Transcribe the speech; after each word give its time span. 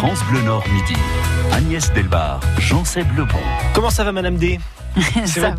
France 0.00 0.24
Bleu 0.30 0.40
Nord 0.40 0.64
midi. 0.72 0.94
Agnès 1.52 1.92
Delbar, 1.92 2.40
Jean-Seb 2.58 3.06
Lebon. 3.18 3.36
Comment 3.74 3.90
ça 3.90 4.02
va, 4.02 4.12
Madame 4.12 4.36
D? 4.36 4.58
ça 5.24 5.40
va, 5.40 5.54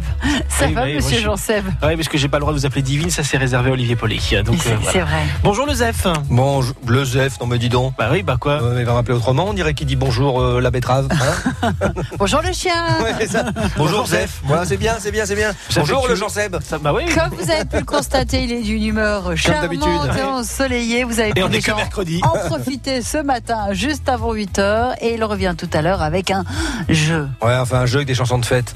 ça 0.50 0.66
Oui, 0.68 0.74
va 0.74 0.84
oui, 0.84 0.94
moi, 0.94 0.96
monsieur 1.02 1.18
je- 1.18 1.24
Jean-Seb 1.24 1.66
Oui, 1.84 1.96
parce 1.96 2.08
que 2.10 2.18
j'ai 2.18 2.28
pas 2.28 2.38
le 2.38 2.42
droit 2.42 2.54
de 2.54 2.60
vous 2.60 2.66
appeler 2.66 2.82
Divine, 2.82 3.10
ça 3.10 3.24
c'est 3.24 3.38
réservé 3.38 3.70
à 3.70 3.74
Olivier 3.74 3.96
Paulet. 3.96 4.20
Donc, 4.44 4.58
C'est 4.64 4.72
euh, 4.72 4.76
voilà. 4.82 5.06
vrai. 5.06 5.22
Bonjour 5.44 5.66
le 5.66 5.74
Zef. 5.74 6.06
Bon, 6.30 6.62
le 6.88 7.06
Zef, 7.06 7.40
non 7.40 7.48
mais 7.48 7.58
dis 7.60 7.70
donc. 7.70 7.94
Bah 7.98 8.10
oui, 8.12 8.24
bah 8.24 8.38
quoi? 8.40 8.62
Euh, 8.62 8.78
il 8.80 8.86
va 8.86 8.94
m'appeler 8.94 9.16
autrement, 9.18 9.46
on 9.48 9.54
dirait 9.54 9.74
qu'il 9.74 9.88
dit 9.88 9.96
bonjour 9.96 10.42
euh, 10.42 10.60
la 10.62 10.72
betterave. 10.72 11.08
hein? 11.12 11.72
Bonjour 12.18 12.42
le 12.42 12.52
chien 12.54 12.74
Ouais, 13.02 13.14
c'est 13.20 13.28
ça. 13.32 13.46
Bonjour 13.78 14.06
Zef. 14.08 14.40
Voilà, 14.44 14.66
c'est 14.66 14.78
bien, 14.78 14.96
c'est 15.00 15.12
bien, 15.12 15.26
c'est 15.26 15.36
bien. 15.36 15.52
Ça 15.70 15.80
Bonjour 15.82 16.08
le 16.08 16.16
Jean-Seb. 16.16 16.56
Bah 16.82 16.92
oui. 16.94 17.04
Comme 17.14 17.30
vous 17.38 17.50
avez 17.50 17.66
pu 17.66 17.78
le 17.78 17.86
constater, 17.86 18.44
il 18.44 18.52
est 18.52 18.62
d'une 18.62 18.84
humeur 18.84 19.36
charmante 19.38 19.64
d'habitude. 19.64 19.88
et 20.20 20.24
ensoleillée. 20.24 21.04
Vous 21.04 21.20
avez 21.20 21.30
Et 21.30 21.34
pu 21.34 21.44
on 21.44 21.48
est 21.48 21.52
que 21.52 21.56
déjà 21.58 21.76
mercredi. 21.76 22.22
en 22.24 22.38
profiter 22.48 23.02
ce 23.02 23.18
matin, 23.18 23.68
juste 23.74 24.10
avant 24.10 24.34
8h. 24.34 24.96
Et 25.02 25.14
il 25.16 25.24
revient 25.24 25.56
tout 25.58 25.70
à 25.74 25.82
l'heure 25.82 26.02
avec 26.02 26.32
un 26.32 26.44
jeu. 26.90 27.28
Ouais, 27.42 27.56
enfin 27.58 27.80
un 27.80 27.86
jeu 27.86 27.98
avec 27.98 28.08
des 28.08 28.16
chansons 28.16 28.38
de 28.40 28.46
fête. 28.46 28.76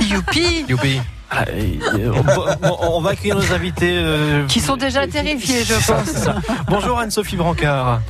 Youpi 0.00 0.64
Youpi. 0.68 1.00
Ah, 1.30 1.44
euh, 1.48 2.10
on, 2.80 3.00
va 3.02 3.10
accueillir 3.10 3.36
nos 3.36 3.52
invités. 3.52 3.98
euh, 4.02 4.46
Qui 4.46 4.60
sont 4.60 4.76
déjà 4.76 5.06
terrifiés, 5.06 5.62
je 5.62 5.74
pense. 5.74 6.26
Bonjour 6.68 6.98
Anne-Sophie 6.98 7.36
Brancard. 7.36 8.00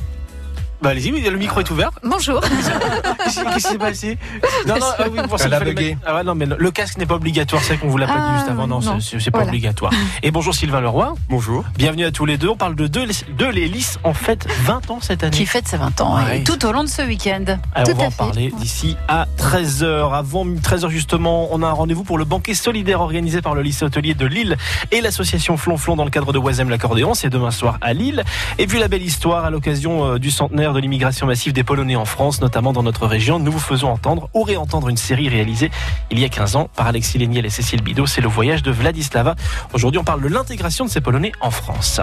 Bah 0.81 0.91
allez-y, 0.91 1.11
oui, 1.11 1.19
le 1.21 1.37
micro 1.37 1.59
est 1.59 1.69
ouvert. 1.71 1.91
Bonjour. 2.05 2.39
Qu'est-ce 3.25 3.53
qui 3.53 3.59
s'est 3.59 3.77
passé? 3.77 4.17
Non, 4.65 4.75
non, 4.79 4.85
ah 4.97 5.03
oui, 5.11 5.19
pour 5.27 5.37
ça, 5.37 5.49
il 5.49 5.65
mettre- 5.75 5.97
Ah 6.05 6.15
ouais, 6.15 6.23
non, 6.23 6.35
mais 6.35 6.45
le 6.45 6.71
casque 6.71 6.97
n'est 6.97 7.05
pas 7.05 7.15
obligatoire, 7.15 7.61
c'est 7.61 7.75
qu'on 7.77 7.89
vous 7.89 7.97
l'a 7.97 8.07
pas 8.07 8.13
dit 8.13 8.19
Ah, 8.21 8.37
juste 8.37 8.49
avant. 8.49 8.65
Non, 8.65 8.79
non. 8.79 8.99
c'est- 9.01 9.17
pas 9.29 9.39
Voilà. 9.39 9.49
obligatoire. 9.49 9.91
Et 10.23 10.31
bonjour 10.31 10.55
Sylvain 10.55 10.79
Leroy. 10.79 11.15
Bonjour. 11.29 11.65
Bienvenue 11.77 12.05
à 12.05 12.11
tous 12.11 12.25
les 12.25 12.37
deux. 12.37 12.47
On 12.47 12.55
parle 12.55 12.75
de 12.75 12.87
deux, 12.87 13.05
deux 13.37 13.49
les 13.49 13.67
lisses 13.67 13.99
en 14.05 14.13
fait 14.13 14.47
20 14.63 14.89
ans 14.89 14.99
cette 15.01 15.21
année. 15.23 15.35
Qui 15.35 15.45
fête 15.45 15.67
ses 15.67 15.75
20 15.75 15.99
ans, 15.99 16.15
Ouais. 16.15 16.39
et 16.39 16.43
tout 16.45 16.65
au 16.65 16.71
long 16.71 16.85
de 16.85 16.89
ce 16.89 17.01
week-end. 17.01 17.43
On 17.75 17.83
va 17.83 18.03
à 18.03 18.07
en 18.07 18.09
fait. 18.11 18.17
parler 18.17 18.53
d'ici 18.57 18.95
à 19.09 19.27
13h. 19.37 20.13
Avant 20.13 20.45
13h 20.45 20.89
justement, 20.89 21.49
on 21.51 21.61
a 21.61 21.67
un 21.67 21.73
rendez-vous 21.73 22.05
pour 22.05 22.17
le 22.17 22.23
banquet 22.23 22.53
solidaire 22.53 23.01
organisé 23.01 23.41
par 23.41 23.53
le 23.53 23.63
lycée 23.63 23.83
hôtelier 23.83 24.13
de 24.13 24.25
Lille 24.25 24.55
et 24.91 25.01
l'association 25.01 25.57
Flonflon 25.57 25.97
dans 25.97 26.05
le 26.05 26.09
cadre 26.11 26.31
de 26.31 26.39
Oisem 26.39 26.69
l'accordéon. 26.69 27.13
C'est 27.15 27.29
demain 27.29 27.51
soir 27.51 27.77
à 27.81 27.91
Lille. 27.91 28.23
Et 28.59 28.65
puis 28.65 28.79
la 28.79 28.87
belle 28.87 29.03
histoire 29.03 29.43
à 29.43 29.49
l'occasion 29.49 30.05
euh, 30.13 30.19
du 30.19 30.31
centenaire 30.31 30.68
de 30.73 30.79
l'immigration 30.79 31.27
massive 31.27 31.53
des 31.53 31.63
Polonais 31.63 31.95
en 31.95 32.05
France, 32.05 32.41
notamment 32.41 32.73
dans 32.73 32.83
notre 32.83 33.07
région. 33.07 33.39
Nous 33.39 33.51
vous 33.51 33.59
faisons 33.59 33.89
entendre 33.89 34.29
ou 34.33 34.43
réentendre 34.43 34.89
une 34.89 34.97
série 34.97 35.29
réalisée 35.29 35.71
il 36.11 36.19
y 36.19 36.25
a 36.25 36.29
15 36.29 36.55
ans 36.55 36.69
par 36.75 36.87
Alexis 36.87 37.17
Léniel 37.17 37.45
et 37.45 37.49
Cécile 37.49 37.81
Bidot. 37.81 38.05
C'est 38.05 38.21
le 38.21 38.27
voyage 38.27 38.63
de 38.63 38.71
Vladislava. 38.71 39.35
Aujourd'hui, 39.73 39.99
on 39.99 40.03
parle 40.03 40.21
de 40.21 40.27
l'intégration 40.27 40.85
de 40.85 40.89
ces 40.89 41.01
Polonais 41.01 41.31
en 41.41 41.51
France. 41.51 42.01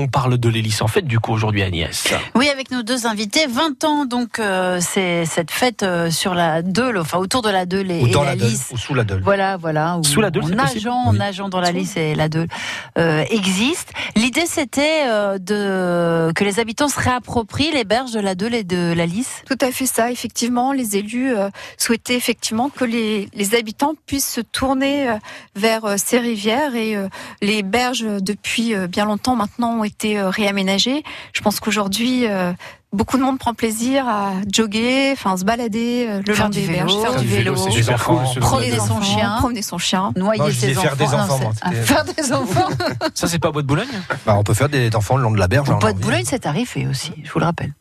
On 0.00 0.08
parle 0.08 0.38
de 0.38 0.48
l'hélice 0.48 0.80
en 0.80 0.86
fait 0.88 1.02
du 1.02 1.18
coup 1.20 1.32
aujourd'hui 1.32 1.62
Agnès. 1.62 2.08
Oui, 2.34 2.48
avec 2.48 2.70
nos 2.70 2.82
deux 2.82 3.06
invités, 3.06 3.46
20 3.46 3.84
ans, 3.84 4.04
donc 4.06 4.38
euh, 4.38 4.78
c'est 4.80 5.26
cette 5.26 5.50
fête 5.50 5.82
euh, 5.82 6.10
sur 6.10 6.34
la 6.34 6.62
Deule, 6.62 6.96
enfin 6.96 7.18
autour 7.18 7.42
de 7.42 7.50
la 7.50 7.66
Deule 7.66 7.90
et, 7.90 8.00
Ou 8.02 8.08
dans 8.08 8.22
la 8.22 8.30
la 8.30 8.36
Deule, 8.36 8.52
ou 8.72 8.78
sous 8.78 8.94
la 8.94 9.04
Deule. 9.04 9.20
Voilà, 9.22 9.58
voilà. 9.58 9.98
où 9.98 10.04
Sous 10.04 10.22
la 10.22 10.30
Deule, 10.30 10.44
en 10.44 10.48
nageant, 10.48 10.94
en 10.94 11.10
Oui. 11.12 11.18
nageant 11.18 11.48
dans 11.50 11.60
la 11.60 11.70
Lys 11.70 11.98
et 11.98 12.14
la 12.14 12.30
Deule 12.30 12.48
euh, 12.96 13.24
existe. 13.28 13.92
L'idée, 14.16 14.46
c'était 14.46 15.02
euh, 15.06 15.36
de 15.38 16.32
que 16.34 16.44
les 16.44 16.58
habitants 16.60 16.88
se 16.88 16.98
réapproprient 16.98 17.72
les 17.72 17.84
berges 17.84 18.12
de 18.12 18.20
la 18.20 18.34
Deule 18.34 18.54
et 18.54 18.64
de 18.64 18.94
la 18.96 19.04
Lys. 19.04 19.42
Tout 19.46 19.58
à 19.60 19.70
fait 19.70 19.86
ça. 19.86 20.10
Effectivement, 20.10 20.72
les 20.72 20.96
élus 20.96 21.36
euh, 21.36 21.50
souhaitaient 21.76 22.16
effectivement 22.16 22.70
que 22.70 22.84
les, 22.86 23.28
les 23.34 23.54
habitants 23.54 23.92
puissent 24.06 24.32
se 24.32 24.40
tourner 24.40 25.10
euh, 25.10 25.14
vers 25.56 25.84
euh, 25.84 25.96
ces 25.98 26.18
rivières 26.18 26.74
et 26.74 26.96
euh, 26.96 27.08
les 27.42 27.62
berges 27.62 28.06
depuis 28.22 28.74
euh, 28.74 28.86
bien 28.86 29.04
longtemps 29.04 29.36
maintenant 29.36 29.78
ont 29.80 29.84
été 29.90 30.18
euh, 30.18 30.30
réaménagées. 30.30 31.02
Je 31.32 31.40
pense 31.42 31.60
qu'aujourd'hui 31.60 32.26
euh, 32.26 32.52
beaucoup 32.92 33.16
de 33.18 33.22
monde 33.22 33.38
prend 33.38 33.54
plaisir 33.54 34.08
à 34.08 34.32
jogger, 34.52 35.12
enfin 35.12 35.36
se 35.36 35.44
balader 35.44 36.06
euh, 36.08 36.22
le 36.26 36.34
Faire 36.34 36.44
long 36.46 36.50
du 36.50 36.60
des 36.60 36.66
vélo, 36.66 36.78
berges, 36.86 36.92
faire 37.02 37.12
faire 37.12 37.20
du 37.20 37.26
vélo, 37.28 37.54
vélo, 37.54 37.72
cool. 38.04 38.18
ce 38.34 38.40
Promener 38.40 38.76
son 38.78 38.82
enfants, 38.92 39.02
chien. 39.02 39.36
promener 39.38 39.62
son 39.62 39.78
chien. 39.78 40.12
Noyer 40.16 40.40
Non, 40.40 40.50
ses 40.50 40.76
enfants. 40.76 40.82
faire 40.82 40.96
des 40.96 41.04
Non, 41.06 41.14
enfants, 41.14 41.52
Ah, 41.62 41.72
faire 41.72 42.04
des 42.04 42.32
enfants. 42.32 42.68
Ça 43.14 43.28
c'est 43.28 43.38
pas 43.38 43.48
à 43.48 43.52
Bois 43.52 43.62
de 43.62 43.66
Boulogne 43.66 43.88
Bah, 44.26 44.36
on 44.38 44.42
peut 44.42 44.54
faire 44.54 44.68
des 44.68 44.94
enfants 44.96 45.16
le 45.16 45.22
long 45.22 45.30
de 45.32 45.38
la 45.38 45.48
berge. 45.48 45.68
Au 45.68 45.74
hein, 45.74 45.78
Bois 45.80 45.92
de 45.92 45.98
Boulogne, 46.00 46.24
c'est 46.24 46.40
tarifé 46.40 46.86
aussi, 46.86 47.12
je 47.22 47.30
vous 47.30 47.38
le 47.38 47.44
rappelle. 47.44 47.72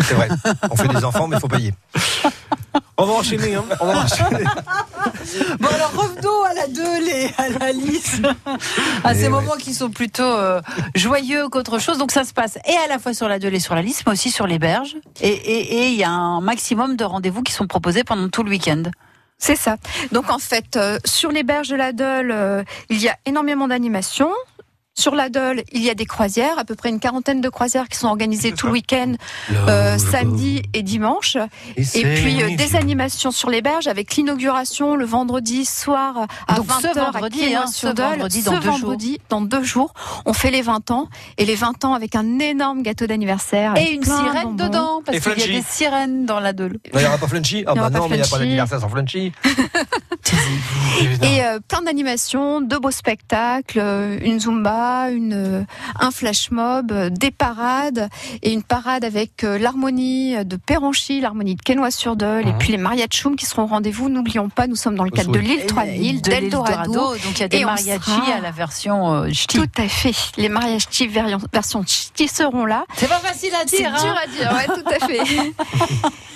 C'est 0.00 0.14
vrai. 0.14 0.28
On 0.70 0.76
fait 0.76 0.88
des 0.88 1.04
enfants, 1.04 1.26
mais 1.28 1.36
il 1.36 1.40
faut 1.40 1.48
payer. 1.48 1.74
On 2.96 3.04
va 3.06 3.12
enchaîner, 3.14 3.54
hein. 3.54 3.64
On 3.80 3.86
va 3.86 3.98
enchaîner. 4.04 4.44
Bon 5.60 5.68
alors 5.68 5.92
revenons 5.94 6.42
à 6.44 6.54
la 6.54 6.66
Deule 6.68 7.08
et 7.08 7.30
à 7.38 7.48
la 7.48 7.72
Lys, 7.72 8.20
à 9.04 9.12
Eh 9.12 9.14
ces 9.14 9.22
ouais. 9.24 9.28
moments 9.28 9.56
qui 9.58 9.74
sont 9.74 9.90
plutôt 9.90 10.22
euh, 10.22 10.60
joyeux 10.94 11.48
qu'autre 11.48 11.78
chose. 11.78 11.98
Donc 11.98 12.12
ça 12.12 12.24
se 12.24 12.32
passe 12.32 12.56
et 12.66 12.76
à 12.84 12.88
la 12.88 12.98
fois 12.98 13.14
sur 13.14 13.28
la 13.28 13.38
Deule 13.38 13.54
et 13.54 13.60
sur 13.60 13.74
la 13.74 13.82
Lys, 13.82 14.02
mais 14.06 14.12
aussi 14.12 14.30
sur 14.30 14.46
les 14.46 14.58
berges. 14.58 14.96
Et 15.20 15.28
et- 15.28 15.78
et 15.84 15.88
il 15.88 15.94
y 15.96 16.04
a 16.04 16.10
un 16.10 16.40
maximum 16.40 16.96
de 16.96 17.04
rendez-vous 17.04 17.42
qui 17.42 17.52
sont 17.52 17.66
proposés 17.66 18.04
pendant 18.04 18.28
tout 18.28 18.42
le 18.42 18.50
week-end. 18.50 18.82
C'est 19.38 19.56
ça. 19.56 19.76
Donc 20.12 20.30
en 20.30 20.38
fait, 20.38 20.76
euh, 20.76 20.98
sur 21.04 21.30
les 21.30 21.42
berges 21.42 21.68
de 21.68 21.76
la 21.76 21.92
Deule, 21.92 22.30
euh, 22.32 22.62
il 22.90 22.98
y 23.00 23.08
a 23.08 23.16
énormément 23.26 23.68
d'animations. 23.68 24.32
Sur 24.98 25.14
la 25.14 25.28
Deule, 25.28 25.62
il 25.70 25.84
y 25.84 25.90
a 25.90 25.94
des 25.94 26.06
croisières, 26.06 26.58
à 26.58 26.64
peu 26.64 26.74
près 26.74 26.88
une 26.88 26.98
quarantaine 26.98 27.40
de 27.40 27.48
croisières 27.48 27.86
qui 27.88 27.96
sont 27.96 28.08
organisées 28.08 28.50
tout 28.50 28.66
le 28.66 28.72
week-end, 28.72 29.12
euh, 29.52 29.96
samedi 29.96 30.60
et 30.74 30.82
dimanche. 30.82 31.36
Et 31.76 32.02
puis 32.02 32.42
euh, 32.42 32.56
des 32.56 32.74
animations 32.74 33.30
sur 33.30 33.48
les 33.48 33.62
berges 33.62 33.86
avec 33.86 34.16
l'inauguration 34.16 34.96
le 34.96 35.04
vendredi 35.04 35.64
soir 35.64 36.26
à 36.48 36.56
Donc, 36.56 36.66
ce 36.66 36.88
20h 36.88 37.12
vendredi, 37.12 37.54
à 37.54 37.62
hein, 37.62 37.66
ce 37.68 37.86
Quesnoy-sur-Dole. 37.86 38.06
vendredi 38.10 38.42
dans 38.42 38.50
Ce 38.50 38.56
deux 38.56 38.70
vendredi, 38.70 39.18
dans 39.28 39.40
deux 39.40 39.62
jours, 39.62 39.94
on 40.26 40.32
fait 40.32 40.50
les 40.50 40.62
20 40.62 40.90
ans. 40.90 41.08
Et 41.36 41.44
les 41.44 41.54
20 41.54 41.84
ans 41.84 41.94
avec 41.94 42.16
un 42.16 42.40
énorme 42.40 42.82
gâteau 42.82 43.06
d'anniversaire 43.06 43.76
Et 43.76 43.92
une 43.92 44.00
de 44.00 44.04
sirène 44.04 44.56
dedans, 44.56 45.00
parce 45.06 45.20
qu'il 45.20 45.38
y 45.38 45.44
a 45.44 45.60
des 45.60 45.62
sirènes 45.62 46.26
dans 46.26 46.40
la 46.40 46.52
Deule. 46.52 46.80
Il 46.92 46.98
n'y 46.98 47.06
aura 47.06 47.18
pas 47.18 47.28
Flunchy? 47.28 47.62
Ah 47.68 47.74
Il 47.74 47.76
y 47.76 47.80
aura 47.80 47.90
bah 47.90 47.98
pas 47.98 47.98
non, 48.00 48.08
mais 48.08 48.16
il 48.16 48.20
n'y 48.22 48.26
a 48.26 48.30
pas 48.30 48.38
d'anniversaire 48.38 48.80
sans 48.80 48.88
Flunchy. 48.88 49.32
Et 51.22 51.44
euh, 51.44 51.60
plein 51.66 51.82
d'animations, 51.82 52.60
de 52.60 52.76
beaux 52.76 52.90
spectacles, 52.90 53.78
une 54.22 54.40
zumba, 54.40 54.87
une, 55.10 55.32
euh, 55.34 55.62
un 56.00 56.10
flash 56.10 56.50
mob, 56.50 56.92
euh, 56.92 57.10
des 57.10 57.30
parades 57.30 58.08
et 58.42 58.52
une 58.52 58.62
parade 58.62 59.04
avec 59.04 59.44
euh, 59.44 59.58
l'harmonie 59.58 60.44
de 60.44 60.56
Péranchy, 60.56 61.20
l'harmonie 61.20 61.54
de 61.56 61.62
Quesnoy-sur-Dole 61.62 62.42
et 62.48 62.52
Mhm. 62.52 62.58
puis 62.58 62.70
les 62.72 62.78
mariachum 62.78 63.36
qui 63.36 63.46
seront 63.46 63.62
au 63.62 63.66
rendez-vous. 63.66 64.08
N'oublions 64.08 64.48
pas, 64.48 64.66
nous 64.66 64.76
sommes 64.76 64.94
dans 64.96 65.04
le 65.04 65.10
cadre 65.10 65.32
de 65.32 65.38
l'île 65.38 65.66
3000, 65.66 66.22
de 66.22 66.30
d'Eldorado. 66.30 66.92
Donc 66.92 67.18
il 67.36 67.40
y 67.40 67.42
a 67.44 67.48
des 67.48 67.64
mariachis 67.64 68.00
sera- 68.10 68.34
à 68.36 68.40
la 68.40 68.50
version 68.50 69.12
euh, 69.14 69.28
ch'ti. 69.32 69.58
Tout 69.58 69.70
à 69.82 69.88
fait. 69.88 70.14
Les 70.36 70.48
mariages 70.48 70.88
type 70.88 71.10
version, 71.10 71.38
version 71.52 71.82
ch'ti 71.86 72.28
seront 72.28 72.64
là. 72.64 72.84
C'est 72.96 73.08
pas 73.08 73.18
facile 73.18 73.54
à 73.54 73.66
C'est 73.66 73.78
dire. 73.78 73.90
dur 73.90 74.00
hein. 74.06 74.14
à 74.22 74.26
dire, 74.26 74.52
ouais, 74.52 74.82
tout 74.82 74.88
à 74.88 75.06
fait. 75.06 75.52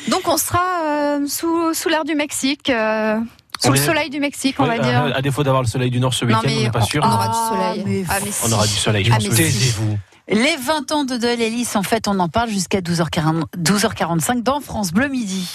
Donc 0.11 0.23
on 0.27 0.37
sera 0.37 0.63
euh, 0.85 1.27
sous, 1.27 1.75
sous 1.75 1.89
l'air 1.89 2.05
du 2.05 2.15
Mexique, 2.15 2.71
euh, 2.71 3.19
sous 3.63 3.69
On 3.69 3.73
le 3.73 3.79
soleil 3.79 4.11
du 4.11 4.19
Mexique, 4.21 4.57
on 4.59 4.65
Ouais, 4.67 4.79
va 4.79 4.83
dire. 4.83 4.99
à, 5.15 5.17
à 5.19 5.23
défaut 5.23 5.43
d'avoir 5.45 5.63
le 5.63 5.69
soleil 5.69 5.91
du 5.91 6.01
Nord 6.01 6.13
ce 6.15 6.25
week-end, 6.25 6.41
on 6.45 6.49
n'est 6.63 6.71
pas 6.71 6.83
sûr. 6.83 7.03
on 7.05 7.07
aura 7.09 7.31
Ah, 7.31 7.75
du 7.75 7.81
soleil. 7.83 8.07
Ah, 8.09 8.15
On 8.47 8.53
aura 8.53 8.67
du 8.67 8.73
soleil, 8.75 9.05
je 9.05 9.13
Ah, 9.13 9.15
pense. 9.17 9.25
mais 9.25 9.31
que- 9.31 9.37
si. 9.37 9.43
Taisez-vous. 9.43 9.99
Les 10.29 10.57
20 10.57 10.93
ans 10.93 11.05
de 11.05 11.15
Lys, 11.37 11.75
en 11.77 11.83
fait, 11.83 12.07
on 12.09 12.19
en 12.21 12.29
parle 12.29 12.49
jusqu'à 12.49 12.81
12h40 12.81 13.45
12h45 13.59 14.43
dans 14.43 14.61
France 14.61 14.93
Bleu 14.93 15.09
Midi. 15.09 15.49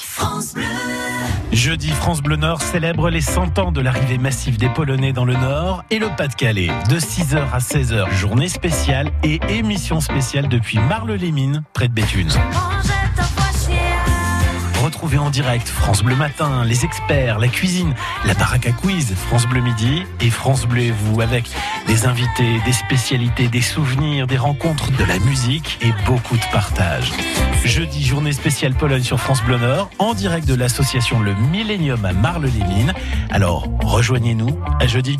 Jeudi, 1.54 1.90
France 1.90 2.22
Bleu 2.22 2.36
Nord 2.36 2.62
célèbre 2.62 3.10
les 3.10 3.22
100 3.22 3.58
ans 3.60 3.72
de 3.72 3.82
l'arrivée 3.82 4.18
massive 4.18 4.58
des 4.58 4.70
Polonais 4.70 5.14
dans 5.14 5.26
le 5.26 5.34
Nord 5.36 5.84
et 5.90 6.00
le 6.00 6.10
Pas-de-Calais. 6.16 6.70
De 6.90 7.00
6h 7.00 7.40
à 7.54 7.60
16h, 7.60 8.12
journée 8.14 8.50
spéciale 8.50 9.12
et 9.24 9.40
émission 9.50 10.02
spéciale 10.02 10.48
depuis 10.50 10.78
Marle-les-Mines, 10.80 11.64
près 11.74 11.88
de 11.88 11.94
Béthune. 11.94 12.30
Retrouvez 14.98 15.20
en 15.20 15.30
direct 15.30 15.68
France 15.68 16.02
Bleu 16.02 16.16
Matin, 16.16 16.66
les 16.66 16.84
experts, 16.84 17.38
la 17.38 17.50
cuisine, 17.50 17.94
la 18.26 18.34
baraque 18.34 18.66
à 18.66 18.72
quiz, 18.72 19.14
France 19.14 19.46
Bleu 19.46 19.62
Midi 19.62 20.02
et 20.22 20.32
France 20.32 20.66
Bleu 20.66 20.82
et 20.82 20.92
vous 20.92 21.22
avec 21.22 21.48
des 21.86 22.08
invités, 22.08 22.60
des 22.66 22.74
spécialités, 22.74 23.48
des 23.48 23.62
souvenirs, 23.62 24.26
des 24.26 24.40
rencontres, 24.40 24.90
de 24.98 25.04
la 25.04 25.20
musique 25.20 25.78
et 25.84 25.94
beaucoup 26.08 26.36
de 26.36 26.52
partage. 26.52 27.12
Jeudi, 27.64 28.04
journée 28.04 28.34
spéciale 28.34 28.74
Pologne 28.74 29.04
sur 29.04 29.20
France 29.20 29.44
Bleu 29.44 29.60
Nord, 29.60 29.92
en 30.00 30.16
direct 30.16 30.48
de 30.48 30.56
l'association 30.56 31.20
Le 31.20 31.36
Millennium 31.36 32.04
à 32.04 32.14
Marle-les-Mines. 32.14 32.96
Alors, 33.30 33.68
rejoignez-nous 33.84 34.60
à 34.80 34.88
jeudi. 34.88 35.20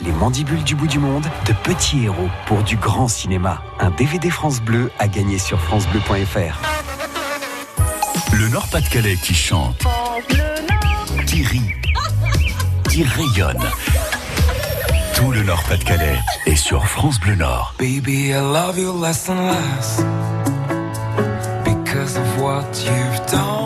Les 0.00 0.12
mandibules 0.12 0.62
du 0.62 0.74
bout 0.74 0.86
du 0.86 0.98
monde, 0.98 1.26
de 1.46 1.52
petits 1.64 2.04
héros 2.04 2.28
pour 2.46 2.62
du 2.62 2.76
grand 2.76 3.08
cinéma. 3.08 3.62
Un 3.80 3.90
DVD 3.90 4.30
France 4.30 4.60
Bleu 4.60 4.90
à 4.98 5.08
gagner 5.08 5.38
sur 5.38 5.60
francebleu.fr. 5.60 6.60
Le 8.32 8.48
Nord-Pas-de-Calais 8.48 9.16
qui 9.16 9.34
chante. 9.34 9.84
Qui 11.26 11.42
rit. 11.42 11.72
qui 12.96 13.04
rayonne. 13.04 13.62
Tout 15.14 15.30
le 15.30 15.42
Nord-Pas-de-Calais 15.42 16.18
est 16.46 16.56
sur 16.56 16.86
France 16.86 17.20
Bleu 17.20 17.34
Nord. 17.34 17.74
Baby, 17.78 18.30
I 18.30 18.40
love 18.40 18.78
you 18.78 18.90
less 18.92 19.28
and 19.28 19.48
less 19.48 20.02
because 21.64 22.16
of 22.16 22.40
what 22.40 22.64
you've 22.86 23.26
done 23.30 23.65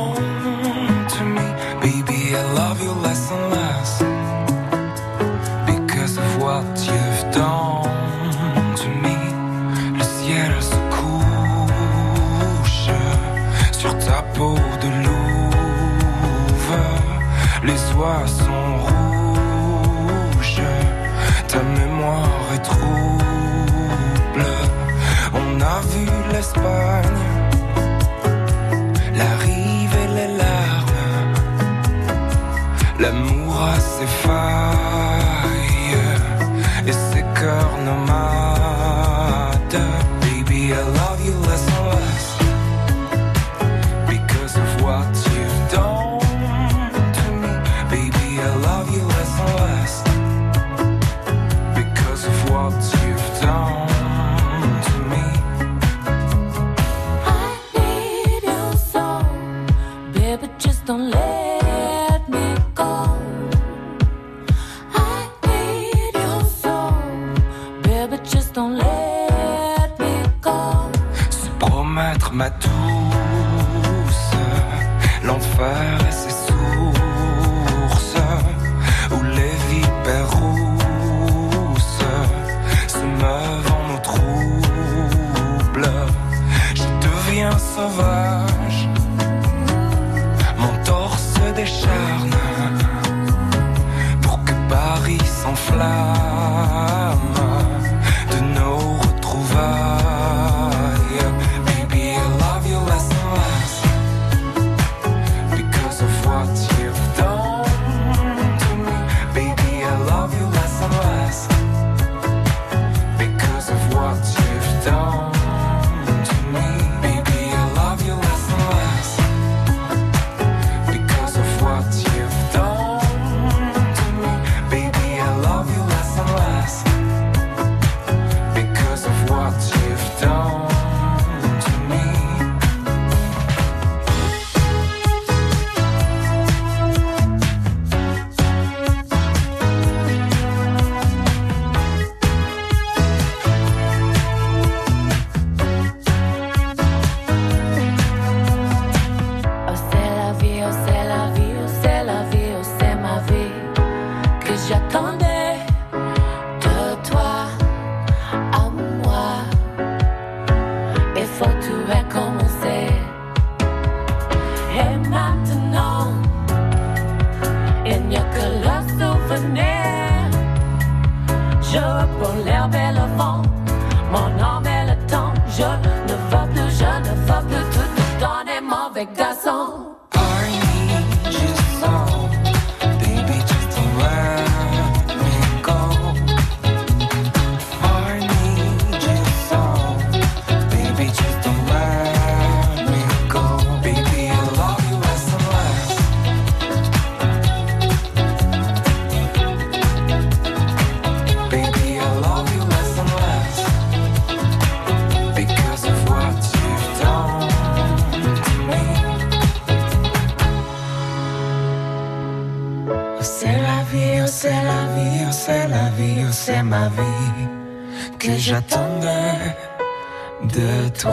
toi 221.01 221.13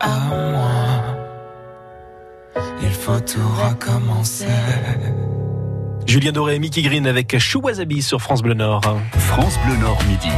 à 0.00 0.18
moi. 0.28 1.16
Il 2.80 2.92
faut 2.92 3.18
tout 3.20 3.48
recommencer. 3.66 4.46
Julien 6.06 6.30
Doré 6.30 6.54
et 6.54 6.58
Mickey 6.60 6.82
Green 6.82 7.06
avec 7.06 7.36
Chou 7.38 7.60
Wasabi 7.60 8.02
sur 8.02 8.20
France 8.20 8.42
Bleu 8.42 8.54
Nord. 8.54 8.82
France 9.18 9.58
Bleu 9.66 9.76
Nord 9.78 9.98
midi. 10.04 10.30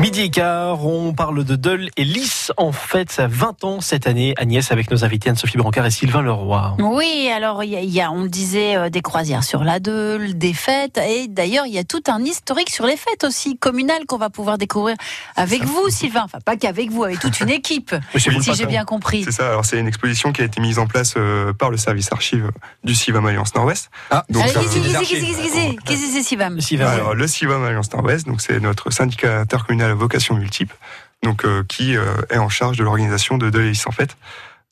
Midi 0.00 0.22
et 0.22 0.30
quart, 0.30 0.86
on 0.86 1.12
parle 1.12 1.44
de 1.44 1.56
Dole 1.56 1.90
et 1.98 2.04
Lys 2.04 2.52
en 2.56 2.72
fête 2.72 3.12
sa 3.12 3.26
20 3.26 3.64
ans 3.64 3.80
cette 3.82 4.06
année. 4.06 4.32
Agnès 4.38 4.72
avec 4.72 4.90
nos 4.90 5.04
invités 5.04 5.28
Anne-Sophie 5.28 5.58
Brancard 5.58 5.84
et 5.84 5.90
Sylvain 5.90 6.22
Leroy. 6.22 6.74
Oui, 6.78 7.30
alors 7.30 7.62
il 7.64 7.78
y, 7.78 7.86
y 7.86 8.00
a, 8.00 8.10
on 8.10 8.22
le 8.22 8.30
disait, 8.30 8.76
euh, 8.76 8.88
des 8.88 9.02
croisières 9.02 9.44
sur 9.44 9.62
la 9.62 9.78
Deule, 9.78 10.38
des 10.38 10.54
fêtes, 10.54 10.96
et 10.96 11.28
d'ailleurs 11.28 11.66
il 11.66 11.74
y 11.74 11.78
a 11.78 11.84
tout 11.84 12.02
un 12.08 12.24
historique 12.24 12.70
sur 12.70 12.86
les 12.86 12.96
fêtes 12.96 13.24
aussi 13.24 13.58
communales 13.58 14.06
qu'on 14.06 14.16
va 14.16 14.30
pouvoir 14.30 14.56
découvrir 14.56 14.96
avec 15.36 15.64
vous, 15.64 15.90
Sylvain. 15.90 16.22
Enfin, 16.24 16.38
pas 16.42 16.56
qu'avec 16.56 16.90
vous, 16.90 17.04
avec 17.04 17.20
toute 17.20 17.38
une 17.40 17.50
équipe, 17.50 17.94
Monsieur 18.14 18.32
si 18.40 18.54
j'ai 18.54 18.64
bien 18.64 18.86
compris. 18.86 19.24
C'est 19.24 19.32
ça, 19.32 19.50
alors 19.50 19.66
c'est 19.66 19.78
une 19.78 19.88
exposition 19.88 20.32
qui 20.32 20.40
a 20.40 20.46
été 20.46 20.62
mise 20.62 20.78
en 20.78 20.86
place 20.86 21.12
euh, 21.18 21.52
par 21.52 21.68
le 21.68 21.76
service 21.76 22.10
archive 22.10 22.50
du 22.84 22.94
CIVAM 22.94 23.26
Alliance 23.26 23.54
Nord-Ouest. 23.54 23.90
Ah, 24.10 24.24
Donc, 24.30 24.44
Allez, 24.44 24.54
qu'est-ce 24.54 24.70
que 24.72 26.22
c'est, 26.62 26.80
Alors, 26.80 27.14
le 27.14 27.26
CIVAM 27.26 27.62
Alliance 27.64 27.92
Nord-Ouest, 27.92 28.26
donc 28.26 28.40
c'est 28.40 28.60
notre 28.60 28.90
syndicat 28.90 29.40
intercommunal 29.40 29.89
à 29.90 29.94
vocation 29.94 30.34
multiple, 30.34 30.76
donc 31.22 31.44
euh, 31.44 31.64
qui 31.68 31.96
euh, 31.96 32.14
est 32.30 32.38
en 32.38 32.48
charge 32.48 32.78
de 32.78 32.84
l'organisation 32.84 33.38
de 33.38 33.50
deux 33.50 33.72
en 33.86 33.92
fête. 33.92 34.16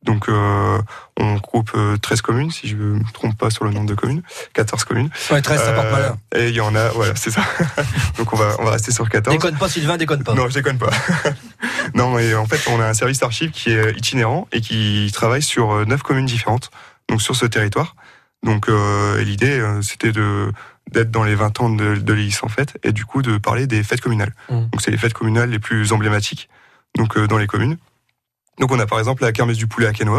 Donc, 0.04 0.28
euh, 0.28 0.78
on 1.18 1.34
groupe 1.36 1.72
euh, 1.74 1.96
13 1.96 2.22
communes, 2.22 2.50
si 2.50 2.68
je 2.68 2.76
ne 2.76 3.00
me 3.00 3.12
trompe 3.12 3.36
pas 3.36 3.50
sur 3.50 3.64
le 3.64 3.72
nombre 3.72 3.88
de 3.88 3.94
communes, 3.94 4.22
14 4.52 4.84
communes. 4.84 5.10
Ouais, 5.30 5.42
13, 5.42 5.60
ça 5.60 5.72
porte 5.72 5.86
Euh, 5.86 5.92
malheur. 5.92 6.16
Et 6.36 6.48
il 6.48 6.54
y 6.54 6.60
en 6.60 6.74
a, 6.76 6.88
voilà, 6.90 7.16
c'est 7.16 7.30
ça. 7.30 7.42
donc, 8.16 8.32
on 8.32 8.36
va, 8.36 8.54
on 8.60 8.64
va 8.64 8.70
rester 8.70 8.92
sur 8.92 9.08
14. 9.08 9.36
Déconne 9.36 9.56
pas, 9.56 9.68
Sylvain, 9.68 9.96
déconne 9.96 10.22
pas. 10.22 10.34
Non, 10.34 10.48
je 10.48 10.54
déconne 10.54 10.78
pas. 10.78 10.90
non, 11.94 12.12
mais 12.14 12.34
en 12.34 12.46
fait, 12.46 12.60
on 12.70 12.80
a 12.80 12.86
un 12.86 12.94
service 12.94 13.22
archive 13.22 13.50
qui 13.50 13.70
est 13.70 13.90
itinérant 13.98 14.46
et 14.52 14.60
qui 14.60 15.10
travaille 15.12 15.42
sur 15.42 15.72
euh, 15.72 15.84
neuf 15.84 16.02
communes 16.02 16.26
différentes, 16.26 16.70
donc 17.08 17.20
sur 17.20 17.34
ce 17.34 17.46
territoire. 17.46 17.96
Donc 18.44 18.68
euh, 18.68 19.20
l'idée, 19.24 19.60
c'était 19.82 20.12
de 20.12 20.52
d'être 20.92 21.10
dans 21.10 21.24
les 21.24 21.34
20 21.34 21.60
ans 21.60 21.70
de, 21.70 21.96
de 21.96 22.12
l'hélice 22.12 22.42
en 22.42 22.48
fait, 22.48 22.76
et 22.82 22.92
du 22.92 23.04
coup 23.04 23.22
de 23.22 23.38
parler 23.38 23.66
des 23.66 23.82
fêtes 23.82 24.00
communales. 24.00 24.32
Mm. 24.50 24.54
Donc 24.70 24.80
c'est 24.82 24.90
les 24.90 24.98
fêtes 24.98 25.14
communales 25.14 25.50
les 25.50 25.58
plus 25.58 25.92
emblématiques, 25.92 26.48
donc 26.96 27.16
euh, 27.16 27.26
dans 27.26 27.38
les 27.38 27.46
communes. 27.46 27.76
Donc 28.58 28.72
on 28.72 28.78
a 28.80 28.86
par 28.86 28.98
exemple 28.98 29.22
la 29.22 29.32
kermesse 29.32 29.56
du 29.56 29.66
poulet 29.66 29.86
à 29.86 29.92
Quesnoy. 29.92 30.18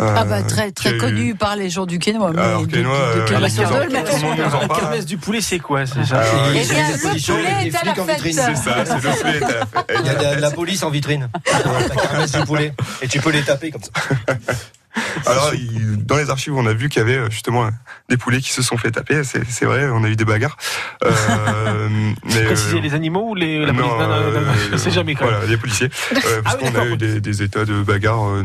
euh, 0.00 0.14
Ah 0.16 0.24
bah 0.24 0.42
très 0.42 0.70
très 0.72 0.94
eu- 0.94 0.98
connu 0.98 1.34
par 1.34 1.56
les 1.56 1.68
gens 1.68 1.84
du 1.84 1.98
Quénois. 1.98 2.32
mais 2.32 2.40
Alors, 2.40 2.60
de- 2.62 2.66
de- 2.66 2.72
Quesnoy, 2.76 2.92
de 2.92 3.20
euh, 3.20 3.38
la 3.40 4.68
kermesse- 4.68 5.04
du 5.06 5.18
poulet, 5.18 5.40
c'est 5.40 5.58
quoi? 5.58 5.84
C'est 5.86 6.04
ça? 6.04 6.22
Eh 6.54 6.60
il- 6.60 6.68
bien, 6.68 6.88
le 6.88 6.94
expositions, 6.94 7.34
poulet 7.36 7.48
est 7.66 7.74
à 7.74 7.78
flics 7.80 7.96
la 7.96 8.02
en 8.02 8.06
fête. 8.06 8.14
vitrine. 8.22 8.32
C'est 8.32 8.56
ça, 8.56 8.84
c'est 8.84 8.94
le 8.94 9.00
poulet 9.20 9.38
est 9.38 9.42
à 9.42 9.48
la 9.58 9.66
fête. 9.66 9.98
Il 9.98 10.06
y 10.22 10.24
a 10.26 10.34
la 10.40 10.50
police 10.52 10.82
en 10.84 10.90
vitrine. 10.90 11.28
La 11.88 11.96
kermesse 12.02 12.32
du 12.32 12.44
poulet. 12.46 12.72
Et 13.02 13.08
tu 13.08 13.20
peux 13.20 13.30
les 13.30 13.42
taper 13.42 13.70
comme 13.72 13.82
ça. 13.82 13.90
Alors, 15.26 15.54
il- 15.54 16.04
dans 16.04 16.16
les 16.16 16.30
archives, 16.30 16.54
on 16.54 16.66
a 16.66 16.72
vu 16.74 16.88
qu'il 16.88 17.00
y 17.00 17.02
avait 17.02 17.16
euh, 17.16 17.30
justement 17.30 17.68
des 18.10 18.16
poulets 18.16 18.40
qui 18.40 18.52
se 18.52 18.60
sont 18.62 18.76
fait 18.76 18.90
taper. 18.90 19.22
C'est 19.24 19.64
vrai, 19.64 19.88
on 19.90 20.04
a 20.04 20.08
eu 20.08 20.16
des 20.16 20.24
bagarres. 20.24 20.56
Euh, 21.04 21.88
mais, 22.24 22.44
Préciser 22.44 22.78
euh, 22.78 22.80
les 22.80 22.94
animaux 22.94 23.30
ou 23.30 23.34
les, 23.34 23.64
la 23.64 23.72
non, 23.72 23.88
police 23.88 23.92
Non, 23.92 24.08
non, 24.08 24.30
non, 24.32 24.40
non, 24.40 24.52
euh, 24.72 24.76
c'est 24.76 24.90
jamais 24.90 25.14
même. 25.14 25.22
Voilà, 25.22 25.46
les 25.46 25.56
policiers. 25.56 25.88
Euh, 26.12 26.42
parce 26.42 26.56
Ah 26.56 26.58
qu'on 26.70 26.74
a 26.78 26.86
eu 26.86 26.96
des, 26.96 27.20
des 27.20 27.42
états 27.42 27.64
de 27.64 27.82
bagarre. 27.82 28.26
euh, 28.26 28.42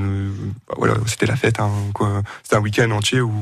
bah, 0.70 0.76
voilà, 0.78 0.94
c'était 1.06 1.26
la 1.26 1.36
fête. 1.36 1.60
Hein, 1.60 1.70
quoi. 1.94 2.22
C'était 2.44 2.56
un 2.56 2.60
week-end 2.62 2.90
entier 2.92 3.20
où, 3.22 3.34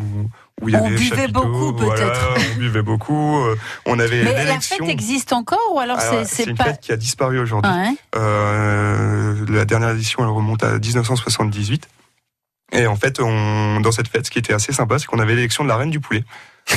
où 0.62 0.70
il 0.70 0.74
y 0.74 0.78
On 0.78 0.86
avait 0.86 0.96
buvait 0.96 1.28
beaucoup, 1.28 1.74
voilà, 1.76 2.06
peut-être. 2.06 2.30
on 2.56 2.60
buvait 2.60 2.82
beaucoup. 2.82 3.44
on 3.86 4.00
avait 4.00 4.24
Mais 4.24 4.46
la 4.46 4.60
fête 4.62 4.82
existe 4.88 5.34
encore 5.34 5.60
ou 5.74 5.80
alors 5.80 6.00
Alors, 6.00 6.26
c'est 6.26 6.46
une 6.46 6.56
pas. 6.58 6.64
fête 6.66 6.80
qui 6.82 6.92
a 6.92 6.98
disparu 6.98 7.40
aujourd'hui. 7.40 7.72
Ah, 7.74 7.88
hein 7.90 7.96
Euh, 8.16 9.46
la 9.50 9.66
dernière 9.66 9.90
édition, 9.92 10.20
elle 10.24 10.30
remonte 10.30 10.64
à 10.64 10.78
1978. 10.80 11.88
Et 12.72 12.88
en 12.88 12.96
fait, 12.96 13.20
dans 13.20 13.92
cette 13.92 14.08
fête, 14.08 14.26
ce 14.26 14.32
qui 14.32 14.40
était 14.40 14.54
assez 14.54 14.74
sympa, 14.74 15.00
c'est 15.00 15.06
qu'on 15.06 15.20
avait 15.20 15.36
l'élection 15.36 15.64
de 15.64 15.70
la 15.70 15.78
reine 15.78 15.92
du 15.92 16.00
poulet. 16.00 16.24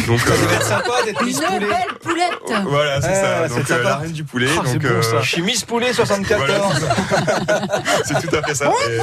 Donc, 0.06 0.20
euh, 0.28 0.54
être 0.54 0.62
sympa 0.66 1.02
d'être 1.04 1.24
Miss 1.24 1.38
Une 1.40 1.46
Poulet. 1.46 1.66
belle 1.66 1.98
poulette. 2.02 2.62
voilà, 2.66 3.00
c'est 3.00 3.08
Ah, 3.08 3.14
ça. 3.14 3.48
c'est 3.48 3.54
Donc, 3.56 3.70
euh, 3.70 3.82
la 3.82 3.96
reine 3.96 4.12
du 4.12 4.22
poulet. 4.24 4.46
C'est 4.64 4.74
donc, 4.78 4.82
bon, 4.92 5.02
ça. 5.02 5.20
Je 5.22 5.28
suis 5.30 5.42
Miss 5.42 5.64
Poulet 5.64 5.92
74. 5.94 6.38
Voilà, 6.46 7.62
c'est 8.04 8.20
tout 8.28 8.36
à 8.36 8.42
fait 8.42 8.54
ça. 8.54 8.66
Et, 8.90 8.98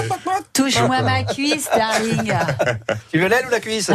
Touche-moi 0.53 1.01
ma 1.01 1.23
cuisse, 1.23 1.67
darling. 1.75 2.31
Tu 3.11 3.19
veux 3.19 3.27
l'aile 3.27 3.45
ou 3.47 3.51
la 3.51 3.59
cuisse? 3.59 3.89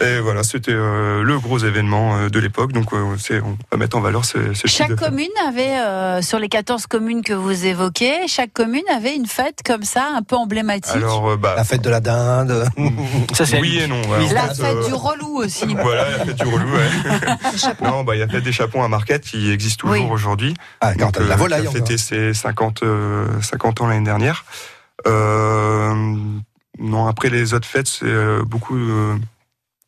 Et 0.00 0.18
voilà, 0.20 0.42
c'était 0.42 0.72
euh, 0.72 1.22
le 1.22 1.38
gros 1.38 1.58
événement 1.58 2.16
euh, 2.16 2.28
de 2.28 2.38
l'époque. 2.40 2.72
Donc, 2.72 2.92
euh, 2.92 3.16
c'est, 3.18 3.40
on 3.40 3.56
va 3.72 3.78
mettre 3.78 3.96
en 3.96 4.00
valeur 4.00 4.24
ce, 4.24 4.52
ce 4.54 4.62
type 4.66 4.68
Chaque 4.70 4.90
de 4.90 4.96
fête. 4.96 5.08
commune 5.08 5.28
avait, 5.48 5.78
euh, 5.78 6.20
sur 6.22 6.38
les 6.38 6.48
14 6.48 6.86
communes 6.86 7.22
que 7.22 7.32
vous 7.32 7.64
évoquez, 7.66 8.28
chaque 8.28 8.52
commune 8.52 8.84
avait 8.94 9.14
une 9.16 9.26
fête 9.26 9.60
comme 9.64 9.82
ça, 9.82 10.04
un 10.14 10.22
peu 10.22 10.36
emblématique. 10.36 10.94
Alors, 10.96 11.30
euh, 11.30 11.36
bah, 11.36 11.54
La 11.56 11.64
fête 11.64 11.82
de 11.82 11.90
la 11.90 12.00
dinde. 12.00 12.66
Ça, 13.32 13.46
c'est 13.46 13.60
oui 13.60 13.78
et 13.78 13.86
non. 13.86 14.00
la 14.32 14.48
fête 14.54 14.60
euh, 14.76 14.86
du 14.88 14.94
relou 14.94 15.38
aussi. 15.38 15.64
Voilà, 15.86 16.10
la 16.18 16.24
fête 16.24 16.36
du 16.36 16.44
relou, 16.44 16.68
ouais. 16.74 16.88
non, 17.82 18.02
bah, 18.04 18.14
il 18.16 18.18
y 18.18 18.22
a 18.22 18.26
la 18.26 18.32
fête 18.32 18.44
des 18.44 18.52
chapons 18.52 18.82
à 18.82 18.88
Marquette 18.88 19.22
qui 19.22 19.50
existe 19.50 19.80
toujours 19.80 19.96
Oui. 19.96 20.06
aujourd'hui. 20.10 20.54
Ah, 20.80 20.94
quand 20.94 21.16
Donc, 21.18 21.28
la 21.28 21.34
euh, 21.34 21.36
volaille 21.36 21.60
qui 21.62 21.66
a 21.66 21.70
encore. 21.70 21.86
fêté 21.86 21.98
ses 21.98 22.34
50, 22.34 22.82
euh, 22.82 23.40
50 23.40 23.80
ans 23.80 23.86
l'année 23.86 24.04
dernière. 24.04 24.44
Euh, 25.06 25.94
non, 26.78 27.06
après 27.06 27.30
les 27.30 27.54
autres 27.54 27.68
fêtes, 27.68 27.86
c'est 27.88 28.04
euh, 28.06 28.42
beaucoup 28.44 28.76
euh, 28.76 29.16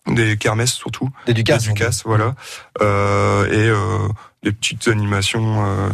des 0.07 0.37
kermesses 0.37 0.73
surtout, 0.73 1.11
Des 1.27 1.35
des 1.35 1.43
Ducas. 1.43 1.59
ducasses, 1.59 2.03
voilà, 2.05 2.35
Euh, 2.81 3.47
et 3.47 3.69
euh, 3.69 4.09
des 4.43 4.53
petites 4.53 4.89
animations 4.89 5.65
euh, 5.67 5.89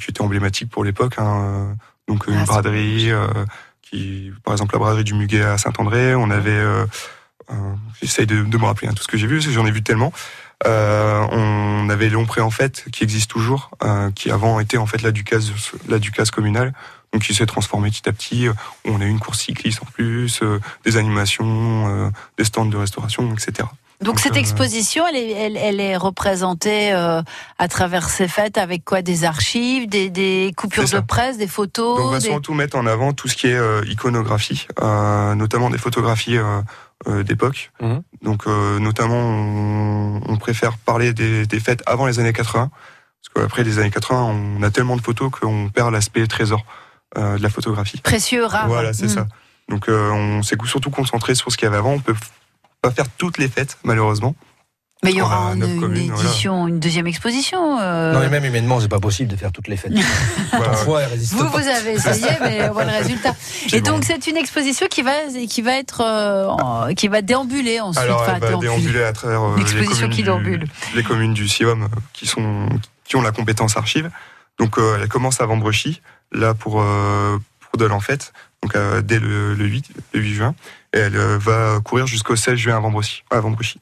qui 0.00 0.10
étaient 0.10 0.22
emblématiques 0.22 0.70
pour 0.70 0.84
l'époque. 0.84 1.14
hein. 1.18 1.76
Donc 2.08 2.26
une 2.26 2.34
Ah, 2.34 2.38
c'est 2.40 2.46
braderie, 2.46 3.10
euh, 3.12 3.26
qui, 3.82 4.32
par 4.44 4.54
exemple 4.54 4.74
la 4.74 4.78
braderie 4.80 5.04
du 5.04 5.14
Muguet 5.14 5.42
à 5.42 5.58
Saint-André. 5.58 6.14
On 6.14 6.30
avait, 6.30 6.50
euh, 6.50 6.82
euh, 6.82 6.86
j'essaye 8.00 8.26
de, 8.26 8.42
de 8.42 8.58
me 8.58 8.64
rappeler 8.64 8.88
hein, 8.88 8.92
tout 8.94 9.02
ce 9.02 9.08
que 9.08 9.16
j'ai 9.16 9.26
vu, 9.26 9.36
parce 9.36 9.46
que 9.46 9.52
j'en 9.52 9.66
ai 9.66 9.70
vu 9.70 9.82
tellement. 9.82 10.12
Euh, 10.66 11.26
on 11.32 11.88
avait 11.90 12.08
Lompré 12.08 12.40
en 12.40 12.50
fait, 12.50 12.84
qui 12.92 13.02
existe 13.02 13.30
toujours, 13.30 13.70
euh, 13.82 14.10
qui 14.14 14.30
avant 14.30 14.60
était 14.60 14.76
en 14.76 14.86
fait 14.86 15.02
la 15.02 15.10
ducasse, 15.10 15.50
la 15.88 15.98
ducasse 15.98 16.30
communale, 16.30 16.72
donc 17.12 17.22
qui 17.22 17.34
s'est 17.34 17.46
transformée 17.46 17.90
petit 17.90 18.08
à 18.08 18.12
petit. 18.12 18.46
On 18.84 19.00
a 19.00 19.04
eu 19.04 19.08
une 19.08 19.18
course 19.18 19.40
cycliste 19.40 19.82
en 19.82 19.86
plus, 19.86 20.40
euh, 20.42 20.60
des 20.84 20.96
animations, 20.96 22.12
des 22.38 22.44
stands 22.44 22.64
de 22.66 22.76
restauration, 22.76 23.32
etc. 23.32 23.68
Donc 24.00 24.14
Donc, 24.14 24.20
cette 24.20 24.36
exposition, 24.36 25.04
elle 25.06 25.16
est, 25.16 25.30
elle, 25.30 25.56
elle 25.56 25.80
est 25.80 25.96
représentée 25.96 26.90
à 26.92 27.68
travers 27.68 28.08
ces 28.10 28.26
fêtes 28.28 28.58
avec 28.58 28.84
quoi? 28.84 29.00
Des 29.02 29.22
archives, 29.24 29.88
des, 29.88 30.10
des 30.10 30.52
coupures 30.56 30.88
de 30.88 30.98
presse, 31.00 31.38
des 31.38 31.46
photos 31.46 31.98
Donc 31.98 32.06
on 32.06 32.10
va 32.10 32.18
des- 32.18 32.26
surtout 32.28 32.54
mettre 32.54 32.76
en 32.76 32.86
avant 32.86 33.12
tout 33.12 33.28
ce 33.28 33.36
qui 33.36 33.46
est 33.48 33.60
iconographie, 33.88 34.66
notamment 34.80 35.70
des 35.70 35.78
photographies 35.78 36.36
d'époque. 37.24 37.70
Mhm. 37.80 38.02
Donc 38.22 38.46
euh, 38.46 38.78
notamment 38.78 39.16
on, 39.18 40.20
on 40.28 40.36
préfère 40.36 40.78
parler 40.78 41.12
des, 41.12 41.46
des 41.46 41.60
fêtes 41.60 41.82
avant 41.86 42.06
les 42.06 42.18
années 42.20 42.32
80, 42.32 42.70
parce 42.70 43.34
qu'après 43.34 43.64
les 43.64 43.78
années 43.78 43.90
80 43.90 44.22
on 44.58 44.62
a 44.62 44.70
tellement 44.70 44.96
de 44.96 45.02
photos 45.02 45.30
qu'on 45.30 45.68
perd 45.68 45.92
l'aspect 45.92 46.26
trésor 46.26 46.64
euh, 47.18 47.36
de 47.38 47.42
la 47.42 47.50
photographie. 47.50 48.00
précieux, 48.00 48.44
rares. 48.44 48.68
Voilà, 48.68 48.92
c'est 48.92 49.06
Mm. 49.06 49.08
ça. 49.08 49.26
Donc 49.68 49.88
euh, 49.88 50.10
on 50.10 50.42
s'est 50.42 50.56
surtout 50.64 50.90
concentré 50.90 51.34
sur 51.34 51.50
ce 51.50 51.56
qu'il 51.56 51.66
y 51.66 51.68
avait 51.68 51.76
avant. 51.78 51.92
On 51.92 51.98
peut 52.00 52.14
pas 52.80 52.90
faire 52.90 53.06
toutes 53.18 53.38
les 53.38 53.48
fêtes 53.48 53.78
malheureusement. 53.84 54.34
Mais 55.04 55.10
il 55.10 55.16
y 55.16 55.20
aura 55.20 55.48
Ah, 55.50 55.54
une, 55.56 55.64
voilà. 55.80 55.96
édition, 55.98 56.68
une 56.68 56.78
deuxième 56.78 57.08
exposition. 57.08 57.80
euh. 57.80 58.12
Non, 58.12 58.20
mais 58.20 58.28
même 58.28 58.44
humainement, 58.44 58.78
c'est 58.80 58.88
pas 58.88 59.00
possible 59.00 59.28
de 59.30 59.36
faire 59.36 59.50
toutes 59.50 59.66
les 59.66 59.76
fêtes. 59.76 59.92
Voilà. 60.86 61.08
Vous, 61.16 61.38
pas. 61.38 61.50
vous 61.50 61.68
avez 61.68 61.92
essayé, 61.94 62.28
mais 62.40 62.68
on 62.68 62.72
voit 62.72 62.84
le 62.84 62.90
résultat. 62.90 63.34
Et 63.72 63.80
donc, 63.80 64.00
bon. 64.00 64.06
c'est 64.06 64.26
une 64.28 64.36
exposition 64.36 64.86
qui 64.88 65.02
va, 65.02 65.12
qui 65.48 65.60
va 65.62 65.72
être, 65.76 66.02
euh, 66.04 66.94
qui 66.94 67.08
va 67.08 67.20
déambuler 67.22 67.80
ensuite. 67.80 68.04
Alors 68.04 68.20
Enfin, 68.22 68.34
elle 68.36 68.40
va 68.42 68.46
déambuler. 68.48 68.68
déambuler 68.76 69.02
à 69.04 69.12
travers 69.12 69.42
euh, 69.42 69.56
Une 69.56 69.64
les 69.64 69.86
communes, 69.86 70.10
qui 70.10 70.16
du, 70.18 70.22
déambule. 70.22 70.64
les 70.94 71.02
communes 71.02 71.34
du 71.34 71.48
SIOM 71.48 71.82
euh, 71.82 71.86
qui 72.12 72.26
sont 72.26 72.68
qui 73.04 73.16
ont 73.16 73.22
la 73.22 73.32
compétence 73.32 73.76
archive. 73.76 74.08
Donc 74.58 74.78
euh, 74.78 74.98
elle 75.02 75.08
commence 75.08 75.40
à 75.40 75.46
Vambrechy, 75.46 76.00
là 76.30 76.54
pour 76.54 76.80
euh, 76.80 77.38
pour 77.60 77.78
Dole 77.78 77.92
en 77.92 78.00
fait, 78.00 78.32
donc 78.62 78.76
euh, 78.76 79.00
dès 79.02 79.18
le, 79.18 79.54
le 79.54 79.64
8 79.64 79.86
le 80.14 80.20
8 80.20 80.34
juin 80.34 80.54
et 80.94 80.98
elle 80.98 81.16
euh, 81.16 81.38
va 81.38 81.80
courir 81.82 82.06
jusqu'au 82.06 82.36
16 82.36 82.54
juin 82.56 82.76
à 82.76 82.80
Vambrechy. 82.80 83.24
À 83.30 83.40
Vambrechy. 83.40 83.80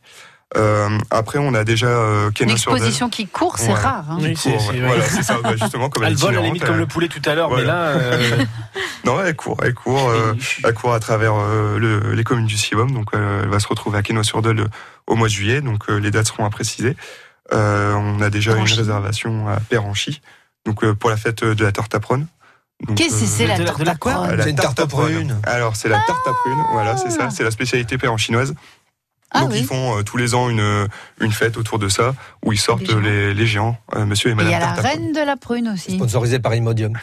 Euh, 0.56 0.88
après 1.10 1.38
on 1.38 1.54
a 1.54 1.62
déjà 1.62 1.86
euh, 1.86 2.30
Une 2.40 2.50
exposition 2.50 3.08
qui 3.08 3.28
court, 3.28 3.56
c'est 3.58 3.68
Ouais. 3.68 3.74
rare. 3.78 4.04
hein. 4.10 4.18
Oui, 4.20 4.34
c'est-. 4.36 4.56
Voilà, 4.80 5.04
c'est 5.08 5.22
ça, 5.22 5.38
bah, 5.42 5.52
justement 5.56 5.88
comme 5.88 6.02
Elle 6.04 6.12
est 6.14 6.16
vole 6.20 6.34
à 6.36 6.40
la 6.40 6.46
limite 6.46 6.64
comme 6.64 6.74
elle- 6.74 6.80
le 6.80 6.86
poulet 6.86 7.06
tout 7.06 7.22
à 7.24 7.34
l'heure, 7.36 7.50
mais 7.54 7.62
là, 7.62 7.74
euh, 7.90 8.44
Non, 9.04 9.20
elle 9.24 9.36
court, 9.36 9.56
elle 9.62 9.74
court, 9.74 10.08
euh, 10.10 10.34
elle 10.64 10.74
court 10.74 10.92
à 10.92 10.98
travers 10.98 11.34
euh, 11.36 11.78
le- 11.78 12.14
les 12.14 12.24
communes 12.24 12.46
du 12.46 12.56
Sivom. 12.58 12.86
Donc, 12.90 13.14
euh, 13.14 13.42
elle 13.44 13.48
va 13.48 13.60
se 13.60 13.68
retrouver 13.68 13.98
à 13.98 14.02
Quesnoy-sur-Dole 14.02 14.66
au 15.06 15.14
mois 15.14 15.28
de 15.28 15.32
juillet. 15.32 15.60
Donc, 15.60 15.84
euh, 15.88 15.98
les 15.98 16.10
dates 16.10 16.26
seront 16.26 16.44
à 16.44 16.50
préciser. 16.50 16.96
Euh, 17.52 17.94
on 17.94 18.20
a 18.20 18.28
déjà 18.28 18.52
Péranchy. 18.52 18.72
une 18.74 18.78
réservation 18.80 19.48
à 19.48 19.60
Péranchy. 19.60 20.20
Donc, 20.66 20.82
euh, 20.84 20.94
pour 20.94 21.10
la 21.10 21.16
fête 21.16 21.44
de 21.44 21.64
la 21.64 21.70
tarte 21.72 21.94
à 21.94 22.00
prune. 22.00 22.26
Donc, 22.86 22.96
Qu'est-ce 22.96 23.20
que 23.20 23.26
c'est 23.26 23.46
la 23.46 23.58
tarte 23.58 23.86
à 23.86 23.94
quoi 23.94 24.14
prune 24.26 24.40
C'est 24.42 24.50
une 24.50 24.56
tarte 24.56 24.80
à 24.80 24.86
prune. 24.86 25.36
Alors, 25.44 25.76
c'est 25.76 25.88
la 25.88 25.98
tarte 26.06 26.26
à 26.26 26.32
prune. 26.32 26.58
Voilà, 26.72 26.96
c'est 26.96 27.10
ça. 27.10 27.30
C'est 27.30 27.44
la 27.44 27.50
spécialité 27.50 27.98
péranchinoise. 27.98 28.54
Ah 29.32 29.40
Donc, 29.42 29.50
oui. 29.52 29.58
ils 29.60 29.64
font 29.64 29.98
euh, 29.98 30.02
tous 30.02 30.16
les 30.16 30.34
ans 30.34 30.48
une, 30.50 30.88
une 31.20 31.32
fête 31.32 31.56
autour 31.56 31.78
de 31.78 31.88
ça, 31.88 32.14
où 32.44 32.52
ils 32.52 32.58
sortent 32.58 32.80
Les 32.80 32.86
géants. 32.88 33.00
les, 33.00 33.34
les 33.34 33.46
géants, 33.46 33.76
euh, 33.94 34.04
monsieur 34.04 34.30
et 34.30 34.32
Et 34.32 34.34
il 34.34 34.36
madame 34.36 34.50
y 34.52 34.54
a 34.54 34.58
la 34.60 34.72
reine 34.72 35.12
de 35.12 35.20
la 35.20 35.36
prune 35.36 35.68
aussi. 35.68 35.92
Sponsorisé 35.96 36.40
par 36.40 36.54
Imodium. 36.54 36.94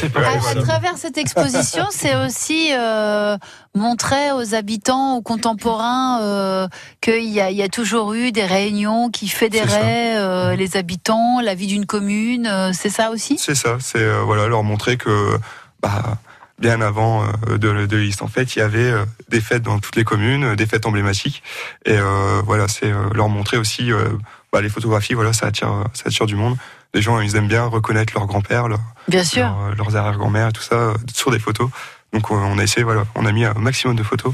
c'est 0.00 0.12
pas 0.12 0.20
Ouais, 0.20 0.26
À, 0.26 0.50
à 0.50 0.54
travers 0.62 0.96
cette 0.96 1.18
exposition, 1.18 1.84
c'est 1.90 2.16
aussi 2.16 2.70
euh, 2.72 3.36
montrer 3.74 4.32
aux 4.32 4.54
habitants, 4.54 5.16
aux 5.16 5.22
contemporains, 5.22 6.20
euh, 6.22 6.68
qu'il 7.00 7.24
y 7.28 7.40
a, 7.40 7.50
il 7.50 7.56
y 7.56 7.62
a 7.62 7.68
toujours 7.68 8.14
eu 8.14 8.32
des 8.32 8.44
réunions 8.46 9.10
qui 9.10 9.28
fédéraient 9.28 10.16
euh, 10.16 10.56
les 10.56 10.76
habitants, 10.76 11.40
la 11.42 11.54
vie 11.54 11.66
d'une 11.66 11.86
commune. 11.86 12.46
euh, 12.46 12.70
c'est 12.72 12.90
ça 12.90 13.10
aussi? 13.10 13.38
C'est 13.38 13.54
ça, 13.54 13.76
c'est 13.80 13.98
euh, 13.98 14.22
voilà, 14.24 14.46
leur 14.46 14.62
montrer 14.62 14.96
que 14.96 15.38
bah, 15.82 16.16
bien 16.58 16.80
avant 16.80 17.24
euh, 17.48 17.58
de, 17.58 17.86
de 17.86 17.96
liste, 17.96 18.22
en 18.22 18.28
fait, 18.28 18.56
il 18.56 18.58
y 18.58 18.62
avait 18.62 18.90
euh, 18.90 19.04
des 19.28 19.40
fêtes 19.40 19.62
dans 19.62 19.78
toutes 19.78 19.96
les 19.96 20.04
communes, 20.04 20.44
euh, 20.44 20.56
des 20.56 20.66
fêtes 20.66 20.86
emblématiques, 20.86 21.42
et 21.84 21.96
euh, 21.96 22.40
voilà, 22.44 22.68
c'est 22.68 22.90
leur 23.14 23.28
montrer 23.28 23.56
aussi 23.58 23.92
euh, 23.92 24.08
bah, 24.52 24.60
les 24.60 24.68
photographies, 24.68 25.14
voilà, 25.14 25.32
ça 25.32 25.46
attire, 25.46 25.84
ça 25.94 26.04
attire 26.06 26.26
du 26.26 26.36
monde. 26.36 26.56
Les 26.94 27.02
gens, 27.02 27.20
ils 27.20 27.36
aiment 27.36 27.48
bien 27.48 27.64
reconnaître 27.64 28.14
leur 28.14 28.26
grand-père, 28.26 28.66
leur- 28.66 28.80
Bien 29.08 29.22
sûr. 29.24 29.42
leur, 29.44 29.74
leurs 29.76 29.96
arrière-grand-mères, 29.96 30.52
tout 30.52 30.62
ça, 30.62 30.94
sur 31.14 31.30
des 31.30 31.38
photos. 31.38 31.68
Donc, 32.14 32.30
on 32.30 32.58
a 32.58 32.62
essayé, 32.62 32.82
voilà, 32.82 33.04
on 33.14 33.26
a 33.26 33.32
mis 33.32 33.44
un 33.44 33.52
maximum 33.54 33.94
de 33.94 34.02
photos. 34.02 34.32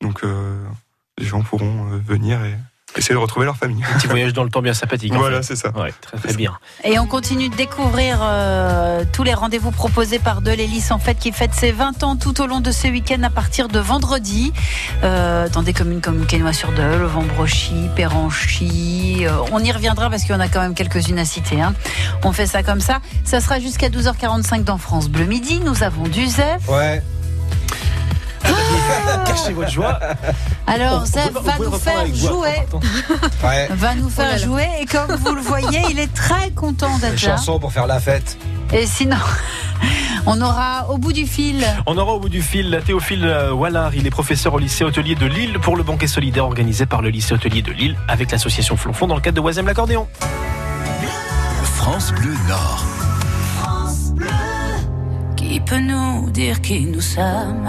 Donc, 0.00 0.24
euh, 0.24 0.60
les 1.18 1.24
gens 1.26 1.42
pourront 1.42 1.84
venir 2.04 2.44
et 2.44 2.56
essayer 2.96 3.14
de 3.14 3.20
retrouver 3.20 3.46
leur 3.46 3.56
famille. 3.56 3.82
un 3.84 3.98
petit 3.98 4.06
voyage 4.06 4.32
dans 4.32 4.44
le 4.44 4.50
temps 4.50 4.62
bien 4.62 4.74
sympathique. 4.74 5.12
en 5.12 5.18
Voilà, 5.18 5.38
fait. 5.38 5.54
c'est 5.54 5.56
ça. 5.56 5.70
Ouais, 5.76 5.92
très 6.00 6.16
très 6.18 6.34
bien. 6.34 6.52
Et 6.84 6.98
on 6.98 7.06
continue 7.06 7.48
de 7.48 7.54
découvrir 7.56 8.18
euh, 8.22 9.04
tous 9.12 9.22
les 9.24 9.34
rendez-vous 9.34 9.70
proposés 9.70 10.18
par 10.18 10.40
Delélis 10.42 10.86
en 10.90 10.98
fait 10.98 11.14
qui 11.16 11.32
fête 11.32 11.54
ses 11.54 11.72
20 11.72 12.02
ans 12.04 12.16
tout 12.16 12.40
au 12.40 12.46
long 12.46 12.60
de 12.60 12.70
ce 12.70 12.86
week-end 12.88 13.22
à 13.22 13.30
partir 13.30 13.68
de 13.68 13.78
vendredi 13.78 14.52
euh, 15.02 15.48
dans 15.48 15.62
des 15.62 15.72
communes 15.72 16.00
comme 16.00 16.26
Quesnoy-sur-Deule, 16.26 17.02
Vambrochy, 17.02 17.88
Péranchy. 17.96 19.26
Euh, 19.26 19.30
on 19.52 19.58
y 19.60 19.72
reviendra 19.72 20.10
parce 20.10 20.22
qu'il 20.22 20.32
y 20.32 20.36
en 20.36 20.40
a 20.40 20.48
quand 20.48 20.60
même 20.60 20.74
quelques-unes 20.74 21.18
à 21.18 21.24
citer. 21.24 21.60
hein. 21.60 21.74
On 22.22 22.32
fait 22.32 22.46
ça 22.46 22.62
comme 22.62 22.80
ça. 22.80 23.00
Ça 23.24 23.40
sera 23.40 23.60
jusqu'à 23.60 23.88
12h45 23.88 24.64
dans 24.64 24.78
France 24.78 25.08
Bleu 25.08 25.24
Midi. 25.24 25.60
Nous 25.60 25.82
avons 25.82 26.04
du 26.08 26.26
Zef. 26.26 26.68
Ouais. 26.68 27.02
Cachez 29.26 29.52
votre 29.52 29.70
joie. 29.70 29.98
Alors, 30.66 31.02
On- 31.02 31.06
Zef 31.06 31.30
on 31.30 31.32
peut- 31.32 31.38
on 31.40 31.42
va 31.42 31.52
nous 31.58 31.64
reprendre 31.70 31.78
faire 31.80 32.14
jouer. 32.14 32.54
Ouais. 33.44 33.68
Va 33.74 33.94
nous 33.94 34.06
Oh 34.06 34.10
faire 34.10 34.26
là 34.26 34.32
là. 34.32 34.38
jouer 34.38 34.68
et 34.80 34.86
comme 34.86 35.12
vous 35.14 35.34
le 35.34 35.42
voyez, 35.42 35.82
il 35.90 35.98
est 35.98 36.12
très 36.12 36.50
content 36.50 36.96
d'être 36.98 37.12
là. 37.22 37.36
chansons 37.36 37.58
pour 37.58 37.72
faire 37.72 37.86
la 37.86 38.00
fête. 38.00 38.36
Et 38.72 38.86
sinon, 38.86 39.16
on 40.26 40.40
aura 40.40 40.88
au 40.90 40.96
bout 40.98 41.12
du 41.12 41.26
fil 41.26 41.64
On 41.86 41.96
aura 41.98 42.12
au 42.14 42.20
bout 42.20 42.28
du 42.30 42.40
fil 42.42 42.80
Théophile 42.86 43.24
euh, 43.26 43.52
Wallard. 43.52 43.94
Il 43.94 44.06
est 44.06 44.10
professeur 44.10 44.54
au 44.54 44.58
lycée 44.58 44.84
hôtelier 44.84 45.14
de 45.14 45.26
Lille 45.26 45.58
pour 45.60 45.76
le 45.76 45.82
banquet 45.82 46.06
solidaire 46.06 46.44
organisé 46.46 46.86
par 46.86 47.02
le 47.02 47.10
lycée 47.10 47.34
hôtelier 47.34 47.62
de 47.62 47.72
Lille 47.72 47.96
avec 48.08 48.30
l'association 48.30 48.76
Flonflon 48.76 49.06
dans 49.06 49.14
le 49.16 49.20
cadre 49.20 49.36
de 49.36 49.40
Oisem 49.46 49.66
l'accordéon. 49.66 50.06
France 51.62 52.12
Bleu 52.12 52.34
Nord. 52.48 52.84
Qui 55.36 55.60
peut 55.60 55.78
nous 55.80 56.30
dire 56.30 56.60
qui 56.62 56.80
nous 56.86 57.00
sommes? 57.02 57.68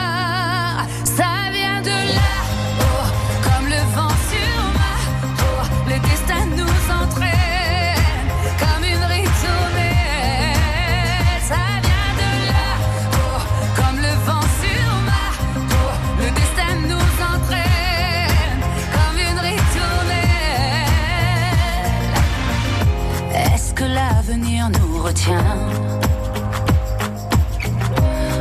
retient 25.11 25.57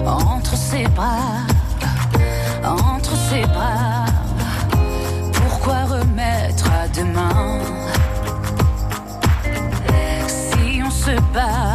entre 0.07 0.57
ses 0.57 0.87
bras, 0.89 1.43
entre 2.65 3.17
ses 3.29 3.45
bras? 3.47 4.05
Pourquoi 5.33 5.79
remettre 5.97 6.67
à 6.83 6.87
demain 6.89 7.59
si 10.29 10.81
on 10.87 10.91
se 10.91 11.15
bat, 11.35 11.70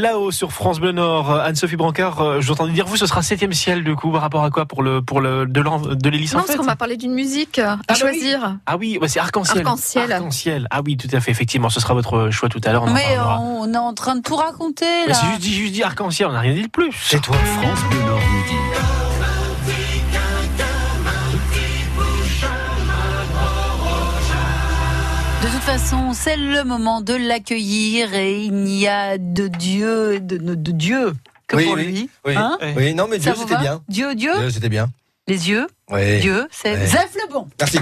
Là-haut 0.00 0.30
sur 0.30 0.50
France 0.52 0.80
Bleu 0.80 0.92
Nord. 0.92 1.30
Euh, 1.30 1.40
Anne-Sophie 1.44 1.76
Brancard, 1.76 2.20
euh, 2.22 2.40
j'entendais 2.40 2.72
dire 2.72 2.86
vous, 2.86 2.96
ce 2.96 3.06
sera 3.06 3.20
7 3.22 3.52
ciel 3.52 3.84
du 3.84 3.94
coup 3.94 4.10
par 4.10 4.22
rapport 4.22 4.42
à 4.44 4.50
quoi 4.50 4.64
pour 4.64 4.82
le 4.82 5.02
pour 5.02 5.20
le 5.20 5.44
de 5.46 6.08
l'hélice 6.10 6.32
Non, 6.32 6.38
en 6.38 6.42
parce 6.42 6.52
fait 6.52 6.58
qu'on 6.58 6.64
m'a 6.64 6.76
parlé 6.76 6.96
d'une 6.96 7.12
musique 7.12 7.58
à 7.58 7.72
Ah 7.72 7.76
bah 7.76 7.94
oui. 7.94 7.98
choisir. 8.00 8.56
Ah 8.66 8.76
oui, 8.78 8.98
c'est 9.08 9.20
arc-en-ciel. 9.20 9.58
Arc-en-ciel. 9.66 10.12
Arc-en-ciel. 10.12 10.66
Ah 10.70 10.80
oui, 10.84 10.96
tout 10.96 11.08
à 11.14 11.20
fait. 11.20 11.30
Effectivement, 11.30 11.68
ce 11.68 11.80
sera 11.80 11.92
votre 11.94 12.30
choix 12.30 12.48
tout 12.48 12.60
à 12.64 12.72
l'heure. 12.72 12.86
Mais 12.86 13.18
on 13.40 13.72
est 13.72 13.76
en 13.76 13.92
train 13.94 14.16
de 14.16 14.22
tout 14.22 14.36
raconter 14.36 14.86
Mais 15.06 15.12
là. 15.12 15.14
c'est 15.14 15.26
juste 15.26 15.40
dit, 15.40 15.52
juste 15.54 15.72
dit 15.74 15.82
arc-en-ciel. 15.82 16.28
On 16.28 16.32
n'a 16.32 16.40
rien 16.40 16.54
dit 16.54 16.62
de 16.62 16.68
plus. 16.68 16.92
C'est 17.04 17.20
toi. 17.20 17.36
France 17.36 17.80
Bleu 17.90 18.09
façon, 25.78 26.12
c'est 26.14 26.36
le 26.36 26.64
moment 26.64 27.00
de 27.00 27.14
l'accueillir 27.14 28.12
et 28.12 28.42
il 28.42 28.52
n'y 28.54 28.88
a 28.88 29.18
de 29.18 29.46
Dieu, 29.46 30.18
de, 30.18 30.36
de 30.36 30.72
Dieu 30.72 31.12
que 31.46 31.54
Oui, 31.56 31.64
pour 31.66 31.74
oui, 31.74 31.84
lui. 31.84 32.10
Oui, 32.26 32.34
Hein 32.36 32.58
oui, 32.76 32.92
non, 32.92 33.06
mais 33.08 33.18
Dieu, 33.18 33.32
c'était 33.36 33.56
bien. 33.56 33.80
Dieu, 33.88 34.16
Dieu, 34.16 34.32
Dieu, 34.36 34.50
c'était 34.50 34.68
bien. 34.68 34.88
les 35.28 35.48
yeux, 35.48 35.68
Oui. 35.90 36.18
Dieu, 36.18 36.48
c'est. 36.50 36.74
Zef 36.86 37.14
le 37.14 37.32
bon. 37.32 37.46
Merci. 37.60 37.78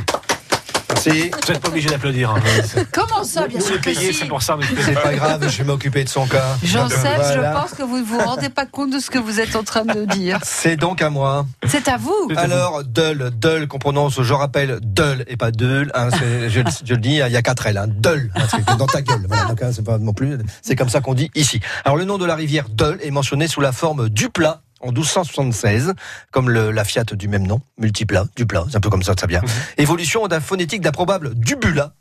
Merci. 1.05 1.31
Vous 1.31 1.53
n'êtes 1.53 1.63
pas 1.63 1.69
obligé 1.69 1.89
d'applaudir. 1.89 2.31
hein. 2.31 2.41
Comment 2.93 3.23
ça, 3.25 3.47
bien 3.47 3.61
sûr 3.61 3.81
que 3.81 3.95
si. 3.95 4.13
c'est 4.13 4.27
pour 4.27 4.43
ça. 4.43 4.57
nous, 4.57 4.63
C'est 4.85 4.95
pas 5.01 5.15
grave, 5.15 5.49
je 5.49 5.59
vais 5.59 5.65
m'occuper 5.65 6.05
de 6.05 6.09
son 6.09 6.27
cas. 6.27 6.57
Joseph, 6.63 7.01
Voilà. 7.17 7.53
je 7.55 7.61
pense 7.61 7.71
que 7.79 7.83
vous 7.83 7.99
ne 7.99 8.03
vous 8.05 8.19
rendez 8.19 8.49
pas 8.49 8.67
compte 8.67 8.91
de 8.93 8.99
ce 8.99 9.11
que 9.11 9.19
vous 9.19 9.41
êtes 9.41 9.55
en 9.57 9.63
train 9.63 9.85
de 9.85 10.05
dire. 10.07 10.39
C'est 10.43 10.77
donc 10.77 11.01
à 11.03 11.11
moi. 11.11 11.47
C'est 11.67 11.89
à 11.89 11.97
vous. 11.97 12.29
Alors, 12.37 12.83
Dull, 12.85 13.31
Dull, 13.37 13.69
qu'on 13.69 13.79
prononce, 13.79 14.21
je 14.23 14.33
rappelle, 14.35 14.79
Dull 14.83 15.25
et 15.29 15.37
pas 15.37 15.51
Dull. 15.51 15.91
Hein, 15.95 16.09
je, 16.49 16.61
je 16.85 16.95
le 16.95 17.01
dis, 17.01 17.11
il 17.25 17.33
y 17.33 17.37
a 17.37 17.43
quatre 17.43 17.67
L. 17.67 17.79
Hein, 17.79 17.87
Dull, 17.89 18.31
hein, 18.35 18.43
c'est 18.51 18.77
dans 18.77 18.87
ta 18.87 19.03
gueule. 19.03 19.25
Voilà, 19.29 19.45
donc, 19.45 19.63
hein, 19.63 19.71
c'est 19.73 19.85
pas 19.85 19.99
non 19.99 20.13
plus. 20.13 20.37
C'est 20.63 20.75
comme 20.77 20.89
ça 20.89 21.01
qu'on 21.01 21.15
dit 21.15 21.31
ici. 21.35 21.61
Alors, 21.85 21.97
le 21.97 22.05
nom 22.05 22.19
de 22.19 22.25
la 22.27 22.35
rivière 22.35 22.67
Dull 22.69 22.99
est 23.03 23.11
mentionné 23.11 23.47
sous 23.49 23.61
la 23.61 23.73
forme 23.73 24.09
du 24.09 24.29
plat. 24.31 24.63
En 24.81 24.93
1276, 24.93 25.95
comme 26.31 26.51
le, 26.51 26.71
la 26.71 26.85
Fiat 26.85 27.05
du 27.05 27.27
même 27.29 27.47
nom, 27.47 27.61
multiplat, 27.79 28.27
du 28.37 28.47
plat, 28.47 28.65
c'est 28.71 28.77
un 28.77 28.81
peu 28.81 28.91
comme 28.91 29.03
ça 29.03 29.15
que 29.15 29.21
ça 29.21 29.27
vient. 29.27 29.43
Évolution 29.77 30.27
d'un 30.29 30.41
phonétique 30.41 30.81
d'improbable 30.83 31.35
dubula, 31.35 31.95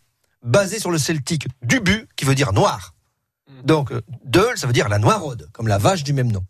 basé 0.43 0.79
sur 0.79 0.91
le 0.91 0.97
celtique 0.99 1.47
dubu, 1.63 2.07
qui 2.15 2.25
veut 2.25 2.35
dire 2.35 2.53
noir. 2.53 2.93
Donc, 3.63 3.91
euh, 3.91 4.01
Dull, 4.25 4.57
ça 4.57 4.67
veut 4.67 4.73
dire 4.73 4.89
la 4.89 4.99
noiraude, 4.99 5.49
comme 5.53 5.67
la 5.67 5.77
vache 5.79 6.03
du 6.03 6.13
même 6.13 6.31
nom. 6.31 6.43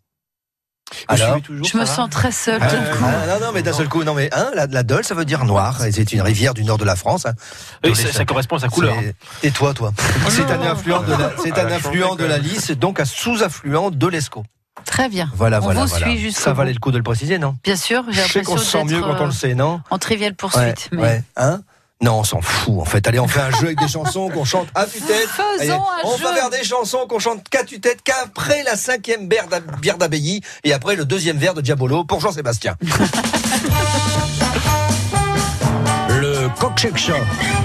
Alors, 1.10 1.42
toujours, 1.42 1.68
Je 1.68 1.76
me 1.78 1.84
va 1.84 1.86
sens 1.86 2.10
très 2.10 2.32
seule. 2.32 2.60
ah, 2.62 2.68
tout 2.70 2.76
le 2.82 2.98
coup. 2.98 3.04
ah, 3.06 3.28
non, 3.40 3.46
non, 3.48 3.52
mais 3.54 3.62
d'un 3.62 3.74
seul 3.74 3.90
coup, 3.90 4.04
non, 4.06 4.13
mais 4.13 4.30
hein, 4.34 4.52
la, 4.56 4.68
la 4.68 4.84
Dole, 4.84 5.04
ça 5.04 5.16
veut 5.16 5.26
dire 5.26 5.44
noir, 5.46 5.84
et 5.86 5.92
c'est 5.92 6.12
une 6.13 6.22
rivière 6.22 6.54
du 6.54 6.63
nord 6.63 6.78
de 6.78 6.86
la 6.86 6.96
France. 6.96 7.26
hein. 7.26 7.34
Oui, 7.84 7.94
ça, 7.96 8.24
correspond 8.26 8.56
à 8.56 8.60
sa 8.60 8.68
couleur. 8.70 8.96
Et 9.44 9.52
toi, 9.52 9.74
toi 9.74 9.92
C'est 10.30 10.50
un 10.50 10.62
affluent 10.62 11.04
de 11.04 11.12
la, 11.12 11.32
c'est 11.44 11.52
Ah, 11.58 11.66
un 11.66 11.72
affluent 11.72 12.16
de 12.16 12.26
la 12.26 12.38
Lys, 12.38 12.72
donc 12.72 13.00
un 13.02 13.06
sous-affluent 13.06 13.92
de 13.92 14.08
l'Escaut. 14.08 14.46
Très 14.86 15.10
bien. 15.10 15.30
Voilà, 15.36 15.58
On 15.60 15.63
voilà, 15.66 15.82
vous 15.82 15.88
voilà. 15.88 16.06
suit 16.08 16.18
jusqu'au 16.20 16.42
Ça 16.42 16.54
valait 16.54 16.74
le 16.74 16.80
coup 16.80 16.92
de 16.92 16.98
le 16.98 17.04
préciser, 17.04 17.38
non? 17.40 17.56
Bien 17.63 17.76
sûr, 17.76 18.04
j'ai 18.10 18.24
Je 18.24 18.32
sais 18.32 18.44
qu'on 18.44 18.58
se 18.58 18.66
sent 18.66 18.84
mieux 18.86 19.02
quand 19.02 19.18
on 19.20 19.24
euh, 19.24 19.26
le 19.28 19.32
sait, 19.32 19.54
non? 19.56 19.82
en 19.90 19.98
triviale 19.98 20.32
Ouais, 20.32 20.36
poursuite. 20.36 20.90
mais 20.92 21.02
ouais, 21.02 21.24
hein? 21.36 21.62
Non, 22.00 22.20
on 22.20 22.24
s'en 22.24 22.42
fout 22.42 22.76
en 22.80 22.86
fait. 22.86 23.08
Allez, 23.08 23.20
on 23.20 23.28
fait 23.28 23.40
un 23.42 23.50
jeu 23.50 23.66
avec 23.66 23.80
des 23.80 23.88
chansons 23.88 24.30
qu'on 24.30 24.46
chante 24.46 24.68
à 24.76 24.86
tue-tête. 24.86 25.28
Faisons 25.30 25.60
Allez, 25.60 25.72
un 25.72 25.80
on 26.04 26.16
jeu. 26.16 26.24
va 26.26 26.34
faire 26.36 26.50
des 26.52 26.63
chansons 26.63 27.08
qu'on 27.10 27.18
chante 27.18 27.50
qu'à 27.50 27.63
tue-tête, 27.63 28.04
qu'après 28.04 28.62
la 28.63 28.76
cinquième 28.76 29.28
bière 29.28 29.48
d'abbaye 29.98 30.42
et 30.63 30.74
après 30.74 30.96
le 30.96 31.06
deuxième 31.06 31.38
verre 31.38 31.56
de 31.56 31.62
Diabolo 31.62 32.04
pour 32.04 32.20
Jean-Sébastien. 32.20 32.76
Le 36.48 36.98
show. 36.98 37.14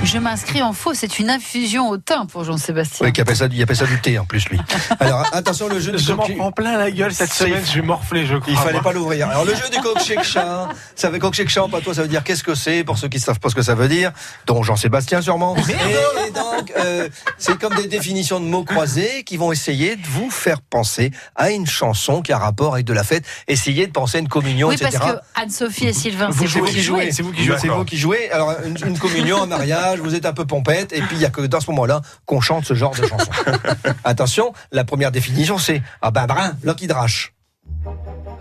Je 0.02 0.18
m'inscris 0.18 0.60
en 0.60 0.72
faux, 0.72 0.92
c'est 0.92 1.20
une 1.20 1.30
infusion 1.30 1.88
au 1.88 1.98
thym 1.98 2.26
pour 2.26 2.42
Jean-Sébastien. 2.42 3.06
Oui, 3.06 3.12
qui 3.12 3.20
appelle 3.20 3.36
ça, 3.36 3.46
il 3.52 3.62
appelle 3.62 3.76
ça 3.76 3.86
du 3.86 4.00
thé 4.00 4.18
en 4.18 4.24
plus 4.24 4.48
lui. 4.48 4.58
Alors 4.98 5.24
attention, 5.32 5.68
le 5.68 5.78
jeu 5.78 5.92
du 5.92 5.98
Je 6.02 6.12
m'en 6.12 6.26
coq 6.26 6.36
prends 6.36 6.50
plein 6.50 6.76
la 6.76 6.90
gueule 6.90 7.14
cette 7.14 7.32
semaine, 7.32 7.62
je 7.64 7.74
vais 7.74 7.86
morfler, 7.86 8.26
je 8.26 8.36
crois. 8.36 8.52
Il 8.52 8.56
fallait 8.58 8.72
moi. 8.72 8.82
pas 8.82 8.92
l'ouvrir. 8.92 9.28
Alors 9.28 9.44
le 9.44 9.54
jeu 9.54 9.68
du 9.70 10.24
chat, 10.24 10.68
ça 10.96 11.10
veut 11.10 11.20
chat, 11.46 11.68
pas 11.68 11.80
toi, 11.80 11.94
ça 11.94 12.02
veut 12.02 12.08
dire 12.08 12.24
qu'est-ce 12.24 12.42
que 12.42 12.56
c'est 12.56 12.82
pour 12.82 12.98
ceux 12.98 13.08
qui 13.08 13.20
savent 13.20 13.38
pas 13.38 13.50
ce 13.50 13.54
que 13.54 13.62
ça 13.62 13.76
veut 13.76 13.88
dire, 13.88 14.10
dont 14.46 14.64
Jean-Sébastien 14.64 15.22
sûrement. 15.22 15.54
Et, 15.56 16.28
et 16.28 16.30
donc 16.32 16.72
euh, 16.76 17.08
c'est 17.38 17.56
comme 17.58 17.76
des 17.76 17.86
définitions 17.86 18.40
de 18.40 18.46
mots 18.46 18.64
croisés 18.64 19.22
qui 19.22 19.36
vont 19.36 19.52
essayer 19.52 19.94
de 19.94 20.06
vous 20.08 20.30
faire 20.30 20.60
penser 20.60 21.12
à 21.36 21.50
une 21.50 21.66
chanson 21.66 22.20
qui 22.20 22.32
a 22.32 22.38
rapport 22.38 22.74
avec 22.74 22.86
de 22.86 22.92
la 22.92 23.04
fête. 23.04 23.24
Essayez 23.46 23.86
de 23.86 23.92
penser 23.92 24.16
à 24.16 24.20
une 24.20 24.28
communion, 24.28 24.68
Oui, 24.68 24.76
parce 24.76 24.96
etc. 24.96 25.12
que 25.12 25.40
Anne-Sophie 25.40 25.86
et 25.86 25.92
Sylvain, 25.92 26.30
c'est 26.32 26.38
vous 26.38 26.46
jouez, 26.46 26.70
qui 26.70 26.82
jouez. 26.82 27.12
c'est 27.12 27.22
vous 27.22 27.32
qui 27.32 27.44
jouez. 27.44 27.58
C'est 27.60 27.68
vous 27.68 27.84
qui 27.84 27.96
jouez. 27.96 28.30
Alors 28.32 28.56
une, 28.76 28.88
une 28.88 28.98
communion, 28.98 29.42
un 29.42 29.46
mariage, 29.46 29.98
vous 30.00 30.14
êtes 30.14 30.26
un 30.26 30.32
peu 30.32 30.44
pompette, 30.46 30.92
et 30.92 31.00
puis 31.02 31.16
il 31.16 31.22
y 31.22 31.24
a 31.24 31.30
que 31.30 31.40
dans 31.42 31.60
ce 31.60 31.70
moment-là 31.70 32.00
qu'on 32.26 32.40
chante 32.40 32.64
ce 32.64 32.74
genre 32.74 32.94
de 32.94 33.06
chanson. 33.06 33.30
Attention, 34.04 34.52
la 34.70 34.84
première 34.84 35.10
définition 35.12 35.58
c'est 35.58 35.82
ah 36.00 36.10
ben 36.10 36.26
brin, 36.26 36.52
Lucky 36.64 36.86
Drash. 36.86 37.32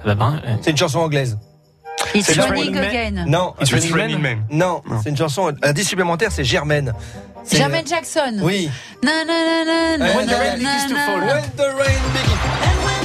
Ah 0.05 0.15
ben, 0.15 0.41
euh, 0.45 0.55
C'est 0.61 0.71
une 0.71 0.77
chanson 0.77 0.99
anglaise. 0.99 1.37
It's 2.15 2.35
running 2.35 2.75
Raining 2.75 2.77
again. 2.77 3.25
Non, 3.27 3.53
It's 3.61 3.71
Raining 3.91 4.19
Man. 4.19 4.43
Non, 4.49 4.81
Non. 4.87 4.99
c'est 5.03 5.09
une 5.09 5.17
chanson. 5.17 5.53
L'indice 5.61 5.87
supplémentaire, 5.87 6.31
c'est 6.31 6.43
Germaine. 6.43 6.93
Jermaine 7.49 7.87
Jackson. 7.87 8.39
Oui. 8.41 8.69
Na, 9.03 9.23
na, 9.25 9.25
na, 9.25 9.65
na, 9.65 9.97
na, 9.97 10.17
When 10.17 10.27
the 10.27 10.31
rain 10.31 10.57
begins 10.57 10.87
to 10.89 10.95
fall. 10.95 11.19
When 11.19 11.43
the 11.55 11.69
rain 11.77 12.01
begins. 12.13 13.00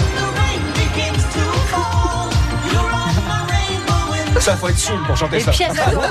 Ça, 4.40 4.56
faut 4.56 4.68
être 4.68 4.78
saoul 4.78 5.02
pour 5.06 5.16
chanter 5.16 5.36
Et 5.36 5.40
ça. 5.40 5.50
Piazzadora. 5.50 6.06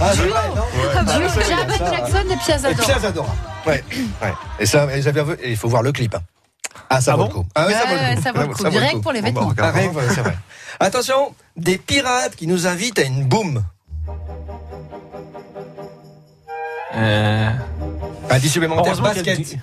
Ah, 0.00 0.12
vrai, 0.14 0.28
non 0.54 1.02
Duo, 1.18 1.28
Jermaine 1.42 1.78
ça. 1.78 1.90
Jackson 1.92 2.18
et 2.28 2.32
Et 2.32 2.36
Piazzadora. 2.36 2.84
Piazzadora. 2.86 3.28
Ouais, 3.66 3.84
ouais. 4.22 4.32
Et 4.60 4.66
ça, 4.66 4.86
et 4.96 5.02
ça, 5.02 5.10
et 5.42 5.50
il 5.50 5.56
faut 5.56 5.68
voir 5.68 5.82
le 5.82 5.92
clip. 5.92 6.14
hein. 6.14 6.20
Ah, 6.90 7.00
ça 7.00 7.12
Ah 7.12 7.16
vaut 7.16 7.22
bon 7.24 7.28
le 7.28 7.34
coup. 7.34 7.46
Ah, 7.54 7.64
oui, 7.66 7.72
ça 7.74 7.80
vaut 7.86 7.94
Ouais, 7.94 8.10
le 8.10 8.16
coup. 8.16 8.22
ça 8.22 8.32
vaut 8.32 8.40
le 8.40 8.54
coup. 8.54 8.78
Rien 8.78 8.92
que 8.92 8.96
pour 8.98 9.12
les 9.12 9.22
Bon, 9.22 9.32
bah, 9.52 9.70
vêtements. 9.72 9.92
Ah, 9.94 9.96
ouais, 9.96 10.04
c'est 10.14 10.20
vrai. 10.20 10.38
Attention, 10.80 11.34
des 11.56 11.78
pirates 11.78 12.36
qui 12.36 12.46
nous 12.46 12.66
invitent 12.66 12.98
à 12.98 13.02
une 13.02 13.24
boum. 13.24 13.62
euh, 16.94 17.50
supplémentaire, 18.48 18.94
y 18.94 18.96
a 18.96 18.96
le 18.96 19.02
basket. 19.02 19.56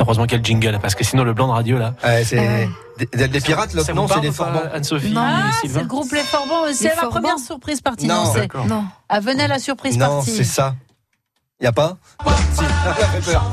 Heureusement 0.00 0.24
qu'il 0.24 0.32
y 0.32 0.34
a 0.36 0.38
le 0.38 0.44
jingle, 0.44 0.78
parce 0.80 0.94
que 0.94 1.04
sinon 1.04 1.24
le 1.24 1.32
blanc 1.34 1.46
de 1.48 1.52
radio 1.52 1.78
là. 1.78 1.94
Ouais, 2.04 2.24
c'est 2.24 2.68
des, 2.98 3.06
des- 3.06 3.28
des 3.28 3.40
pirates, 3.40 3.72
le 3.74 3.82
vous 3.82 4.08
c'est 4.08 4.20
des 4.20 4.32
forbans. 4.32 4.60
Anne-Sophie 4.72 5.14
Ah, 5.16 5.50
c'est 5.60 5.68
le 5.80 5.84
groupe 5.86 6.10
Les 6.12 6.20
Forbans. 6.20 6.64
C'est 6.72 6.90
Forbans. 6.90 7.10
première 7.10 7.38
surprise 7.38 7.80
partie. 7.80 8.06
Non. 8.06 8.24
Non. 8.54 8.64
Non. 8.66 8.84
Ah, 9.08 9.20
venez 9.20 9.44
à 9.44 9.48
la 9.48 9.58
surprise 9.58 9.96
Non, 9.98 10.06
partie. 10.08 10.30
c'est 10.30 10.44
ça. 10.44 10.74
Y 11.62 11.66
a 11.66 11.72
pas 11.72 11.96
Si, 12.54 12.64
ça 12.84 12.94
fait 12.94 13.32
peur. 13.32 13.44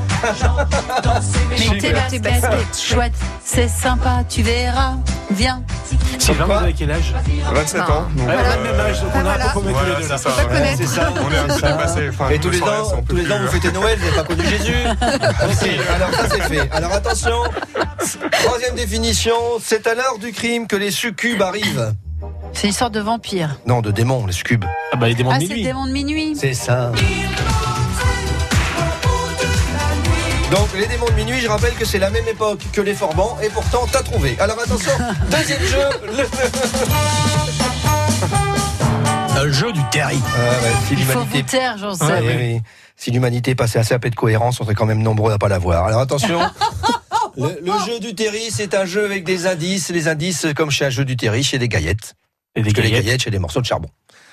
Baskets, 1.94 2.22
baskets. 2.22 2.78
chouette, 2.78 3.12
c'est 3.44 3.68
sympa, 3.68 4.24
tu 4.28 4.42
verras. 4.42 4.94
Viens. 5.30 5.62
Sylvain, 6.18 6.44
vous 6.44 6.50
Quoi 6.50 6.58
avez 6.62 6.72
quel 6.72 6.90
âge 6.90 7.14
27 7.52 7.78
Non. 7.80 7.84
ans. 7.94 8.02
donc, 8.16 8.28
Ouais, 8.28 8.34
euh, 8.34 8.42
on 8.42 8.50
a 8.50 8.56
le 8.56 8.62
même 8.64 8.80
âge, 8.80 9.00
donc 9.00 9.10
on 9.14 9.24
est 9.24 9.28
un 9.28 9.48
peu 9.48 9.60
tous 9.60 9.66
les 9.68 10.02
deux 10.02 10.08
là. 10.08 10.18
ça. 10.18 10.28
Ouais. 10.30 10.44
connaître. 10.46 10.76
C'est 10.78 10.86
ça. 10.86 11.12
On 11.14 11.32
est 11.32 11.38
un 11.38 11.46
peu 11.46 11.66
dépassé. 11.66 12.08
Enfin, 12.10 12.28
Et 12.30 12.38
tous 12.40 12.50
les 12.50 12.58
le 12.58 12.64
ans, 12.64 13.02
tous 13.08 13.16
les 13.16 13.32
ans, 13.32 13.38
vous 13.38 13.44
euh, 13.46 13.48
fêtez 13.48 13.72
Noël, 13.72 13.98
vous 13.98 14.04
n'avez 14.04 14.16
pas 14.16 14.24
connu 14.24 14.44
Jésus. 14.46 14.74
Ok, 15.00 15.68
alors 15.94 16.10
ça 16.12 16.28
c'est 16.30 16.42
fait. 16.42 16.70
Alors 16.72 16.92
attention, 16.92 17.36
troisième 18.44 18.74
définition, 18.74 19.34
c'est 19.62 19.86
à 19.86 19.94
l'heure 19.94 20.18
du 20.20 20.32
crime 20.32 20.66
que 20.66 20.76
les 20.76 20.90
succubes 20.90 21.40
arrivent. 21.42 21.94
C'est 22.52 22.66
une 22.66 22.72
sorte 22.72 22.92
de 22.92 23.00
vampire. 23.00 23.56
Non, 23.66 23.80
de 23.80 23.90
démons, 23.92 24.26
les 24.26 24.32
succubes. 24.32 24.64
Ah 24.92 24.96
bah 24.96 25.06
les 25.08 25.14
démons 25.14 25.30
Ah, 25.32 25.38
de 25.38 25.42
c'est 25.42 25.48
minuit. 25.48 25.62
Démon 25.64 25.86
de 25.86 25.92
minuit. 25.92 26.36
C'est 26.38 26.54
ça. 26.54 26.90
Donc 30.50 30.68
les 30.74 30.86
démons 30.86 31.06
de 31.06 31.12
minuit, 31.12 31.40
je 31.40 31.48
rappelle 31.48 31.74
que 31.74 31.84
c'est 31.84 31.98
la 31.98 32.10
même 32.10 32.26
époque 32.26 32.60
que 32.72 32.80
les 32.80 32.94
Forbans, 32.94 33.38
et 33.42 33.48
pourtant 33.50 33.86
t'as 33.90 34.02
trouvé. 34.02 34.36
Alors 34.40 34.58
attention, 34.58 34.90
deuxième 35.30 35.62
jeu. 35.62 35.88
Le, 36.06 36.24
Le 39.44 39.52
jeu 39.52 39.72
du 39.72 39.80
Terry. 39.90 40.18
Ah 40.34 40.38
ouais, 40.38 40.72
si 40.86 40.94
Il 40.94 41.04
faut 41.04 41.12
l'humanité 41.12 41.42
vous 41.42 41.48
taire, 41.48 41.78
j'en 41.78 41.94
sais. 41.94 42.04
Ouais, 42.04 42.20
oui, 42.22 42.34
oui. 42.36 42.60
Si 42.96 43.10
l'humanité 43.10 43.54
passait 43.54 43.78
assez 43.78 43.94
à 43.94 43.98
peu 43.98 44.10
de 44.10 44.14
cohérence, 44.14 44.60
on 44.60 44.64
serait 44.64 44.74
quand 44.74 44.86
même 44.86 45.02
nombreux 45.02 45.32
à 45.32 45.38
pas 45.38 45.48
l'avoir. 45.48 45.86
Alors 45.86 46.00
attention, 46.00 46.40
le, 47.36 47.58
le 47.64 47.72
jeu 47.86 48.00
du 48.00 48.14
Terry, 48.14 48.50
c'est 48.50 48.74
un 48.74 48.84
jeu 48.84 49.04
avec 49.04 49.24
des 49.24 49.46
indices. 49.46 49.88
Les 49.90 50.08
indices, 50.08 50.46
comme 50.56 50.70
chez 50.70 50.84
un 50.86 50.90
jeu 50.90 51.04
du 51.04 51.16
Terry, 51.16 51.42
chez 51.42 51.58
des 51.58 51.68
gaillettes. 51.68 52.14
Et 52.56 52.60
des 52.62 52.64
Parce 52.64 52.74
que 52.74 52.80
les 52.82 52.90
gaillettes. 52.90 53.04
gaillettes, 53.06 53.22
chez 53.22 53.30
des 53.30 53.38
morceaux 53.38 53.60
de 53.60 53.66
charbon. 53.66 53.88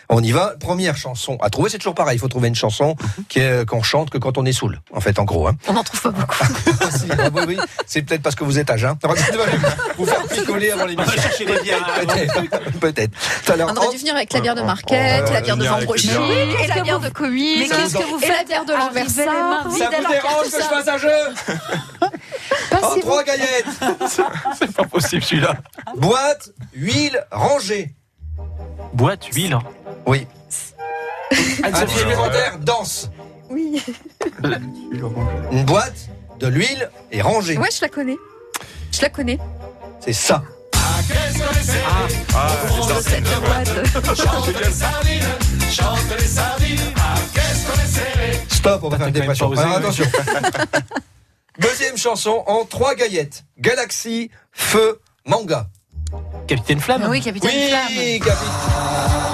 On 0.10 0.24
y 0.24 0.32
va. 0.32 0.54
Première 0.60 0.96
chanson 0.96 1.38
à 1.42 1.50
trouver, 1.50 1.70
c'est 1.70 1.78
toujours 1.80 1.96
pareil. 1.96 2.16
Il 2.16 2.20
faut 2.20 2.28
trouver 2.30 2.48
une 2.48 2.56
chanson 2.56 2.96
qui 3.28 3.40
est- 3.40 3.66
qu'on 3.68 3.84
chante 3.84 4.10
que 4.10 4.18
quand 4.18 4.38
on 4.38 4.46
est 4.46 4.54
saoul. 4.54 4.80
En 4.94 5.02
fait, 5.02 5.20
en 5.20 5.26
gros. 5.26 5.48
Hein. 5.48 5.58
On 5.68 5.74
n'en 5.74 5.84
trouve 5.84 6.02
pas 6.02 6.12
beaucoup. 6.12 6.36
Si, 6.92 7.06
ah 7.12 7.30
oui, 7.34 7.42
oui. 7.48 7.58
C'est 7.86 8.02
peut-être 8.04 8.22
parce 8.24 8.36
que 8.36 8.44
vous 8.46 8.58
êtes 8.60 8.70
à 8.70 8.78
jeun. 8.78 8.96
Vous 9.98 10.06
faire 10.06 10.24
picoler 10.28 10.72
avant 10.72 10.86
l'émission. 10.86 11.22
bières. 11.64 11.86
Peut-être. 12.08 12.80
Peut-être. 12.80 13.14
Alors, 13.52 13.72
On 13.74 13.76
aurait 13.78 13.90
dû 13.90 13.98
venir 13.98 14.16
avec 14.16 14.32
la 14.32 14.40
bière 14.40 14.56
de 14.56 14.62
Marquette, 14.62 15.26
Ouais, 15.26 15.34
la 15.34 15.42
bière 15.42 15.58
de 15.58 15.64
les 15.64 15.70
bières. 15.70 16.62
et 16.62 16.68
la 16.68 16.82
bière 16.82 17.00
vous- 17.00 17.06
de 17.06 17.10
Commis. 17.10 17.58
Mais 17.60 17.68
qu'est-ce 17.68 17.94
que 17.98 18.04
vous 18.04 18.18
Et 18.24 18.28
la 18.28 18.34
faites 18.36 18.48
bière 18.48 18.66
de 18.66 18.74
vides 18.98 19.10
ça 19.10 19.24
vous 19.66 19.78
dérange 19.78 20.50
que 20.50 20.58
je 20.58 20.64
fasse 20.64 20.88
un 20.88 20.98
jeu 20.98 22.10
En 22.82 23.00
trois 23.00 23.24
gaillettes. 23.24 23.66
C'est 24.60 24.74
pas 24.74 24.84
possible 24.86 25.24
celui-là. 25.24 25.56
Boîte, 25.96 26.50
huile, 26.74 27.26
rangée. 27.32 27.94
Boîte, 28.94 29.26
huile. 29.34 29.58
Oui. 30.08 30.26
Anne-Sophie, 31.64 31.94
est- 31.94 32.00
supplémentaire, 32.00 32.58
danse. 32.60 33.10
Oui. 33.50 33.84
Une 35.52 35.64
boîte, 35.66 36.08
de 36.40 36.48
l'huile 36.48 36.90
et 37.12 37.22
rangée. 37.22 37.58
Ouais, 37.58 37.70
je 37.76 37.82
la 37.82 37.90
connais. 37.90 38.18
Je 38.92 39.02
la 39.02 39.10
connais. 39.10 39.38
C'est 40.00 40.14
ça. 40.14 40.44
Ah, 40.74 41.00
c'est 41.04 42.82
ça. 42.82 43.02
Cette 43.02 43.24
boîte. 43.42 43.70
Stop, 48.50 48.80
on 48.84 48.90
va 48.90 48.98
faire 48.98 49.08
une 49.08 49.14
dépression. 49.14 49.52
attention. 49.52 50.06
Deuxième 51.60 51.98
chanson 51.98 52.44
en 52.48 52.66
trois 52.66 52.96
gaillettes. 52.96 53.44
Galaxie, 53.60 54.30
feu, 54.52 55.00
manga. 55.26 55.68
Capitaine 56.48 56.80
Flamme. 56.80 57.02
Ah 57.06 57.10
Oui, 57.10 57.22
capitaine 57.22 57.50
Flamme. 57.50 57.88
Oui, 57.90 58.20
capitaine. 58.20 59.27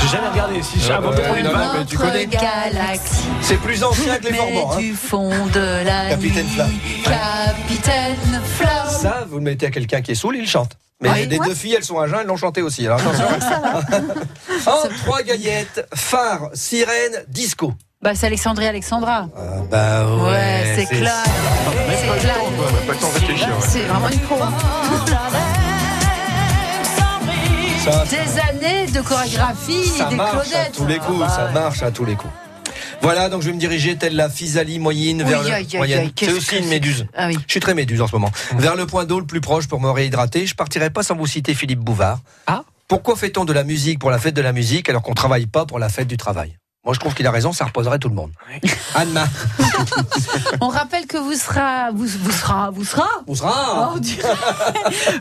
J'ai 0.00 0.08
jamais 0.08 0.28
regardé. 0.28 0.62
Si 0.62 0.80
j'ai 0.80 0.92
avant 0.92 1.10
de 1.10 1.16
prendre 1.16 1.36
une 1.36 1.44
mais 1.78 1.84
tu 1.86 1.96
connais. 1.96 2.26
Galaxie. 2.26 3.24
C'est 3.42 3.56
plus 3.58 3.82
ancien 3.84 4.16
que 4.18 4.24
les 4.24 4.30
Mais 4.32 4.38
Forbans. 4.38 4.72
Hein. 4.74 4.78
du 4.78 4.94
fond 4.94 5.46
de 5.46 5.84
la 5.84 6.10
Capitaine 6.10 6.46
Flamme. 6.48 6.72
Capitaine 7.04 8.40
Flamme. 8.56 8.88
Ça, 8.88 9.24
vous 9.28 9.36
le 9.36 9.42
mettez 9.42 9.66
à 9.66 9.70
quelqu'un 9.70 10.00
qui 10.02 10.12
est 10.12 10.14
saoul, 10.14 10.36
il 10.36 10.48
chante. 10.48 10.72
Mais 11.02 11.24
les 11.26 11.38
deux 11.38 11.54
filles, 11.54 11.74
elles 11.76 11.84
sont 11.84 11.98
à 11.98 12.06
jeun, 12.06 12.18
elles 12.20 12.26
l'ont 12.26 12.36
chanté 12.36 12.60
aussi. 12.60 12.86
Alors 12.86 13.00
attention. 13.00 13.24
en 14.66 14.88
trois 15.04 15.22
gaillettes, 15.22 15.86
phare, 15.94 16.50
sirène, 16.52 17.24
disco. 17.28 17.72
Bah, 18.02 18.14
c'est 18.14 18.26
Alexandrie 18.26 18.66
Alexandra. 18.66 19.28
Ah, 19.36 19.40
bah 19.70 20.06
Ouais, 20.24 20.74
c'est 20.76 20.86
clair. 20.86 21.12
C'est 21.88 22.20
clair. 22.20 22.36
On 22.46 22.50
n'a 22.50 22.80
pas 22.86 22.92
le 22.92 22.98
temps 22.98 23.08
de 23.08 23.18
réfléchir. 23.18 23.48
ouais. 23.48 23.66
C'est 23.66 23.80
vraiment 23.80 24.08
une 24.08 24.20
pro. 24.20 24.36
Ça, 27.92 28.04
Des 28.04 28.40
années 28.40 28.86
de 28.86 29.00
chorégraphie, 29.00 29.84
ça 29.84 30.04
des 30.06 30.16
marche 30.16 30.52
à 30.54 30.70
tous 30.70 30.86
les 30.86 30.98
coups, 30.98 31.26
ça 31.28 31.50
marche 31.52 31.82
à 31.82 31.90
tous 31.90 32.04
les 32.04 32.14
coups. 32.14 32.32
Voilà, 33.02 33.28
donc 33.28 33.40
je 33.42 33.46
vais 33.46 33.54
me 33.54 33.58
diriger 33.58 33.96
telle 33.96 34.14
la 34.14 34.28
physalie 34.28 34.78
moyenne 34.78 35.22
vers 35.22 35.40
Oui, 35.40 35.94
le 35.94 36.10
C'est 36.16 36.32
aussi 36.32 36.58
une 36.58 36.68
méduse. 36.68 37.06
Ah. 37.16 37.30
Je 37.30 37.38
suis 37.48 37.60
très 37.60 37.74
méduse 37.74 38.00
en 38.00 38.06
ce 38.06 38.12
moment. 38.12 38.30
Vers 38.56 38.76
le 38.76 38.86
point 38.86 39.06
d'eau 39.06 39.18
le 39.18 39.26
plus 39.26 39.40
proche 39.40 39.66
pour 39.66 39.80
me 39.80 39.90
réhydrater, 39.90 40.46
je 40.46 40.54
partirai 40.54 40.90
pas 40.90 41.02
sans 41.02 41.16
vous 41.16 41.26
citer 41.26 41.54
Philippe 41.54 41.80
Bouvard. 41.80 42.20
Ah. 42.46 42.62
Pourquoi 42.88 43.16
fait-on 43.16 43.44
de 43.44 43.52
la 43.52 43.64
musique 43.64 43.98
pour 43.98 44.10
la 44.10 44.18
fête 44.18 44.34
de 44.34 44.42
la 44.42 44.52
musique 44.52 44.88
alors 44.88 45.02
qu'on 45.02 45.14
travaille 45.14 45.46
pas 45.46 45.64
pour 45.64 45.78
la 45.78 45.88
fête 45.88 46.08
du 46.08 46.16
travail? 46.16 46.56
Moi, 46.82 46.94
je 46.94 47.00
trouve 47.00 47.12
qu'il 47.14 47.26
a 47.26 47.30
raison, 47.30 47.52
ça 47.52 47.66
reposerait 47.66 47.98
tout 47.98 48.08
le 48.08 48.14
monde. 48.14 48.32
Anne-Ma, 48.94 49.26
On 50.62 50.68
rappelle 50.68 51.06
que 51.06 51.18
vous 51.18 51.34
serez, 51.34 51.90
vous, 51.92 52.06
vous 52.06 52.30
serez, 52.32 52.70
vous 52.72 52.84
serez, 52.84 53.02
on 53.26 53.34
sera 53.34 53.90
en 53.90 53.98
direct, 53.98 54.38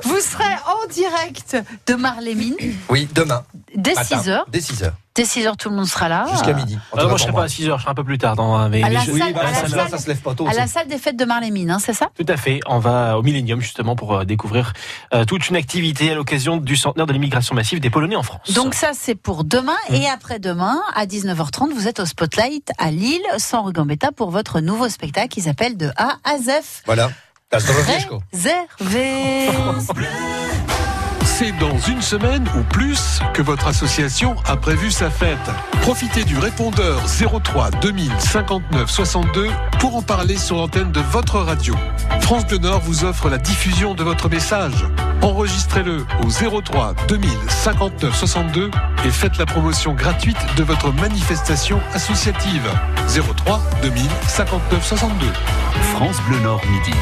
vous 0.04 0.20
serez 0.22 0.56
en 0.66 0.88
direct 0.90 1.58
de 1.86 1.96
Marlémine 1.96 2.56
Oui, 2.90 3.10
demain. 3.14 3.44
Dès 3.76 3.94
Matin, 3.94 4.22
6 4.22 4.30
heures. 4.30 4.46
Dès 4.50 4.62
6 4.62 4.84
heures. 4.84 4.96
Dès 5.20 5.26
6 5.26 5.48
heures, 5.48 5.58
tout 5.58 5.70
le 5.70 5.76
monde 5.76 5.86
sera 5.86 6.08
là. 6.08 6.26
Jusqu'à 6.32 6.54
midi. 6.54 6.80
Ah, 6.98 7.04
moi, 7.04 7.18
je 7.18 7.24
serai 7.24 7.34
pas 7.34 7.44
à 7.44 7.48
6h, 7.48 7.76
je 7.78 7.82
serai 7.82 7.92
un 7.92 7.94
peu 7.94 8.06
plus 8.06 8.18
tard. 8.18 8.38
Dans, 8.38 8.70
mais, 8.70 8.82
À 8.84 8.90
la 8.90 9.02
salle- 9.02 9.14
Oui, 9.14 9.22
à 9.22 9.32
la 9.44 9.54
ça, 9.54 9.68
salle- 9.68 9.90
ça 9.90 9.98
se 9.98 10.08
lève 10.08 10.20
pas 10.22 10.34
tôt. 10.34 10.48
À 10.48 10.54
la 10.54 10.66
ça. 10.66 10.80
salle 10.80 10.88
des 10.88 10.98
fêtes 10.98 11.18
de 11.18 11.26
Marlémine, 11.26 11.72
hein, 11.72 11.78
c'est 11.80 11.94
ça? 11.94 12.08
Tout 12.18 12.26
à 12.30 12.38
fait. 12.38 12.62
On 12.68 12.80
va 12.80 13.18
au 13.18 13.22
Millennium 13.22 13.60
justement 13.60 13.98
pour 13.98 14.16
euh, 14.16 14.24
découvrir 14.24 14.72
euh, 15.14 15.26
toute 15.26 15.50
une 15.50 15.58
activité 15.58 16.10
à 16.12 16.16
l'occasion 16.16 16.56
du 16.56 16.78
centenaire 16.78 17.06
de 17.06 17.12
l'immigration 17.12 17.54
massive 17.54 17.82
des 17.82 17.90
Polonais 17.90 18.16
en 18.16 18.24
France. 18.24 18.52
Donc 18.54 18.76
ça, 18.76 18.92
c'est 18.94 19.16
pour 19.16 19.44
demain. 19.44 19.76
Mmh. 19.90 19.96
Et 19.96 20.08
après-demain, 20.10 20.80
à 20.96 21.06
19h30, 21.06 21.74
vous 21.74 21.90
êtes 21.90 22.00
au 22.00 22.06
Spotlight 22.06 22.70
à 22.78 22.90
Lille, 22.92 23.20
sans 23.40 23.64
Rugambetta, 23.64 24.14
pour 24.14 24.32
votre 24.32 24.62
nouveau 24.62 24.88
spectacle 24.88 25.28
qui 25.28 25.42
s'appelle 25.42 25.76
De 25.76 25.92
A 25.98 26.14
à 26.24 26.38
Z. 26.38 26.84
Voilà. 26.86 27.10
Réservé. 27.52 29.50
C'est 31.40 31.58
dans 31.58 31.78
une 31.88 32.02
semaine 32.02 32.46
ou 32.58 32.64
plus 32.64 33.22
que 33.34 33.42
votre 33.42 33.68
association 33.68 34.36
a 34.46 34.58
prévu 34.58 34.92
sa 34.92 35.10
fête. 35.10 35.38
Profitez 35.84 36.26
du 36.26 36.38
répondeur 36.38 37.00
03 37.08 37.72
2000 37.82 38.12
59 38.20 38.90
62 38.90 39.48
pour 39.80 39.96
en 39.96 40.02
parler 40.02 40.36
sur 40.36 40.58
l'antenne 40.58 40.92
de 40.92 41.00
votre 41.00 41.40
radio. 41.40 41.76
France 42.20 42.46
Bleu 42.46 42.58
Nord 42.58 42.82
vous 42.82 43.06
offre 43.06 43.30
la 43.30 43.38
diffusion 43.38 43.94
de 43.94 44.04
votre 44.04 44.28
message. 44.28 44.86
Enregistrez-le 45.22 46.06
au 46.26 46.62
03 46.62 46.94
2000 47.08 47.30
59 47.48 48.14
62 48.14 48.70
et 49.06 49.10
faites 49.10 49.38
la 49.38 49.46
promotion 49.46 49.94
gratuite 49.94 50.38
de 50.58 50.64
votre 50.64 50.92
manifestation 50.92 51.80
associative. 51.94 52.70
03 53.08 53.62
2000 53.82 54.04
59 54.28 54.86
62. 54.86 55.28
France 55.94 56.18
Bleu 56.28 56.40
Nord 56.42 56.62
midi. 56.66 56.98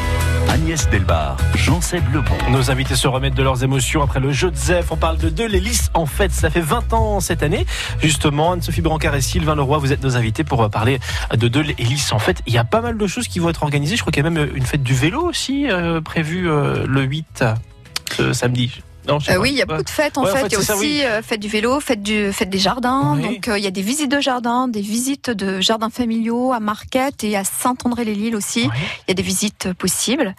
Agnès 0.48 0.88
Delbar, 0.88 1.36
Jean-Seb 1.54 2.02
Lebon. 2.12 2.36
Nos 2.50 2.70
invités 2.70 2.96
se 2.96 3.06
remettent 3.06 3.34
de 3.34 3.42
leurs 3.42 3.64
émotions 3.64 4.02
après 4.02 4.18
le 4.18 4.27
jeu 4.32 4.50
de 4.50 4.56
Zef. 4.56 4.90
On 4.90 4.96
parle 4.96 5.18
de 5.18 5.28
deux 5.28 5.46
l'hélice. 5.46 5.90
En 5.94 6.06
fait, 6.06 6.32
ça 6.32 6.50
fait 6.50 6.60
20 6.60 6.92
ans 6.92 7.20
cette 7.20 7.42
année. 7.42 7.66
Justement, 8.00 8.52
Anne-Sophie 8.52 8.80
Brancard 8.82 9.14
et 9.14 9.20
Sylvain 9.20 9.54
Leroy, 9.54 9.78
vous 9.78 9.92
êtes 9.92 10.02
nos 10.02 10.16
invités 10.16 10.44
pour 10.44 10.62
euh, 10.62 10.68
parler 10.68 10.98
de 11.36 11.48
deux 11.48 11.60
l'hélice. 11.62 12.12
En 12.12 12.18
fait, 12.18 12.42
il 12.46 12.52
y 12.52 12.58
a 12.58 12.64
pas 12.64 12.80
mal 12.80 12.96
de 12.96 13.06
choses 13.06 13.28
qui 13.28 13.38
vont 13.38 13.48
être 13.50 13.62
organisées. 13.62 13.96
Je 13.96 14.00
crois 14.02 14.12
qu'il 14.12 14.22
y 14.22 14.26
a 14.26 14.30
même 14.30 14.50
une 14.54 14.66
fête 14.66 14.82
du 14.82 14.94
vélo 14.94 15.22
aussi 15.22 15.70
euh, 15.70 16.00
prévue 16.00 16.48
euh, 16.50 16.84
le 16.86 17.02
8 17.02 17.44
ce 18.16 18.32
samedi. 18.32 18.80
Non, 19.06 19.18
Euh, 19.30 19.36
oui, 19.38 19.50
il 19.52 19.56
y 19.56 19.62
a 19.62 19.66
beaucoup 19.66 19.82
de 19.82 19.88
fêtes 19.88 20.18
en 20.18 20.24
Ouais, 20.24 20.30
en 20.32 20.34
fait. 20.36 20.46
il 20.48 20.52
y 20.52 20.56
a 20.56 20.60
ça, 20.60 20.76
aussi 20.76 21.02
euh, 21.04 21.22
fête 21.22 21.40
du 21.40 21.48
vélo, 21.48 21.80
fête, 21.80 22.02
du, 22.02 22.30
fête 22.30 22.50
des 22.50 22.58
jardins. 22.58 23.14
Oui. 23.16 23.22
Donc 23.22 23.48
euh, 23.48 23.56
il 23.58 23.64
y 23.64 23.66
a 23.66 23.70
des 23.70 23.80
visites 23.80 24.10
de 24.10 24.20
jardins, 24.20 24.68
des 24.68 24.82
visites 24.82 25.30
de 25.30 25.62
jardins 25.62 25.88
familiaux 25.88 26.52
à 26.52 26.60
Marquette 26.60 27.24
et 27.24 27.34
à 27.34 27.42
Saint-André-les-Lilles 27.44 28.36
aussi. 28.36 28.64
Il 28.64 29.08
y 29.08 29.12
a 29.12 29.14
des 29.14 29.22
visites 29.22 29.66
euh, 29.66 29.74
possibles. 29.74 30.34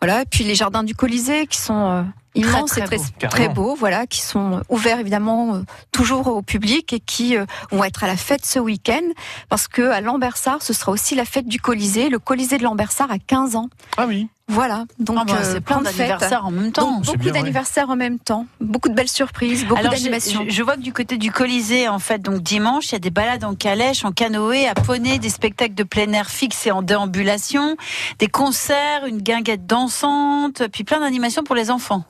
Voilà. 0.00 0.22
Et 0.22 0.26
puis 0.26 0.44
les 0.44 0.54
jardins 0.54 0.82
du 0.82 0.94
Colisée 0.94 1.46
qui 1.46 1.58
sont 1.58 1.90
euh, 1.90 2.02
immenses 2.34 2.70
très 2.70 2.80
et 2.82 2.84
très, 2.84 2.96
beaux. 2.96 3.02
très 3.18 3.28
Carrément. 3.28 3.54
beaux. 3.54 3.74
Voilà, 3.74 4.06
qui 4.06 4.20
sont 4.20 4.58
euh, 4.58 4.60
ouverts 4.68 4.98
évidemment 4.98 5.54
euh, 5.56 5.62
toujours 5.92 6.28
au 6.28 6.42
public 6.42 6.92
et 6.92 7.00
qui 7.00 7.36
euh, 7.36 7.44
vont 7.70 7.84
être 7.84 8.04
à 8.04 8.06
la 8.06 8.16
fête 8.16 8.44
ce 8.46 8.58
week-end 8.58 9.02
parce 9.48 9.68
que 9.68 9.82
à 9.82 10.00
Lambersart, 10.00 10.62
ce 10.62 10.72
sera 10.72 10.92
aussi 10.92 11.14
la 11.14 11.24
fête 11.24 11.46
du 11.46 11.60
Colisée. 11.60 12.08
Le 12.08 12.18
Colisée 12.18 12.58
de 12.58 12.62
Lambersart 12.64 13.10
a 13.10 13.18
15 13.18 13.56
ans. 13.56 13.68
Ah 13.96 14.06
oui. 14.06 14.28
Voilà. 14.50 14.84
Donc 14.98 15.16
Ah 15.20 15.24
bah, 15.24 15.34
euh, 15.40 15.52
c'est 15.52 15.60
plein 15.60 15.80
de 15.80 15.86
fêtes. 15.86 15.96
d'anniversaires 15.98 16.44
en 16.44 16.50
même 16.50 16.72
temps. 16.72 16.90
Donc 16.92 17.04
beaucoup 17.06 17.24
ouais. 17.24 17.30
d'anniversaires 17.30 17.88
en 17.90 17.96
même 17.96 18.18
temps, 18.18 18.46
beaucoup 18.60 18.88
de 18.88 18.94
belles 18.94 19.08
surprises, 19.08 19.64
beaucoup 19.64 19.82
d'animations. 19.82 20.44
je, 20.48 20.50
je 20.54 20.62
vois 20.62 20.74
que 20.76 20.80
du 20.82 20.92
côté 20.92 21.16
du 21.18 21.30
Colisée, 21.30 21.88
en 21.88 21.98
fait, 21.98 22.20
donc 22.20 22.42
dimanche, 22.42 22.88
il 22.88 22.92
y 22.92 22.96
a 22.96 22.98
des 22.98 23.10
balades 23.10 23.44
en 23.44 23.54
calèche, 23.54 24.04
en 24.04 24.12
canoë, 24.12 24.66
à 24.66 24.74
poney, 24.74 25.18
des 25.18 25.30
spectacles 25.30 25.74
de 25.74 25.84
plein 25.84 26.12
air 26.12 26.28
fixe 26.30 26.66
et 26.66 26.70
en 26.72 26.82
déambulation, 26.82 27.76
des 28.18 28.26
concerts, 28.28 29.06
une 29.06 29.22
guinguette 29.22 29.66
dansante, 29.66 30.66
puis 30.72 30.84
plein 30.84 31.00
d'animations 31.00 31.44
pour 31.44 31.54
les 31.54 31.70
enfants. 31.70 32.04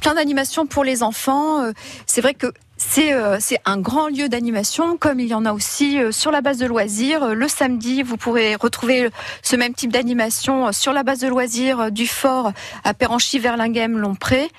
plein 0.00 0.14
d'animations 0.14 0.66
pour 0.66 0.84
les 0.84 1.02
enfants. 1.02 1.60
Euh, 1.62 1.72
C'est 2.06 2.20
vrai 2.22 2.32
que 2.34 2.46
c'est 2.88 3.12
euh, 3.12 3.38
c'est 3.40 3.58
un 3.64 3.78
grand 3.78 4.08
lieu 4.08 4.28
d'animation, 4.28 4.96
comme 4.96 5.20
il 5.20 5.26
y 5.28 5.34
en 5.34 5.44
a 5.44 5.52
aussi 5.52 5.98
euh, 5.98 6.12
sur 6.12 6.30
la 6.30 6.40
base 6.40 6.58
de 6.58 6.66
loisirs. 6.66 7.22
Euh, 7.22 7.34
Le 7.34 7.48
samedi, 7.48 8.02
vous 8.02 8.16
pourrez 8.16 8.54
retrouver 8.54 9.08
ce 9.42 9.56
même 9.56 9.74
type 9.74 9.92
d'animation 9.92 10.72
sur 10.72 10.92
la 10.92 11.02
base 11.02 11.20
de 11.20 11.28
loisirs 11.28 11.90
du 11.90 12.06
fort 12.06 12.52
à 12.84 12.94
Péranchy, 12.94 13.38
Verlinghem, 13.38 13.98
Lompré. 13.98 14.50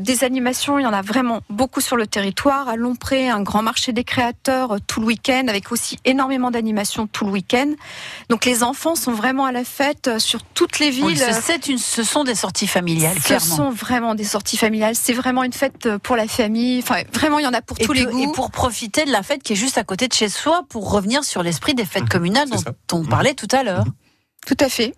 Des 0.00 0.24
animations, 0.24 0.80
il 0.80 0.82
y 0.82 0.86
en 0.86 0.92
a 0.92 1.02
vraiment 1.02 1.40
beaucoup 1.50 1.80
sur 1.80 1.96
le 1.96 2.08
territoire. 2.08 2.68
À 2.68 2.74
Lompré, 2.74 3.28
un 3.28 3.42
grand 3.42 3.62
marché 3.62 3.92
des 3.92 4.02
créateurs 4.02 4.78
tout 4.88 5.00
le 5.00 5.06
week-end, 5.06 5.44
avec 5.48 5.70
aussi 5.70 5.98
énormément 6.04 6.50
d'animations 6.50 7.06
tout 7.06 7.24
le 7.24 7.30
week-end. 7.30 7.70
Donc 8.28 8.44
les 8.44 8.64
enfants 8.64 8.96
sont 8.96 9.12
vraiment 9.12 9.44
à 9.44 9.52
la 9.52 9.62
fête 9.62 10.18
sur 10.18 10.42
toutes 10.42 10.80
les 10.80 10.90
villes. 10.90 11.04
Oui, 11.04 11.16
ce, 11.16 11.32
c'est 11.32 11.68
une, 11.68 11.78
ce 11.78 12.02
sont 12.02 12.24
des 12.24 12.34
sorties 12.34 12.66
familiales, 12.66 13.16
Ce 13.20 13.26
clairement. 13.26 13.56
sont 13.56 13.70
vraiment 13.70 14.16
des 14.16 14.24
sorties 14.24 14.56
familiales. 14.56 14.96
C'est 14.96 15.12
vraiment 15.12 15.44
une 15.44 15.52
fête 15.52 15.96
pour 15.98 16.16
la 16.16 16.26
famille. 16.26 16.80
Enfin, 16.82 17.02
vraiment, 17.12 17.38
il 17.38 17.44
y 17.44 17.47
en 17.48 17.54
a 17.54 17.62
pour 17.62 17.78
et, 17.80 17.84
tous 17.84 17.92
les 17.92 18.04
pour- 18.04 18.12
goûts. 18.12 18.30
et 18.30 18.32
pour 18.32 18.50
profiter 18.50 19.04
de 19.04 19.10
la 19.12 19.22
fête 19.22 19.42
qui 19.42 19.54
est 19.54 19.56
juste 19.56 19.78
à 19.78 19.84
côté 19.84 20.08
de 20.08 20.12
chez 20.12 20.28
soi, 20.28 20.62
pour 20.68 20.90
revenir 20.90 21.24
sur 21.24 21.42
l'esprit 21.42 21.74
des 21.74 21.84
fêtes 21.84 22.08
communales 22.08 22.48
dont 22.50 22.58
ça. 22.58 22.72
on 22.92 23.04
parlait 23.04 23.34
tout 23.34 23.48
à 23.52 23.62
l'heure. 23.62 23.84
Tout 24.46 24.56
à 24.60 24.68
fait. 24.68 24.94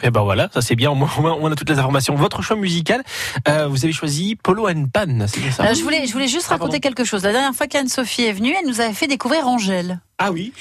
Et 0.00 0.10
ben 0.12 0.22
voilà, 0.22 0.48
ça 0.54 0.62
c'est 0.62 0.76
bien. 0.76 0.92
Au 0.92 0.94
moins, 0.94 1.10
on 1.40 1.50
a 1.50 1.56
toutes 1.56 1.70
les 1.70 1.78
informations. 1.80 2.14
Votre 2.14 2.40
choix 2.40 2.54
musical, 2.54 3.02
euh, 3.48 3.66
vous 3.66 3.84
avez 3.84 3.92
choisi 3.92 4.36
Polo 4.36 4.68
and 4.68 4.86
Pan, 4.94 5.26
c'est 5.26 5.50
ça 5.50 5.64
Alors, 5.64 5.74
je 5.74 5.82
voulais, 5.82 6.06
je 6.06 6.12
voulais 6.12 6.28
juste 6.28 6.46
Ah, 6.50 6.52
raconter 6.52 6.78
quelque 6.78 7.02
chose. 7.02 7.24
La 7.24 7.32
dernière 7.32 7.52
fois 7.52 7.66
qu'Anne-Sophie 7.66 8.22
est 8.22 8.32
venue, 8.32 8.54
elle 8.62 8.68
nous 8.68 8.80
avait 8.80 8.94
fait 8.94 9.08
découvrir 9.08 9.48
Angèle, 9.48 9.98
Ah 10.18 10.30
oui. 10.30 10.52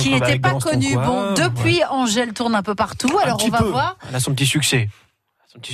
Qui, 0.00 0.10
n'était 0.10 0.40
pas 0.40 0.54
connue. 0.54 0.96
Bon, 0.96 1.32
depuis, 1.34 1.80
Angèle 1.90 2.32
tourne 2.32 2.56
un 2.56 2.64
peu 2.64 2.74
partout. 2.74 3.16
Un 3.20 3.22
Alors, 3.22 3.38
on 3.44 3.48
va 3.50 3.58
peu. 3.58 3.66
voir. 3.66 3.96
Elle 4.08 4.16
a 4.16 4.20
son 4.20 4.32
petit 4.34 4.46
succès. 4.46 4.88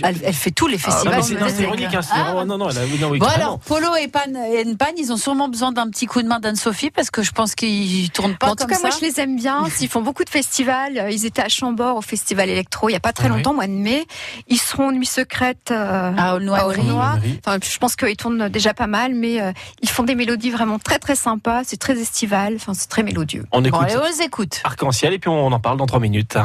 Elle, 0.03 0.17
elle 0.25 0.35
fait 0.35 0.51
tous 0.51 0.67
les 0.67 0.77
Ah, 0.77 0.91
festivals. 0.91 1.15
non, 1.41 1.47
c'est 1.49 1.63
ironique. 1.63 1.95
Hein, 1.95 2.01
Ah. 2.11 2.45
non, 2.45 2.59
non, 2.59 2.69
elle 2.69 2.79
a- 2.79 2.85
oui, 2.85 2.99
non, 3.01 3.11
oui, 3.11 3.19
Bon 3.21 3.27
alors, 3.27 3.61
Polo 3.61 3.95
et 3.95 4.09
Pan, 4.09 4.21
et 4.53 4.65
Pan, 4.75 4.87
ils 4.97 5.13
ont 5.13 5.17
sûrement 5.17 5.49
besoin 5.49 5.71
d'un 5.71 5.89
petit 5.89 6.07
coup 6.07 6.21
de 6.21 6.27
main 6.27 6.41
d'Anne-Sophie 6.41 6.91
parce 6.91 7.11
que 7.11 7.23
je 7.23 7.31
pense 7.31 7.55
qu'ils 7.55 8.11
tournent 8.11 8.37
pas 8.37 8.47
Bon, 8.47 8.53
en 8.53 8.57
tout 8.57 8.67
comme 8.67 8.75
cas, 8.77 8.81
moi, 8.83 8.91
je 8.99 9.05
les 9.05 9.21
aime 9.21 9.37
bien. 9.37 9.65
Ils 9.81 9.89
font 9.89 10.03
beaucoup 10.03 10.25
de 10.25 10.31
festivals. 10.31 11.07
Ils 11.13 11.27
étaient 11.27 11.43
à 11.43 11.49
Chambord 11.49 11.97
au 11.97 12.03
festival 12.03 12.49
électro 12.51 12.89
il 12.89 12.93
y 12.93 12.97
a 12.97 13.01
pas 13.01 13.13
très 13.13 13.27
Ah 13.27 13.31
oui. 13.31 13.37
longtemps, 13.37 13.55
mois 13.55 13.69
de 13.69 13.73
mai. 13.73 14.05
Ils 14.49 14.59
seront 14.59 14.91
nuit 14.91 15.07
secrète 15.07 15.71
euh, 15.71 16.11
au 16.37 16.41
Noir. 16.41 16.61
à 16.61 16.67
Aulnois. 16.69 17.19
Enfin, 17.47 17.59
je 17.63 17.79
pense 17.79 17.95
qu'ils 17.95 18.17
tournent 18.17 18.49
déjà 18.49 18.75
pas 18.75 18.89
mal, 18.89 19.15
mais 19.15 19.41
euh, 19.41 19.53
ils 19.83 19.89
font 19.89 20.03
des 20.03 20.17
mélodies 20.17 20.51
vraiment 20.51 20.81
très 20.81 20.99
très 20.99 21.15
sympas. 21.15 21.63
C'est 21.65 21.77
très 21.79 21.97
estival. 22.01 22.55
Enfin, 22.57 22.75
c'est 22.75 22.89
très 22.89 23.05
mélodieux. 23.05 23.45
On 23.53 23.61
Bon, 23.61 23.69
écoute 23.69 23.81
allez, 23.85 23.97
on 23.97 24.07
les 24.09 24.23
écoute. 24.23 24.61
Arc-en-Ciel 24.65 25.13
et 25.13 25.19
puis 25.21 25.31
on 25.31 25.53
en 25.53 25.61
parle 25.61 25.77
dans 25.79 25.87
trois 25.87 26.01
minutes. 26.01 26.37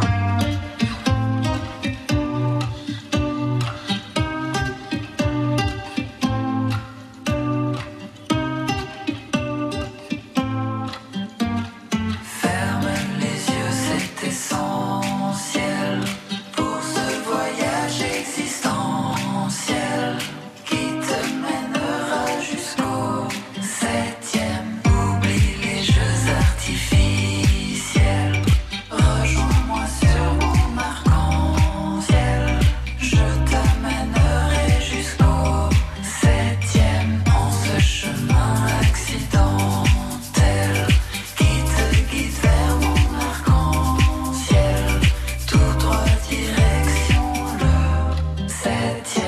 Septième 48.94 49.23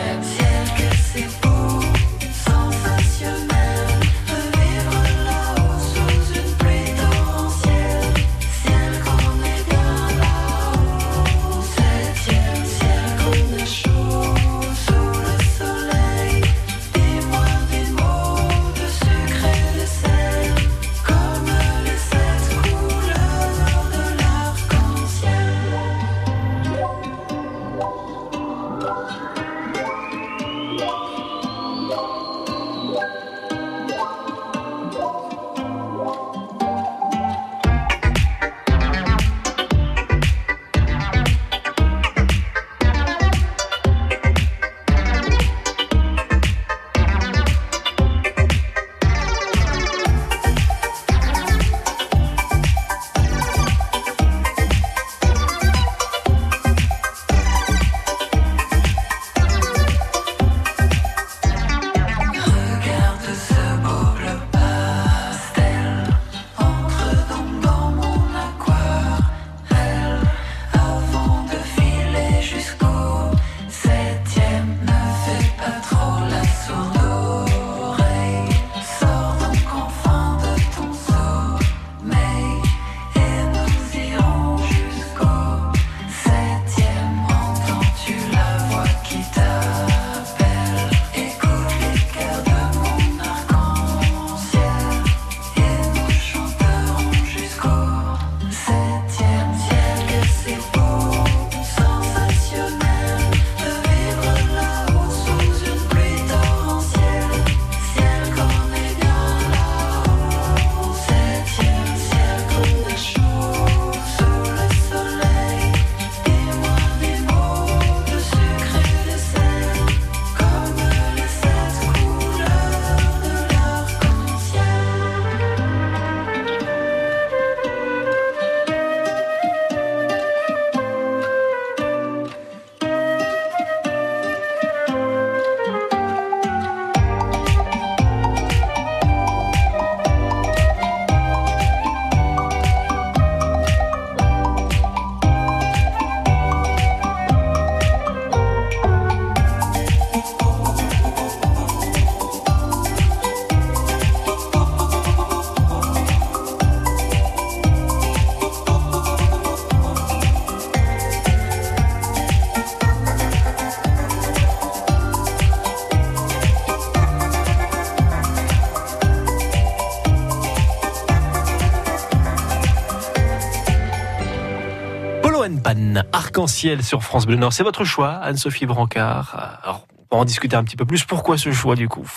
sur 176.47 177.03
France 177.03 177.25
Bleu 177.25 177.35
Nord. 177.35 177.53
C'est 177.53 177.63
votre 177.63 177.83
choix, 177.83 178.11
Anne-Sophie 178.13 178.65
Brancard. 178.65 179.59
Alors, 179.63 179.87
on 180.11 180.17
va 180.17 180.21
en 180.21 180.25
discuter 180.25 180.55
un 180.55 180.63
petit 180.63 180.75
peu 180.75 180.85
plus. 180.85 181.03
Pourquoi 181.03 181.37
ce 181.37 181.51
choix 181.51 181.75
du 181.75 181.87
coup 181.87 182.07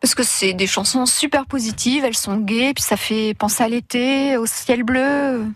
Parce 0.00 0.14
que 0.14 0.22
c'est 0.22 0.52
des 0.52 0.66
chansons 0.66 1.06
super 1.06 1.46
positives, 1.46 2.04
elles 2.04 2.16
sont 2.16 2.36
gaies, 2.36 2.72
puis 2.74 2.82
ça 2.82 2.96
fait 2.96 3.34
penser 3.34 3.62
à 3.62 3.68
l'été, 3.68 4.36
au 4.36 4.46
ciel 4.46 4.82
bleu, 4.82 5.46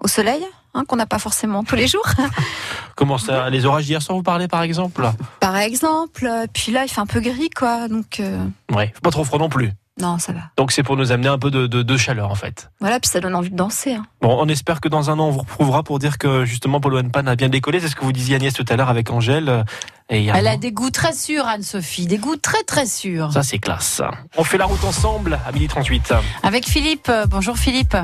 au 0.00 0.08
soleil, 0.08 0.44
hein, 0.74 0.84
qu'on 0.86 0.96
n'a 0.96 1.06
pas 1.06 1.18
forcément 1.18 1.64
tous 1.64 1.76
les 1.76 1.86
jours. 1.86 2.06
Comment 2.96 3.18
ça 3.18 3.50
Les 3.50 3.64
orages 3.64 3.84
d'hier 3.84 4.02
soir, 4.02 4.16
vous 4.16 4.24
parlez 4.24 4.48
par 4.48 4.62
exemple? 4.62 5.08
Par 5.40 5.56
exemple, 5.56 6.26
euh, 6.26 6.46
puis 6.52 6.72
là 6.72 6.84
il 6.84 6.88
fait 6.88 7.00
un 7.00 7.06
peu 7.06 7.20
gris, 7.20 7.50
quoi, 7.50 7.88
donc 7.88 8.20
euh, 8.20 8.44
Ouais, 8.72 8.92
pas 9.02 9.10
trop 9.10 9.24
froid 9.24 9.38
non 9.38 9.48
plus. 9.48 9.72
Non, 10.00 10.18
ça 10.18 10.32
va. 10.32 10.40
Donc 10.56 10.72
c'est 10.72 10.82
pour 10.82 10.96
nous 10.96 11.12
amener 11.12 11.28
un 11.28 11.38
peu 11.38 11.50
de, 11.50 11.66
de- 11.66 11.82
de 11.82 11.96
chaleur 11.96 12.30
en 12.30 12.34
fait. 12.34 12.70
Voilà, 12.80 13.00
puis 13.00 13.08
ça 13.10 13.20
donne 13.20 13.34
envie 13.34 13.50
de 13.50 13.56
danser. 13.56 13.94
hein. 13.94 14.04
Bon, 14.20 14.36
on 14.40 14.48
espère 14.48 14.80
que 14.80 14.88
dans 14.88 15.10
un 15.10 15.18
an, 15.18 15.26
on 15.26 15.30
vous 15.30 15.40
retrouvera 15.40 15.82
pour 15.82 15.98
dire 15.98 16.18
que 16.18 16.44
justement 16.44 16.80
Polo 16.80 17.02
Pan 17.04 17.26
a 17.26 17.36
bien 17.36 17.48
décollé. 17.48 17.80
C'est 17.80 17.88
ce 17.88 17.96
que 17.96 18.04
vous 18.04 18.12
disiez 18.12 18.36
Agnès 18.36 18.52
tout 18.54 18.64
à 18.68 18.76
l'heure 18.76 18.88
avec 18.88 19.10
Angèle. 19.10 19.48
euh, 19.48 19.62
Et 20.10 20.26
Elle 20.26 20.46
a 20.48 20.56
des 20.56 20.72
goûts 20.72 20.90
très 20.90 21.12
sûrs, 21.12 21.46
Anne-Sophie, 21.46 22.06
des 22.06 22.18
goûts 22.18 22.36
très 22.36 22.62
très 22.64 22.86
sûrs. 22.86 23.32
Ça, 23.32 23.42
c'est 23.42 23.58
classe. 23.58 24.00
On 24.36 24.44
fait 24.44 24.58
la 24.58 24.64
route 24.66 24.82
ensemble 24.84 25.38
à 25.46 25.52
12h38. 25.52 26.14
Avec 26.42 26.66
Philippe. 26.66 27.08
Euh, 27.08 27.26
Bonjour 27.26 27.56
Philippe. 27.58 27.96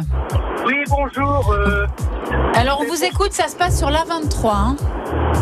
Oui, 0.66 0.74
bonjour. 0.88 1.50
euh, 1.52 1.86
Alors 2.54 2.80
on 2.80 2.86
vous 2.88 3.04
écoute, 3.04 3.32
ça 3.32 3.48
se 3.48 3.56
passe 3.56 3.78
sur 3.78 3.90
l'A23. 3.90 4.48
hein. 4.52 4.76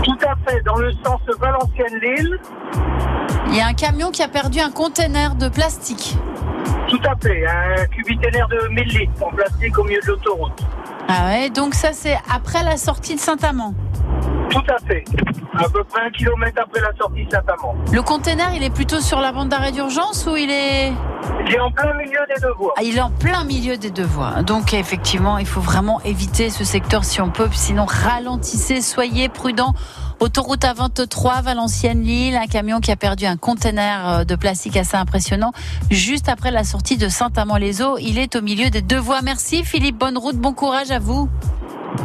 tout 0.05 0.19
à 0.27 0.35
fait, 0.51 0.61
dans 0.63 0.77
le 0.77 0.93
sens 1.05 1.21
Valenciennes-Lille. 1.39 2.39
Il 3.49 3.57
y 3.57 3.61
a 3.61 3.67
un 3.67 3.75
camion 3.75 4.11
qui 4.11 4.23
a 4.23 4.29
perdu 4.29 4.61
un 4.61 4.71
conteneur 4.71 5.35
de 5.35 5.49
plastique. 5.49 6.17
Tout 6.93 7.01
à 7.09 7.17
fait, 7.17 7.47
un 7.47 7.87
cubitaire 7.87 8.47
de 8.49 8.69
1000 8.69 8.85
litres 8.85 9.23
en 9.23 9.31
plastique 9.31 9.79
au 9.79 9.85
milieu 9.85 9.99
de 10.03 10.09
l'autoroute. 10.09 10.63
Ah 11.09 11.29
ouais, 11.29 11.49
donc 11.49 11.73
ça 11.73 11.95
c'est 11.95 12.19
après 12.31 12.63
la 12.63 12.77
sortie 12.77 13.15
de 13.15 13.21
Saint-Amand. 13.21 13.73
Tout 14.51 14.63
à 14.69 14.77
fait. 14.87 15.03
À 15.55 15.71
peu 15.71 15.83
près 15.85 16.03
un 16.03 16.11
kilomètre 16.11 16.61
après 16.63 16.83
la 16.83 16.95
sortie 17.01 17.25
de 17.25 17.31
Saint-Amand. 17.31 17.75
Le 17.91 18.03
conteneur, 18.03 18.49
il 18.55 18.63
est 18.63 18.75
plutôt 18.75 19.01
sur 19.01 19.21
la 19.21 19.33
bande 19.33 19.49
d'arrêt 19.49 19.73
d'urgence 19.73 20.27
ou 20.31 20.37
il 20.37 20.51
est... 20.51 20.93
Il 21.47 21.55
est 21.55 21.61
en 21.61 21.71
plein 21.71 21.95
milieu 21.95 22.21
des 22.29 22.41
deux 22.43 22.53
voies. 22.59 22.75
Ah, 22.77 22.83
il 22.83 22.99
est 22.99 23.01
en 23.01 23.11
plein 23.11 23.45
milieu 23.45 23.79
des 23.79 23.91
deux 23.91 24.05
voies. 24.05 24.43
Donc 24.43 24.75
effectivement, 24.75 25.39
il 25.39 25.47
faut 25.47 25.61
vraiment 25.61 26.03
éviter 26.03 26.51
ce 26.51 26.63
secteur 26.63 27.05
si 27.05 27.23
on 27.23 27.31
peut. 27.31 27.49
Sinon, 27.53 27.87
ralentissez, 27.87 28.83
soyez 28.83 29.31
prudents. 29.31 29.73
Autoroute 30.23 30.63
A23, 30.63 31.43
Valenciennes-Lille, 31.43 32.37
un 32.37 32.47
camion 32.47 32.79
qui 32.79 32.93
a 32.93 32.97
perdu 32.97 33.27
un 33.27 33.37
conteneur 33.37 34.09
euh, 34.09 34.25
de 34.25 34.37
plastique 34.37 34.77
assez 34.77 34.97
impressionnant 34.97 35.51
juste 35.91 36.29
après 36.29 36.53
la 36.53 36.63
sortie 36.63 36.97
de 36.97 37.09
Saint-Amand-les-Eaux. 37.09 37.99
Il 37.99 38.19
est 38.19 38.37
au 38.37 38.41
milieu 38.41 38.71
des 38.71 38.83
deux 38.83 39.01
voies. 39.01 39.21
Merci 39.23 39.65
Philippe, 39.65 39.99
bonne 39.99 40.17
route, 40.17 40.37
bon 40.37 40.53
courage 40.53 40.93
à 40.93 41.01
vous. 41.01 41.29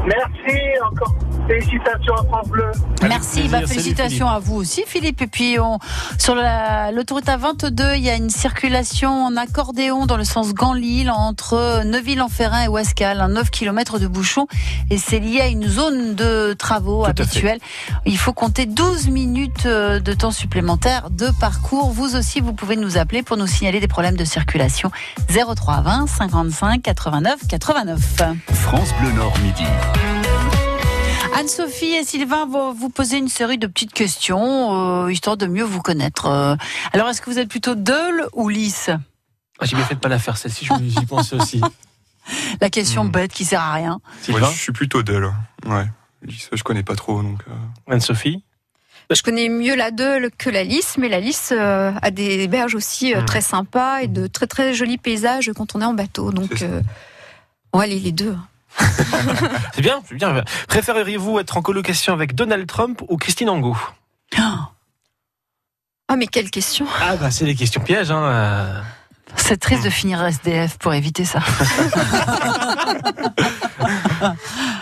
Merci, 0.06 0.58
encore 0.92 1.16
félicitations 1.48 2.14
à 2.16 2.24
France 2.26 2.48
Bleu. 2.50 2.72
Merci, 3.04 3.40
plaisir. 3.40 3.52
bah, 3.52 3.58
Salut, 3.60 3.68
félicitations 3.70 4.28
à 4.28 4.40
vous 4.40 4.56
aussi 4.56 4.84
Philippe. 4.86 5.22
Et 5.22 5.28
puis 5.28 5.58
on, 5.60 5.80
sur 6.18 6.36
la- 6.36 6.92
l'autoroute 6.92 7.26
A22, 7.26 7.96
il 7.96 8.04
y 8.04 8.10
a 8.10 8.16
une 8.16 8.30
circulation 8.30 9.10
en 9.26 9.38
accordéon 9.38 10.06
dans 10.06 10.18
le 10.18 10.26
sens 10.26 10.54
Gand-Lille 10.54 11.10
entre 11.10 11.84
Neuville-en-Ferrin 11.86 12.64
et 12.64 12.68
Ouascal, 12.68 13.22
un 13.22 13.30
9 13.30 13.50
km 13.50 13.98
de 14.00 14.08
bouchon. 14.08 14.48
Et 14.90 14.98
c'est 14.98 15.20
lié 15.20 15.40
à 15.40 15.48
une 15.48 15.68
zone 15.68 16.16
de 16.16 16.54
travaux 16.54 17.04
Tout 17.06 17.10
habituelle. 17.12 17.60
Il 18.06 18.18
faut 18.18 18.34
compter 18.34 18.66
12 18.66 19.08
minutes 19.08 19.66
euh, 19.68 20.00
de 20.02 20.12
temps 20.14 20.32
supplémentaire 20.32 21.10
de 21.12 21.30
parcours. 21.40 21.92
Vous 21.92 22.16
aussi, 22.18 22.42
vous 22.42 22.54
pouvez 22.54 22.76
nous 22.76 22.98
appeler 22.98 23.24
pour 23.24 23.38
nous 23.38 23.48
signaler 23.48 23.80
des 23.80 23.88
problèmes 23.88 24.18
de 24.18 24.26
circulation. 24.26 24.92
03 25.30 25.82
20 25.82 26.08
55 26.08 26.82
89 26.82 27.48
89. 27.48 28.00
France 28.52 28.94
Bleu 29.00 29.12
Nord 29.12 29.34
midi. 29.40 29.64
Anne-Sophie 31.34 31.94
et 31.94 32.04
Sylvain 32.04 32.46
vont 32.48 32.74
vous 32.74 32.90
poser 32.90 33.18
une 33.18 33.28
série 33.28 33.58
de 33.58 33.68
petites 33.68 33.94
questions, 33.94 35.04
euh, 35.06 35.12
histoire 35.12 35.38
de 35.38 35.46
mieux 35.46 35.64
vous 35.64 35.82
connaître. 35.82 36.26
Euh, 36.26 36.56
Alors, 36.94 37.10
est-ce 37.10 37.22
que 37.22 37.30
vous 37.30 37.38
êtes 37.38 37.50
plutôt 37.50 37.76
Deul 37.76 38.28
ou 38.34 38.50
Lys? 38.50 38.90
Ah, 39.60 39.66
J'ai 39.66 39.76
bien 39.76 39.86
fait 39.86 39.96
de 39.96 40.00
pas 40.00 40.10
la 40.10 40.20
faire 40.20 40.38
celle-ci, 40.38 40.66
je- 40.66 40.74
j'y 40.88 41.06
pensais 41.06 41.36
aussi. 41.36 41.62
La 42.62 42.70
question 42.70 43.06
Hmm. 43.06 43.10
bête 43.12 43.32
qui 43.32 43.46
sert 43.46 43.62
à 43.62 43.74
rien. 43.74 44.02
Moi, 44.30 44.42
je 44.42 44.58
suis 44.58 44.74
plutôt 44.74 45.02
Dell. 45.04 45.32
Ouais. 45.66 45.86
Ça, 46.38 46.50
je 46.54 46.64
connais 46.64 46.84
pas 46.84 46.96
trop, 46.96 47.22
donc. 47.22 47.40
euh, 47.48 47.54
Anne-Sophie? 47.94 48.44
Je 49.10 49.22
connais 49.22 49.48
mieux 49.48 49.76
la 49.76 49.92
Deule 49.92 50.30
que 50.38 50.50
la 50.50 50.64
Lys, 50.66 50.98
mais 50.98 51.08
la 51.08 51.22
Lys 51.22 51.54
euh, 51.54 51.94
a 52.02 52.12
des 52.12 52.48
berges 52.50 52.76
aussi 52.76 53.14
euh, 53.14 53.20
Mhm. 53.22 53.26
très 53.26 53.42
sympas 53.42 54.00
et 54.02 54.08
de 54.08 54.28
très 54.28 54.48
très 54.48 54.74
jolis 54.74 54.98
paysages 54.98 55.52
quand 55.56 55.76
on 55.76 55.82
est 55.82 55.86
en 55.86 55.94
bateau. 55.94 56.32
Donc, 56.32 56.62
euh, 56.64 56.82
ouais, 57.74 57.88
les, 57.88 58.00
les 58.00 58.12
deux. 58.12 58.36
C'est 59.74 59.82
bien, 59.82 60.02
c'est 60.08 60.16
bien. 60.16 60.44
Préféreriez-vous 60.68 61.40
être 61.40 61.58
en 61.58 61.62
colocation 61.62 62.14
avec 62.14 62.36
Donald 62.36 62.68
Trump 62.68 63.02
ou 63.10 63.18
Christine 63.18 63.50
Angot? 63.50 63.78
Ah, 66.08 66.16
mais 66.16 66.28
quelle 66.28 66.50
question 66.50 66.86
Ah 67.02 67.16
bah 67.18 67.32
c'est 67.32 67.46
des 67.46 67.56
questions 67.56 67.82
pièges. 67.82 68.12
Hein. 68.12 68.24
euh. 68.24 68.82
C'est 69.36 69.58
triste 69.60 69.84
de 69.84 69.90
finir 69.90 70.24
SDF 70.24 70.78
pour 70.78 70.94
éviter 70.94 71.26
ça. 71.26 71.40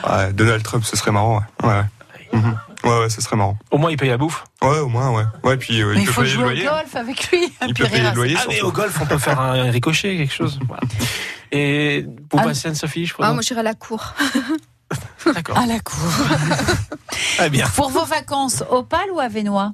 ouais, 0.10 0.34
Donald 0.34 0.62
Trump, 0.64 0.84
ce 0.86 0.96
serait 0.96 1.12
marrant, 1.12 1.38
ouais. 1.64 1.68
Ouais, 1.68 1.82
ouais. 2.36 2.42
Mhm. 2.42 2.58
ouais, 2.84 3.00
ouais, 3.02 3.10
ce 3.10 3.22
serait 3.22 3.36
marrant. 3.36 3.58
Au 3.72 3.78
moins 3.78 3.92
il 3.92 3.98
paye 3.98 4.10
la 4.10 4.18
bouffe. 4.18 4.44
Ouais, 4.62 4.80
au 4.80 4.88
moins, 4.88 5.12
ouais. 5.12 5.24
Ouais, 5.44 5.58
puis 5.58 5.82
euh, 5.82 5.94
il 5.96 6.02
il 6.02 6.06
peut 6.06 6.12
faut 6.12 6.22
payer 6.22 6.34
le 6.34 6.40
jouer 6.40 6.46
au 6.46 6.50
loyer. 6.52 6.66
golf 6.66 6.96
avec 6.96 7.32
lui. 7.32 7.54
Il 7.68 7.74
peut 7.74 7.86
payer 7.88 8.06
à 8.06 8.10
le 8.12 8.16
loyer, 8.16 8.36
Ah 8.40 8.46
mais 8.48 8.62
au 8.62 8.72
golf 8.72 8.98
on 9.02 9.06
peut 9.06 9.18
faire 9.18 9.40
un 9.40 9.64
ricochet, 9.72 10.18
quelque 10.18 10.34
chose. 10.42 10.60
Voilà. 10.68 10.84
Et 11.52 12.06
pour 12.30 12.40
Ah. 12.42 12.44
passer 12.44 12.68
Anne-Sophie, 12.68 13.06
je 13.06 13.14
crois. 13.14 13.28
Ah, 13.28 13.34
moi 13.34 13.42
j'irai 13.42 13.62
à 13.62 13.64
la 13.64 13.74
cour. 13.76 14.14
D'accord. 15.34 15.58
À 15.58 15.66
la 15.66 15.80
cour. 15.80 15.98
Très 17.38 17.50
bien. 17.50 17.68
Pour 17.70 17.90
vos 17.90 18.06
vacances, 18.06 18.64
Opale 18.70 19.10
ou 19.14 19.20
Avenois 19.20 19.74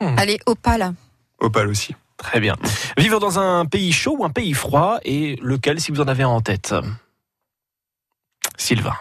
Allez, 0.00 0.38
Opale. 0.46 0.92
Opal 1.40 1.68
aussi. 1.68 1.94
Très 2.18 2.40
bien. 2.40 2.56
Vivre 2.98 3.18
dans 3.20 3.38
un 3.38 3.64
pays 3.66 3.92
chaud 3.92 4.16
ou 4.18 4.24
un 4.24 4.30
pays 4.30 4.52
froid 4.54 4.98
et 5.04 5.36
lequel 5.42 5.80
si 5.80 5.90
vous 5.92 6.00
en 6.00 6.08
avez 6.08 6.24
en 6.24 6.40
tête? 6.40 6.74
Sylvain. 8.58 8.94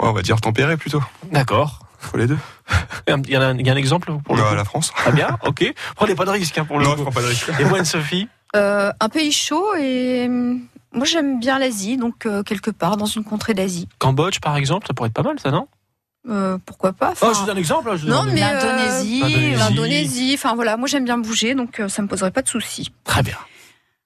On 0.00 0.12
va 0.12 0.22
dire 0.22 0.40
tempéré 0.40 0.76
plutôt. 0.76 1.02
D'accord. 1.32 1.80
Faut 1.98 2.16
les 2.18 2.26
deux. 2.26 2.38
Il 3.06 3.10
y, 3.30 3.36
a 3.36 3.42
un, 3.42 3.56
il 3.58 3.66
y 3.66 3.70
a 3.70 3.72
un 3.72 3.76
exemple 3.76 4.12
pour 4.24 4.36
le 4.36 4.42
coup 4.42 4.54
la 4.54 4.64
France. 4.64 4.90
Très 4.96 5.12
bien, 5.12 5.38
ok. 5.44 5.72
Prenez 5.96 6.14
pas 6.14 6.24
de 6.24 6.30
risque 6.30 6.56
hein, 6.58 6.64
pour 6.64 6.78
le 6.78 6.84
Non, 6.84 6.92
coup. 6.92 6.98
je 6.98 7.02
prends 7.02 7.12
pas 7.12 7.20
de 7.22 7.26
risque. 7.26 7.50
Et 7.60 7.64
vous 7.64 7.74
Anne-Sophie 7.74 8.28
Euh, 8.56 8.92
un 9.00 9.08
pays 9.08 9.32
chaud 9.32 9.74
et 9.76 10.26
hum, 10.28 10.60
moi 10.92 11.04
j'aime 11.04 11.40
bien 11.40 11.58
l'Asie, 11.58 11.96
donc 11.96 12.24
euh, 12.24 12.44
quelque 12.44 12.70
part 12.70 12.96
dans 12.96 13.04
une 13.06 13.24
contrée 13.24 13.52
d'Asie. 13.52 13.88
Cambodge 13.98 14.38
par 14.38 14.56
exemple, 14.56 14.86
ça 14.86 14.94
pourrait 14.94 15.08
être 15.08 15.12
pas 15.14 15.24
mal 15.24 15.40
ça, 15.40 15.50
non? 15.50 15.66
Euh, 16.30 16.56
pourquoi 16.64 16.92
pas 16.92 17.10
enfin, 17.10 17.26
Oh, 17.30 17.34
je 17.34 17.40
vous 17.40 17.46
donne 17.46 17.56
un 17.56 17.60
exemple. 17.60 17.90
je 17.96 18.02
vous 18.04 18.08
Non, 18.12 18.22
donne- 18.24 18.34
mais 18.34 18.40
L'Indonésie. 18.42 19.20
L'Indonésie. 19.20 19.56
l'Indonésie, 19.58 20.34
enfin 20.38 20.54
voilà, 20.54 20.76
moi 20.76 20.86
j'aime 20.86 21.04
bien 21.04 21.18
bouger, 21.18 21.56
donc 21.56 21.82
ça 21.88 22.00
me 22.00 22.06
poserait 22.06 22.30
pas 22.30 22.42
de 22.42 22.48
soucis. 22.48 22.92
Très 23.02 23.24
bien. 23.24 23.36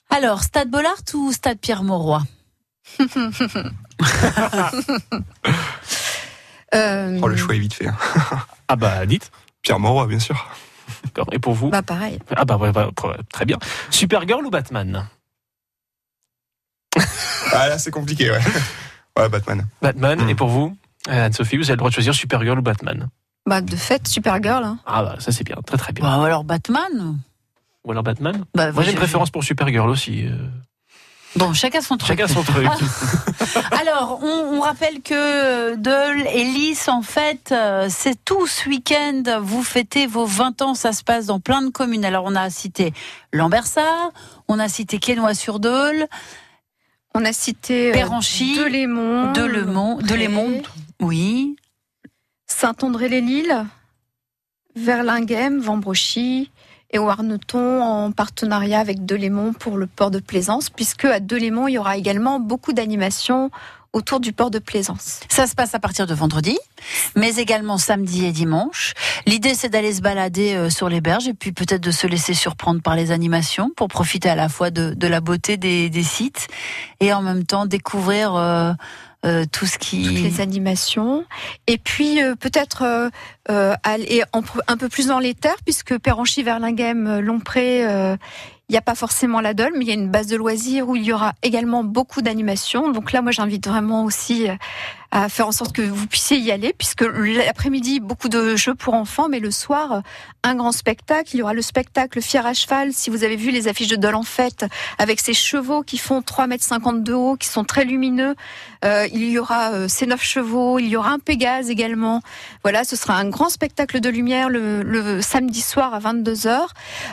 Alors, 0.09 0.43
Stade 0.43 0.71
Bollard 0.71 0.97
ou 1.13 1.31
Stade 1.33 1.59
Pierre-Mauroy 1.59 2.23
Euh, 6.75 7.19
Oh, 7.23 7.29
le 7.29 7.37
choix 7.37 7.55
est 7.55 7.59
vite 7.59 7.75
fait. 7.75 7.87
hein. 7.89 7.97
Ah 8.69 8.77
bah 8.77 9.07
dites. 9.07 9.31
Pierre 9.63 9.81
Mauroy, 9.81 10.07
bien 10.07 10.19
sûr. 10.19 10.47
D'accord. 11.05 11.27
Et 11.33 11.39
pour 11.39 11.55
vous 11.55 11.71
Bah 11.71 11.83
pareil. 11.83 12.19
Ah 12.37 12.45
bah 12.45 12.57
ouais, 12.57 12.73
bah, 12.73 12.91
très 13.33 13.45
bien. 13.45 13.59
Supergirl 13.91 14.45
ou 14.45 14.51
Batman? 14.51 15.07
Ah, 17.53 17.69
là, 17.69 17.79
c'est 17.79 17.91
compliqué, 17.91 18.31
ouais. 18.31 18.41
Ouais, 19.19 19.29
Batman. 19.29 19.67
Batman. 19.81 20.21
Hmm. 20.23 20.29
Et 20.29 20.35
pour 20.35 20.49
vous 20.49 20.77
euh, 21.09 21.27
Anne-Sophie, 21.27 21.57
vous 21.57 21.65
avez 21.65 21.73
le 21.73 21.79
droit 21.79 21.89
de 21.91 21.95
choisir 21.95 22.15
Supergirl 22.15 22.59
ou 22.59 22.63
Batman? 22.63 23.09
Bah 23.47 23.63
de 23.63 23.75
fait, 23.77 24.07
Supergirl. 24.07 24.63
Hein. 24.63 24.79
Ah 24.85 25.03
bah 25.03 25.17
ça 25.21 25.33
c'est 25.33 25.45
bien, 25.45 25.57
très 25.67 25.79
très 25.79 25.93
bien. 25.95 26.05
Bah, 26.05 26.23
alors 26.23 26.45
Batman 26.45 27.19
Ou 27.85 27.91
alors 27.93 28.03
Batman? 28.03 28.45
Bah, 28.55 28.73
Moi 28.73 28.83
j'ai 28.83 28.91
une 28.91 28.99
préférence 28.99 29.31
pour 29.31 29.43
Supergirl 29.43 29.89
aussi. 29.89 30.27
Euh. 31.37 31.39
Bon, 31.39 31.53
chacun 31.53 31.81
son 31.81 31.97
truc. 31.97 32.09
Chacun 32.19 32.29
son 32.33 32.43
truc. 32.43 32.67
Alors, 33.81 34.21
on, 34.23 34.57
on 34.57 34.61
rappelle 34.61 35.01
que 35.03 35.75
Deul 35.77 36.27
et 36.27 36.45
Lys, 36.45 36.89
en 36.89 37.03
fait, 37.03 37.53
euh, 37.53 37.89
c'est 37.91 38.25
tout 38.25 38.47
ce 38.47 38.69
week-end. 38.69 39.23
Vous 39.41 39.63
fêtez 39.63 40.07
vos 40.07 40.27
20 40.27 40.63
ans, 40.63 40.75
ça 40.75 40.93
se 40.93 41.03
passe 41.03 41.27
dans 41.27 41.41
plein 41.41 41.63
de 41.63 41.71
communes. 41.71 42.05
Alors, 42.05 42.25
on 42.27 42.35
a 42.35 42.51
cité 42.51 42.93
Lambersart, 43.33 44.13
on 44.49 44.59
a 44.59 44.69
cité 44.69 44.99
Quesnoy-sur-Deule, 44.99 46.07
On 47.15 47.25
a 47.25 47.33
cité 47.33 47.91
euh, 47.91 47.93
Péranchy, 47.93 48.57
Delémont, 48.57 49.33
Delemont, 49.33 49.97
Pré, 49.97 50.07
Delémont, 50.09 50.63
oui, 51.01 51.57
Saint-André-les-Lilles, 52.47 53.67
Verlinghem, 54.77 55.61
Vambrochy 55.61 56.51
et 56.91 56.99
Warneton 56.99 57.83
en 57.83 58.13
partenariat 58.13 58.81
avec 58.81 59.05
Delémont 59.05 59.53
pour 59.53 59.77
le 59.77 59.87
port 59.87 60.11
de 60.11 60.21
Plaisance, 60.21 60.71
puisque 60.71 61.05
à 61.05 61.21
Delémont, 61.21 61.69
il 61.69 61.75
y 61.75 61.79
aura 61.79 61.97
également 61.97 62.41
beaucoup 62.41 62.73
d'animations 62.73 63.51
autour 63.93 64.21
du 64.21 64.33
port 64.33 64.51
de 64.51 64.59
Plaisance. 64.59 65.21
Ça 65.29 65.47
se 65.47 65.55
passe 65.55 65.75
à 65.75 65.79
partir 65.79 66.07
de 66.07 66.15
vendredi, 66.15 66.59
mais 67.17 67.37
également 67.37 67.79
samedi 67.79 68.27
et 68.27 68.33
dimanche. 68.33 68.93
L'idée, 69.27 69.55
c'est 69.55 69.71
d'aller 69.71 69.95
se 69.95 70.03
balader 70.03 70.55
euh, 70.55 70.71
sur 70.71 70.89
les 70.89 71.01
berges 71.01 71.27
et 71.27 71.35
puis 71.35 71.53
peut-être 71.53 71.83
de 71.83 71.91
se 71.91 72.07
laisser 72.07 72.35
surprendre 72.35 72.83
par 72.83 72.97
les 72.97 73.11
animations 73.11 73.71
pour 73.75 73.89
profiter 73.89 74.29
à 74.29 74.37
la 74.37 74.49
fois 74.49 74.71
de, 74.71 75.07
la 75.07 75.21
beauté 75.21 75.57
des, 75.57 75.89
des 75.89 76.03
sites 76.03 76.49
et 77.01 77.13
en 77.13 77.23
même 77.23 77.45
temps 77.45 77.67
découvrir 77.67 78.35
euh, 78.35 78.73
euh, 79.27 79.45
tout 79.51 79.67
ce 79.67 79.79
qui 79.79 80.05
toutes 80.05 80.21
les 80.21 80.41
animations. 80.41 81.25
Et 81.67 81.79
puis 81.79 82.23
euh, 82.23 82.35
peut-être 82.37 82.83
euh, 82.83 83.09
euh, 83.51 83.75
aller 83.83 84.23
un 84.33 84.77
peu 84.77 84.89
plus 84.89 85.09
dans 85.09 85.19
les 85.19 85.35
terres, 85.35 85.63
puisque 85.65 85.99
Péranchy, 85.99 86.43
Verlinghem, 86.43 87.07
euh, 87.07 87.21
euh, 87.57 88.17
il 88.69 88.73
n'y 88.73 88.79
a 88.79 88.83
pas 88.83 88.95
forcément 88.95 89.41
la 89.41 89.55
Dole, 89.55 89.73
mais 89.77 89.85
il 89.85 89.89
y 89.89 89.91
a 89.91 89.95
une 89.95 90.11
base 90.11 90.27
de 90.27 90.37
loisirs 90.37 90.89
où 90.89 90.97
il 90.97 91.03
y 91.03 91.13
aura 91.13 91.33
également 91.43 91.85
beaucoup 91.85 92.21
d'animations. 92.21 92.93
Donc 92.93 93.13
là, 93.13 93.23
moi, 93.23 93.33
j'invite 93.33 93.67
vraiment 93.67 94.05
aussi 94.05 94.49
euh, 94.49 94.55
à 95.11 95.29
faire 95.29 95.49
en 95.49 95.53
sorte 95.53 95.75
que 95.75 95.83
vous 95.83 96.07
puissiez 96.07 96.39
y 96.39 96.53
aller, 96.53 96.75
puisque 96.77 97.03
l'après-midi, 97.03 98.01
beaucoup 98.01 98.29
de 98.29 98.57
jeux 98.57 98.75
pour 98.75 98.95
enfants, 98.95 99.29
mais 99.29 99.41
le 99.41 99.51
soir, 99.51 100.03
un 100.43 100.55
grand 100.55 100.73
spectacle. 100.73 101.31
Il 101.35 101.39
y 101.39 101.43
aura 101.43 101.55
le 101.55 101.63
spectacle 101.63 102.21
Fier 102.21 102.45
à 102.45 102.53
cheval. 102.53 102.93
Si 102.93 103.11
vous 103.11 103.25
avez 103.25 103.37
vu 103.37 103.51
les 103.51 103.69
affiches 103.69 103.89
de 103.89 103.97
Dole 103.97 104.15
en 104.15 104.23
fête, 104.23 104.67
avec 104.99 105.21
ces 105.21 105.35
chevaux 105.35 105.83
qui 105.83 105.99
font 105.99 106.21
3,50 106.21 106.89
m 106.89 107.03
de 107.03 107.13
haut, 107.13 107.37
qui 107.37 107.49
sont 107.49 107.65
très 107.65 107.85
lumineux, 107.85 108.35
euh, 108.85 109.07
il 109.13 109.29
y 109.31 109.39
aura 109.39 109.73
euh, 109.73 109.89
ces 109.89 110.07
neuf 110.07 110.23
chevaux, 110.23 110.79
il 110.79 110.89
y 110.89 110.97
aura 110.97 111.11
un 111.11 111.19
Pégase 111.19 111.71
également. 111.71 112.21
Voilà, 112.63 112.85
ce 112.85 112.97
sera 112.97 113.15
un 113.15 113.29
grand 113.29 113.49
spectacle 113.49 114.01
de 114.01 114.09
lumière 114.09 114.49
le, 114.49 114.83
le 114.83 115.23
samedi 115.23 115.61
soir 115.63 115.95
à 115.95 116.01
22h. 116.01 116.67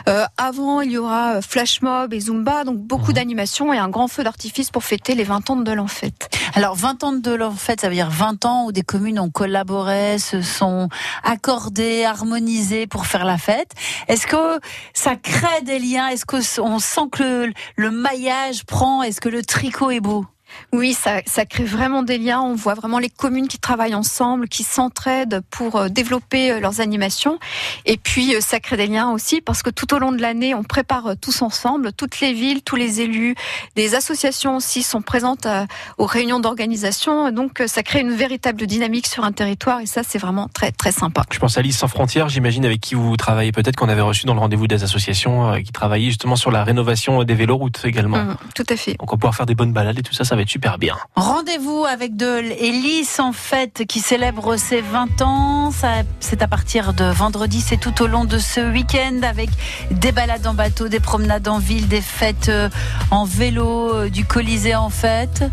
Euh, 0.08 0.24
avant, 0.36 0.80
il 0.80 0.92
y 0.92 0.98
aura 0.98 1.40
flash 1.42 1.82
mob 1.82 2.12
et 2.12 2.20
zumba, 2.20 2.64
donc 2.64 2.78
beaucoup 2.78 3.12
d'animations 3.12 3.72
et 3.72 3.78
un 3.78 3.88
grand 3.88 4.08
feu 4.08 4.22
d'artifice 4.22 4.70
pour 4.70 4.84
fêter 4.84 5.14
les 5.14 5.24
20 5.24 5.50
ans 5.50 5.56
de 5.56 5.64
Dole 5.64 5.80
en 5.80 5.86
fête. 5.86 6.28
Alors 6.54 6.74
20 6.74 7.04
ans 7.04 7.12
de 7.12 7.34
l'en 7.34 7.52
fait, 7.52 7.85
ça 7.86 7.90
veut 7.90 7.94
dire 7.94 8.10
20 8.10 8.44
ans 8.46 8.64
où 8.66 8.72
des 8.72 8.82
communes 8.82 9.20
ont 9.20 9.30
collaboré, 9.30 10.18
se 10.18 10.42
sont 10.42 10.88
accordées, 11.22 12.04
harmonisées 12.04 12.88
pour 12.88 13.06
faire 13.06 13.24
la 13.24 13.38
fête. 13.38 13.70
Est-ce 14.08 14.26
que 14.26 14.58
ça 14.92 15.14
crée 15.14 15.62
des 15.62 15.78
liens? 15.78 16.08
Est-ce 16.08 16.26
que 16.26 16.60
on 16.60 16.80
sent 16.80 17.08
que 17.12 17.22
le, 17.22 17.52
le 17.76 17.90
maillage 17.92 18.64
prend? 18.64 19.04
Est-ce 19.04 19.20
que 19.20 19.28
le 19.28 19.44
tricot 19.44 19.92
est 19.92 20.00
beau? 20.00 20.26
Oui, 20.72 20.94
ça, 20.94 21.20
ça 21.26 21.44
crée 21.44 21.64
vraiment 21.64 22.02
des 22.02 22.18
liens. 22.18 22.40
On 22.40 22.54
voit 22.54 22.74
vraiment 22.74 22.98
les 22.98 23.08
communes 23.08 23.48
qui 23.48 23.58
travaillent 23.58 23.94
ensemble, 23.94 24.48
qui 24.48 24.62
s'entraident 24.62 25.42
pour 25.50 25.76
euh, 25.76 25.88
développer 25.88 26.52
euh, 26.52 26.60
leurs 26.60 26.80
animations. 26.80 27.38
Et 27.84 27.96
puis, 27.96 28.34
euh, 28.34 28.40
ça 28.40 28.60
crée 28.60 28.76
des 28.76 28.86
liens 28.86 29.10
aussi 29.10 29.40
parce 29.40 29.62
que 29.62 29.70
tout 29.70 29.94
au 29.94 29.98
long 29.98 30.12
de 30.12 30.20
l'année, 30.20 30.54
on 30.54 30.64
prépare 30.64 31.14
tous 31.20 31.42
ensemble. 31.42 31.92
Toutes 31.92 32.20
les 32.20 32.32
villes, 32.32 32.62
tous 32.62 32.76
les 32.76 33.00
élus, 33.00 33.34
des 33.74 33.94
associations 33.94 34.56
aussi 34.56 34.82
sont 34.82 35.02
présentes 35.02 35.46
aux 35.98 36.06
réunions 36.06 36.40
d'organisation. 36.40 37.30
Donc, 37.30 37.62
ça 37.66 37.82
crée 37.82 38.00
une 38.00 38.12
véritable 38.12 38.66
dynamique 38.66 39.06
sur 39.06 39.24
un 39.24 39.32
territoire 39.32 39.80
et 39.80 39.86
ça, 39.86 40.02
c'est 40.02 40.18
vraiment 40.18 40.48
très, 40.52 40.72
très 40.72 40.92
sympa. 40.92 41.22
Je 41.32 41.38
pense 41.38 41.58
à 41.58 41.62
Lise 41.62 41.76
sans 41.76 41.88
frontières, 41.88 42.28
j'imagine, 42.28 42.64
avec 42.64 42.80
qui 42.80 42.94
vous 42.94 43.16
travaillez 43.16 43.52
peut-être, 43.52 43.76
qu'on 43.76 43.88
avait 43.88 44.00
reçu 44.00 44.26
dans 44.26 44.34
le 44.34 44.40
rendez-vous 44.40 44.66
des 44.66 44.82
associations 44.84 45.60
qui 45.62 45.72
travaillaient 45.72 46.06
justement 46.06 46.36
sur 46.36 46.50
la 46.50 46.64
rénovation 46.64 47.24
des 47.24 47.34
véloroutes 47.34 47.82
également. 47.84 48.18
Mhm, 48.18 48.36
tout 48.54 48.66
à 48.68 48.76
fait. 48.76 48.92
Donc 48.92 49.12
on 49.12 49.16
va 49.16 49.18
pouvoir 49.18 49.34
faire 49.34 49.46
des 49.46 49.54
bonnes 49.54 49.72
balades 49.72 49.98
et 49.98 50.02
tout 50.02 50.14
ça, 50.14 50.24
ça 50.24 50.36
va 50.36 50.42
être 50.42 50.45
super 50.46 50.78
bien. 50.78 50.96
Rendez-vous 51.14 51.84
avec 51.84 52.16
de 52.16 52.38
l'Hélice 52.38 53.20
en 53.20 53.32
fête 53.32 53.84
qui 53.88 54.00
célèbre 54.00 54.56
ses 54.56 54.80
20 54.80 55.22
ans. 55.22 55.70
C'est 56.20 56.42
à 56.42 56.48
partir 56.48 56.92
de 56.92 57.04
vendredi, 57.04 57.60
c'est 57.60 57.76
tout 57.76 58.02
au 58.02 58.06
long 58.06 58.24
de 58.24 58.38
ce 58.38 58.60
week-end 58.60 59.20
avec 59.22 59.50
des 59.90 60.12
balades 60.12 60.46
en 60.46 60.54
bateau, 60.54 60.88
des 60.88 61.00
promenades 61.00 61.48
en 61.48 61.58
ville, 61.58 61.88
des 61.88 62.00
fêtes 62.00 62.48
euh, 62.48 62.68
en 63.10 63.24
vélo, 63.24 63.94
euh, 63.94 64.08
du 64.08 64.24
Colisée 64.24 64.74
en 64.74 64.90
fête. 64.90 65.44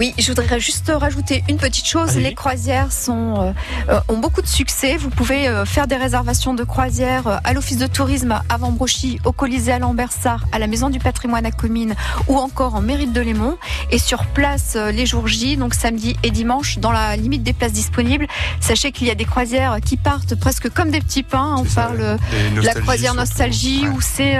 Oui, 0.00 0.12
je 0.18 0.26
voudrais 0.32 0.58
juste 0.58 0.90
rajouter 0.92 1.44
une 1.48 1.56
petite 1.56 1.86
chose. 1.86 2.16
Les 2.16 2.34
croisières 2.34 2.90
sont, 2.90 3.34
euh, 3.40 3.52
euh, 3.90 4.00
ont 4.08 4.18
beaucoup 4.18 4.42
de 4.42 4.46
succès. 4.48 4.96
Vous 4.96 5.08
pouvez 5.08 5.46
euh, 5.46 5.64
faire 5.64 5.86
des 5.86 5.94
réservations 5.94 6.52
de 6.52 6.64
croisières 6.64 7.28
euh, 7.28 7.36
à 7.44 7.52
l'office 7.52 7.78
de 7.78 7.86
tourisme 7.86 8.40
à 8.48 8.56
Vambrochy, 8.56 9.20
au 9.24 9.30
Colisée 9.30 9.70
à 9.70 9.78
Lambersart, 9.78 10.46
à 10.50 10.58
la 10.58 10.66
Maison 10.66 10.90
du 10.90 10.98
patrimoine 10.98 11.46
à 11.46 11.52
Comines 11.52 11.94
ou 12.26 12.36
encore 12.38 12.74
en 12.74 12.80
Mérite 12.80 13.12
de 13.12 13.20
Lémont. 13.20 13.56
Et 13.92 14.00
sur 14.00 14.26
place 14.26 14.72
euh, 14.74 14.90
les 14.90 15.06
jours 15.06 15.28
J, 15.28 15.56
donc 15.56 15.74
samedi 15.74 16.16
et 16.24 16.32
dimanche, 16.32 16.78
dans 16.80 16.90
la 16.90 17.14
limite 17.14 17.44
des 17.44 17.52
places 17.52 17.72
disponibles. 17.72 18.26
Sachez 18.60 18.90
qu'il 18.90 19.06
y 19.06 19.12
a 19.12 19.14
des 19.14 19.24
croisières 19.26 19.76
qui 19.84 19.96
partent 19.96 20.34
presque 20.34 20.68
comme 20.70 20.90
des 20.90 21.00
petits 21.00 21.22
pains. 21.22 21.54
On 21.56 21.64
parle 21.64 22.18
Et 22.56 22.60
la 22.62 22.74
croisière 22.74 23.14
nostalgie 23.14 23.82
Ouais. 23.82 23.88
où 23.94 24.00
c'est 24.00 24.36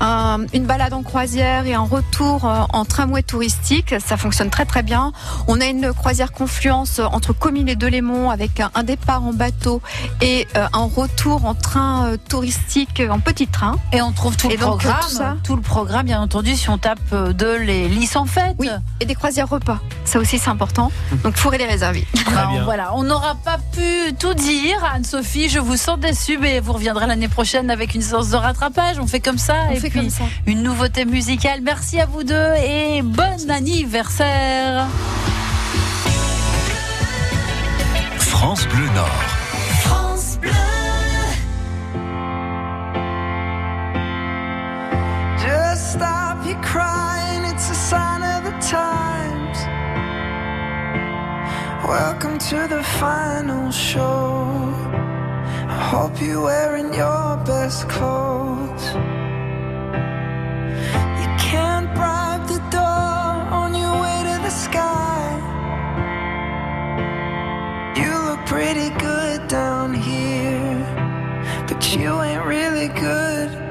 un- 0.00 0.38
une 0.52 0.64
balade 0.64 0.92
en 0.92 1.02
croisière 1.02 1.66
et 1.66 1.74
un 1.74 1.80
retour 1.80 2.44
en 2.44 2.84
tramway 2.84 3.24
touristique. 3.24 3.96
Ça 4.06 4.16
fonctionne 4.16 4.50
très 4.50 4.64
très 4.64 4.84
bien. 4.84 4.91
On 5.48 5.60
a 5.60 5.66
une 5.66 5.92
croisière 5.92 6.32
confluence 6.32 6.98
entre 6.98 7.32
Comines 7.32 7.68
et 7.68 7.76
Delémont 7.76 8.30
avec 8.30 8.60
un, 8.60 8.70
un 8.74 8.82
départ 8.82 9.24
en 9.24 9.32
bateau 9.32 9.80
et 10.20 10.46
euh, 10.56 10.66
un 10.72 10.84
retour 10.84 11.44
en 11.46 11.54
train 11.54 12.06
euh, 12.06 12.16
touristique 12.28 13.00
euh, 13.00 13.08
en 13.08 13.20
petit 13.20 13.46
train. 13.46 13.76
Et 13.92 14.02
on 14.02 14.12
trouve 14.12 14.36
tout 14.36 14.48
Et 14.48 14.56
le 14.56 14.58
donc, 14.58 14.80
programme, 14.80 15.00
tout 15.02 15.08
ça 15.08 15.36
tout 15.42 15.56
le 15.56 15.62
programme, 15.62 16.06
bien 16.06 16.20
entendu, 16.20 16.54
si 16.54 16.68
on 16.68 16.78
tape 16.78 17.00
de 17.12 17.54
l'Hélice 17.56 18.16
en 18.16 18.26
fête. 18.26 18.54
Oui, 18.58 18.68
et 19.00 19.04
des 19.06 19.14
croisières 19.14 19.48
repas. 19.48 19.80
Ça 20.04 20.18
aussi 20.18 20.38
c'est 20.38 20.50
important. 20.50 20.92
Donc 21.24 21.36
faudrait 21.36 21.58
les 21.58 21.66
réserver. 21.66 22.06
Voilà, 22.64 22.94
on 22.94 23.02
n'aura 23.02 23.34
pas 23.36 23.58
pu 23.72 24.14
tout 24.18 24.34
dire, 24.34 24.82
Anne-Sophie. 24.94 25.48
Je 25.48 25.58
vous 25.58 25.76
sens 25.76 25.98
déçue, 25.98 26.38
mais 26.38 26.60
vous 26.60 26.72
reviendrez 26.72 27.06
l'année 27.06 27.28
prochaine 27.28 27.70
avec 27.70 27.94
une 27.94 28.02
séance 28.02 28.30
de 28.30 28.36
rattrapage. 28.36 28.98
On 28.98 29.06
fait 29.06 29.20
comme 29.20 29.38
ça. 29.38 29.54
On 29.68 29.72
et 29.72 29.76
fait 29.76 29.90
puis 29.90 30.00
comme 30.00 30.10
ça. 30.10 30.24
une 30.46 30.62
nouveauté 30.62 31.04
musicale. 31.04 31.60
Merci 31.62 32.00
à 32.00 32.06
vous 32.06 32.24
deux 32.24 32.54
et 32.56 33.02
bon 33.02 33.50
anniversaire. 33.50 34.81
France 38.18 38.66
Bleu 38.66 38.86
Nord. 38.94 39.28
France 39.84 40.36
Bleu. 40.36 40.50
Just 45.38 45.92
stop 45.92 46.46
your 46.46 46.60
crying, 46.62 47.44
it's 47.44 47.70
a 47.70 47.74
sign 47.74 48.22
of 48.22 48.44
the 48.44 48.58
times. 48.60 49.58
Welcome 51.86 52.38
to 52.38 52.66
the 52.68 52.82
final 52.82 53.70
show. 53.70 54.74
I 55.68 55.78
hope 55.90 56.20
you're 56.20 56.42
wearing 56.42 56.94
your 56.94 57.36
best 57.44 57.88
clothes. 57.88 59.21
Pretty 68.52 68.90
good 68.98 69.48
down 69.48 69.94
here, 69.94 70.84
but 71.66 71.96
you 71.96 72.20
ain't 72.20 72.44
really 72.44 72.88
good. 72.88 73.61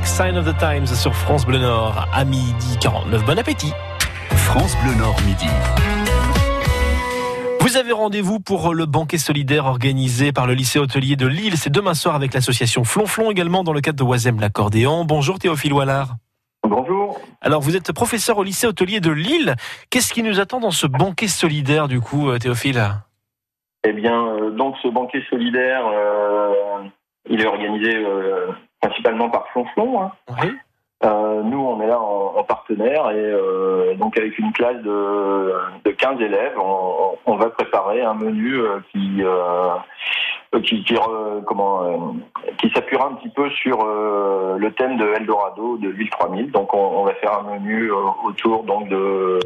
Avec 0.00 0.06
Sign 0.06 0.38
of 0.38 0.46
the 0.46 0.56
Times 0.56 0.86
sur 0.86 1.14
France 1.14 1.44
Bleu 1.44 1.58
Nord 1.58 2.08
à 2.14 2.24
midi 2.24 2.78
49. 2.80 3.22
Bon 3.26 3.38
appétit. 3.38 3.72
France 4.30 4.74
Bleu 4.82 4.94
Nord 4.94 5.16
midi. 5.26 5.46
Vous 7.60 7.76
avez 7.76 7.92
rendez-vous 7.92 8.40
pour 8.40 8.72
le 8.72 8.86
banquet 8.86 9.18
solidaire 9.18 9.66
organisé 9.66 10.32
par 10.32 10.46
le 10.46 10.54
lycée 10.54 10.78
hôtelier 10.78 11.16
de 11.16 11.26
Lille. 11.26 11.56
C'est 11.56 11.70
demain 11.70 11.92
soir 11.92 12.14
avec 12.14 12.32
l'association 12.32 12.82
Flonflon 12.84 13.30
également 13.30 13.62
dans 13.62 13.74
le 13.74 13.82
cadre 13.82 13.98
de 14.02 14.08
Oisem 14.08 14.40
l'accordéon. 14.40 15.04
Bonjour 15.04 15.38
Théophile 15.38 15.74
Wallard. 15.74 16.14
Bonjour. 16.62 17.20
Alors 17.42 17.60
vous 17.60 17.76
êtes 17.76 17.92
professeur 17.92 18.38
au 18.38 18.42
lycée 18.42 18.66
hôtelier 18.66 19.00
de 19.00 19.10
Lille. 19.10 19.54
Qu'est-ce 19.90 20.14
qui 20.14 20.22
nous 20.22 20.40
attend 20.40 20.60
dans 20.60 20.70
ce 20.70 20.86
banquet 20.86 21.28
solidaire 21.28 21.88
du 21.88 22.00
coup 22.00 22.30
euh, 22.30 22.38
Théophile? 22.38 22.82
Eh 23.84 23.92
bien, 23.92 24.28
euh, 24.28 24.50
donc 24.50 24.76
ce 24.82 24.88
banquet 24.88 25.22
solidaire, 25.28 25.86
euh, 25.86 26.84
il 27.28 27.42
est 27.42 27.46
organisé 27.46 27.96
euh, 27.96 28.46
principalement 28.80 29.30
par 29.30 29.46
Flonflon. 29.48 30.02
Hein. 30.02 30.12
Oui. 30.42 30.52
Euh, 31.02 31.42
nous, 31.42 31.58
on 31.58 31.80
est 31.80 31.86
là 31.86 31.98
en, 31.98 32.34
en 32.36 32.44
partenaire 32.44 33.10
et 33.10 33.14
euh, 33.16 33.94
donc 33.94 34.18
avec 34.18 34.38
une 34.38 34.52
classe 34.52 34.76
de, 34.82 35.54
de 35.86 35.90
15 35.92 36.20
élèves, 36.20 36.52
on, 36.58 37.16
on 37.24 37.36
va 37.36 37.48
préparer 37.48 38.02
un 38.02 38.12
menu 38.12 38.56
euh, 38.58 38.80
qui 38.92 39.22
euh, 39.22 39.70
qui, 40.62 40.84
qui, 40.84 40.94
re- 40.94 41.42
comment 41.44 41.84
euh, 41.84 41.96
qui 42.58 42.68
s'appuiera 42.70 43.06
un 43.06 43.14
petit 43.14 43.30
peu 43.30 43.48
sur 43.48 43.78
euh, 43.82 44.58
le 44.58 44.72
thème 44.72 44.98
de 44.98 45.06
Eldorado 45.14 45.78
de 45.78 45.88
l'île 45.88 46.10
3000. 46.10 46.50
Donc, 46.50 46.74
on, 46.74 47.00
on 47.00 47.04
va 47.04 47.14
faire 47.14 47.38
un 47.38 47.54
menu 47.54 47.90
euh, 47.90 47.96
autour 48.24 48.64
donc 48.64 48.88
de 48.90 49.38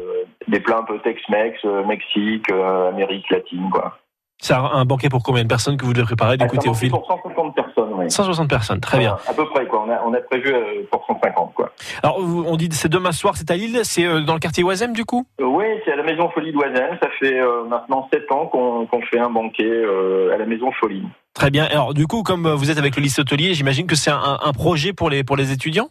des 0.49 0.59
plats 0.59 0.79
un 0.79 0.83
peu 0.83 0.99
Tex-Mex, 0.99 1.59
euh, 1.63 1.85
Mexique, 1.85 2.51
euh, 2.51 2.89
Amérique 2.89 3.29
latine, 3.29 3.69
quoi. 3.71 3.97
C'est 4.39 4.53
un 4.53 4.85
banquet 4.85 5.09
pour 5.09 5.23
combien 5.23 5.43
de 5.43 5.47
personnes 5.47 5.77
que 5.77 5.85
vous 5.85 5.93
devez 5.93 6.05
préparer 6.05 6.35
Ah, 6.39 6.47
ça 6.47 6.57
Théophile 6.57 6.91
Pour 6.91 7.07
150 7.07 7.55
personnes, 7.55 7.89
oui. 7.93 8.11
160 8.11 8.49
personnes, 8.49 8.79
très 8.79 8.99
bien. 8.99 9.17
À 9.27 9.33
peu 9.33 9.45
près, 9.49 9.65
quoi. 9.65 9.85
On 9.87 9.89
a, 9.89 10.01
on 10.05 10.13
a 10.13 10.19
prévu 10.19 10.53
euh, 10.53 10.83
pour 10.91 11.05
150, 11.07 11.53
quoi. 11.53 11.71
Alors 12.03 12.19
on 12.19 12.55
dit 12.57 12.69
c'est 12.71 12.89
demain 12.89 13.11
soir, 13.11 13.35
c'est 13.37 13.49
à 13.49 13.55
Lille, 13.55 13.79
c'est 13.83 14.05
euh, 14.05 14.21
dans 14.21 14.33
le 14.33 14.39
quartier 14.39 14.63
Oisem 14.63 14.93
du 14.93 15.05
coup? 15.05 15.25
Euh, 15.39 15.45
oui, 15.45 15.65
c'est 15.85 15.91
à 15.93 15.95
la 15.95 16.03
Maison 16.03 16.29
Folie 16.29 16.51
d'Oisem. 16.51 16.97
Ça 17.01 17.09
fait 17.19 17.39
euh, 17.39 17.63
maintenant 17.63 18.07
7 18.13 18.31
ans 18.31 18.45
qu'on 18.47 18.87
fait 19.09 19.19
un 19.19 19.29
banquet 19.29 19.63
euh, 19.65 20.33
à 20.33 20.37
la 20.37 20.45
Maison 20.45 20.71
Folie. 20.79 21.03
Très 21.33 21.49
bien. 21.49 21.65
Alors 21.65 21.93
du 21.93 22.05
coup 22.05 22.21
comme 22.21 22.47
vous 22.49 22.69
êtes 22.69 22.77
avec 22.77 22.95
le 22.97 23.01
lycée 23.01 23.21
hôtelier, 23.21 23.53
j'imagine 23.53 23.87
que 23.87 23.95
c'est 23.95 24.11
un, 24.11 24.39
un 24.43 24.53
projet 24.53 24.93
pour 24.93 25.09
les 25.09 25.23
pour 25.23 25.37
les 25.37 25.51
étudiants? 25.51 25.87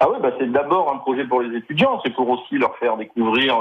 Ah 0.00 0.06
oui, 0.10 0.16
bah, 0.22 0.30
c'est 0.38 0.50
d'abord 0.50 0.90
un 0.92 0.98
projet 0.98 1.24
pour 1.24 1.42
les 1.42 1.56
étudiants. 1.56 2.00
C'est 2.04 2.14
pour 2.14 2.28
aussi 2.30 2.56
leur 2.56 2.76
faire 2.78 2.96
découvrir 2.96 3.54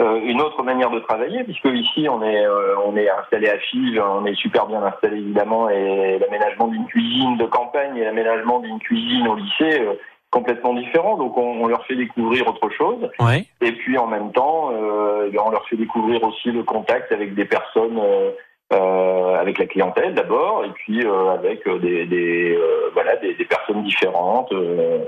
une 0.00 0.40
autre 0.40 0.62
manière 0.62 0.90
de 0.90 1.00
travailler, 1.00 1.44
puisque 1.44 1.66
ici 1.66 2.08
on 2.08 2.22
est 2.22 2.44
euh, 2.46 2.74
on 2.86 2.96
est 2.96 3.08
installé 3.10 3.48
à 3.48 3.58
Fives, 3.58 4.02
on 4.02 4.24
est 4.24 4.34
super 4.34 4.66
bien 4.66 4.82
installé 4.82 5.18
évidemment, 5.18 5.68
et 5.68 6.18
l'aménagement 6.18 6.68
d'une 6.68 6.86
cuisine 6.86 7.36
de 7.36 7.44
campagne 7.44 7.96
et 7.96 8.04
l'aménagement 8.04 8.60
d'une 8.60 8.78
cuisine 8.78 9.28
au 9.28 9.34
lycée 9.34 9.80
euh, 9.80 9.94
complètement 10.30 10.74
différent. 10.74 11.16
Donc 11.16 11.36
on, 11.36 11.62
on 11.62 11.66
leur 11.66 11.84
fait 11.86 11.96
découvrir 11.96 12.46
autre 12.48 12.70
chose. 12.70 13.10
Ouais. 13.18 13.44
Et 13.60 13.72
puis 13.72 13.98
en 13.98 14.06
même 14.06 14.32
temps, 14.32 14.70
euh, 14.72 15.28
eh 15.32 15.38
on 15.38 15.50
leur 15.50 15.66
fait 15.68 15.76
découvrir 15.76 16.22
aussi 16.22 16.50
le 16.50 16.62
contact 16.62 17.12
avec 17.12 17.34
des 17.34 17.44
personnes, 17.44 17.98
euh, 17.98 18.30
euh, 18.72 19.34
avec 19.34 19.58
la 19.58 19.66
clientèle 19.66 20.14
d'abord, 20.14 20.64
et 20.64 20.70
puis 20.70 21.04
euh, 21.04 21.30
avec 21.30 21.66
euh, 21.66 21.78
des, 21.78 22.06
des, 22.06 22.56
euh, 22.56 22.90
voilà 22.94 23.16
des, 23.16 23.34
des 23.34 23.44
personnes 23.44 23.82
différentes. 23.82 24.52
euh. 24.52 25.00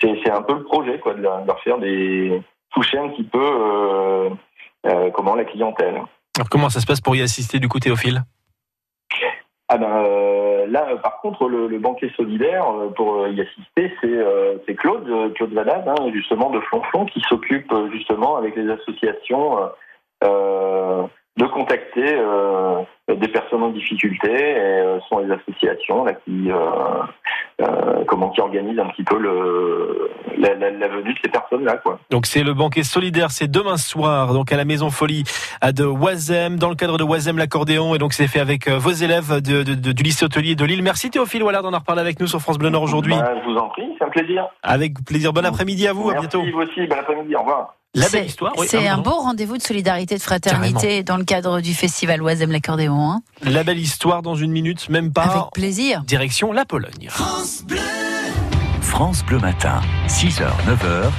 c'est 0.00 0.30
un 0.30 0.42
peu 0.42 0.54
le 0.54 0.62
projet, 0.62 0.98
quoi, 1.00 1.14
de 1.14 1.22
leur 1.22 1.60
faire 1.64 1.78
des 1.78 2.40
toucher 2.78 2.98
un 2.98 3.08
petit 3.08 3.24
peu 3.24 3.40
euh, 3.42 4.30
euh, 4.86 5.10
comment 5.10 5.34
la 5.34 5.44
clientèle. 5.44 6.02
Alors 6.36 6.48
comment 6.48 6.68
ça 6.68 6.80
se 6.80 6.86
passe 6.86 7.00
pour 7.00 7.16
y 7.16 7.22
assister 7.22 7.58
du 7.58 7.68
coup 7.68 7.80
Théophile? 7.80 8.22
Ah 9.68 9.76
ben 9.76 9.90
euh, 9.90 10.66
là, 10.68 10.96
par 11.02 11.20
contre, 11.20 11.48
le, 11.48 11.66
le 11.66 11.78
banquet 11.78 12.10
solidaire 12.16 12.64
pour 12.96 13.26
y 13.28 13.40
assister, 13.40 13.92
c'est 14.66 14.74
Claude, 14.76 15.34
Claude 15.34 15.52
Valade, 15.52 15.88
hein, 15.88 16.10
justement 16.14 16.50
de 16.50 16.60
Flonflon, 16.60 17.06
qui 17.06 17.20
s'occupe 17.28 17.72
justement 17.92 18.36
avec 18.36 18.54
les 18.56 18.70
associations 18.70 19.58
de 21.38 21.44
contacter 21.46 22.04
euh, 22.18 22.82
des 23.08 23.28
personnes 23.28 23.62
en 23.62 23.70
difficulté. 23.70 24.28
Et 24.30 24.58
euh, 24.58 25.00
ce 25.00 25.08
sont 25.08 25.18
les 25.20 25.32
associations 25.32 26.04
là 26.04 26.12
qui 26.24 26.50
euh, 26.50 28.04
comment 28.06 28.28
qui 28.30 28.40
organisent 28.40 28.78
un 28.78 28.86
petit 28.88 29.04
peu 29.04 29.18
le 29.18 30.10
la, 30.36 30.54
la- 30.54 30.70
la 30.70 30.88
venue 30.88 31.12
de 31.14 31.18
ces 31.24 31.30
personnes 31.30 31.64
là, 31.64 31.76
quoi. 31.76 31.98
Donc 32.10 32.26
c'est 32.26 32.42
le 32.42 32.54
banquet 32.54 32.82
solidaire, 32.82 33.30
c'est 33.30 33.48
demain 33.50 33.76
soir, 33.76 34.32
donc 34.32 34.52
à 34.52 34.56
la 34.56 34.64
Maison 34.64 34.90
Folie 34.90 35.24
à 35.60 35.72
de 35.72 35.84
Oisem, 35.84 36.56
dans 36.56 36.68
le 36.68 36.74
cadre 36.76 36.98
de 36.98 37.04
Oisem 37.04 37.38
l'accordéon, 37.38 37.94
et 37.94 37.98
donc 37.98 38.12
c'est 38.12 38.28
fait 38.28 38.40
avec 38.40 38.68
vos 38.68 38.90
élèves 38.90 39.40
de, 39.40 39.62
de- 39.62 39.74
de- 39.74 39.92
du 39.92 40.02
lycée 40.02 40.24
hôtelier 40.24 40.54
de 40.54 40.64
Lille. 40.64 40.82
Merci 40.82 41.10
Théophile 41.10 41.42
Wallard 41.42 41.62
d'en 41.62 41.78
parlé 41.80 42.00
avec 42.02 42.20
nous 42.20 42.26
sur 42.26 42.40
France 42.40 42.58
Bleu 42.58 42.68
Nord 42.70 42.82
aujourd'hui. 42.82 43.14
Ben, 43.14 43.40
je 43.44 43.50
vous 43.50 43.56
en 43.56 43.68
prie, 43.68 43.88
c'est 43.98 44.04
un 44.04 44.08
plaisir. 44.10 44.46
Avec 44.62 45.04
plaisir, 45.04 45.32
bon 45.32 45.44
après-midi 45.44 45.86
à 45.88 45.92
vous, 45.92 46.10
à 46.10 46.14
Merci 46.14 46.28
bientôt. 46.28 46.50
vous 46.52 46.62
aussi, 46.62 46.86
bon 46.86 46.96
après-midi, 46.98 47.34
au 47.36 47.40
revoir. 47.40 47.74
La 47.94 48.06
C'est- 48.06 48.18
belle 48.18 48.26
histoire, 48.26 48.52
oui, 48.58 48.66
C'est 48.68 48.86
ah, 48.86 48.94
un 48.94 48.98
beau 48.98 49.14
rendez-vous 49.14 49.56
de 49.56 49.62
solidarité, 49.62 50.16
de 50.16 50.20
fraternité 50.22 51.02
dans 51.02 51.16
le 51.16 51.24
cadre 51.24 51.60
du 51.60 51.72
festival 51.72 52.22
Oisem 52.22 52.52
l'accordéon. 52.52 53.10
Hein. 53.10 53.22
La 53.42 53.64
belle 53.64 53.78
histoire 53.78 54.22
dans 54.22 54.34
une 54.34 54.52
minute, 54.52 54.88
même 54.90 55.12
pas. 55.12 55.22
Avec 55.22 55.52
plaisir. 55.54 56.02
Direction 56.04 56.52
la 56.52 56.64
Pologne. 56.66 57.08
France 57.08 57.62
Bleu 57.64 57.78
Matin, 59.40 59.80
6h, 60.08 60.42
9h, 60.66 61.10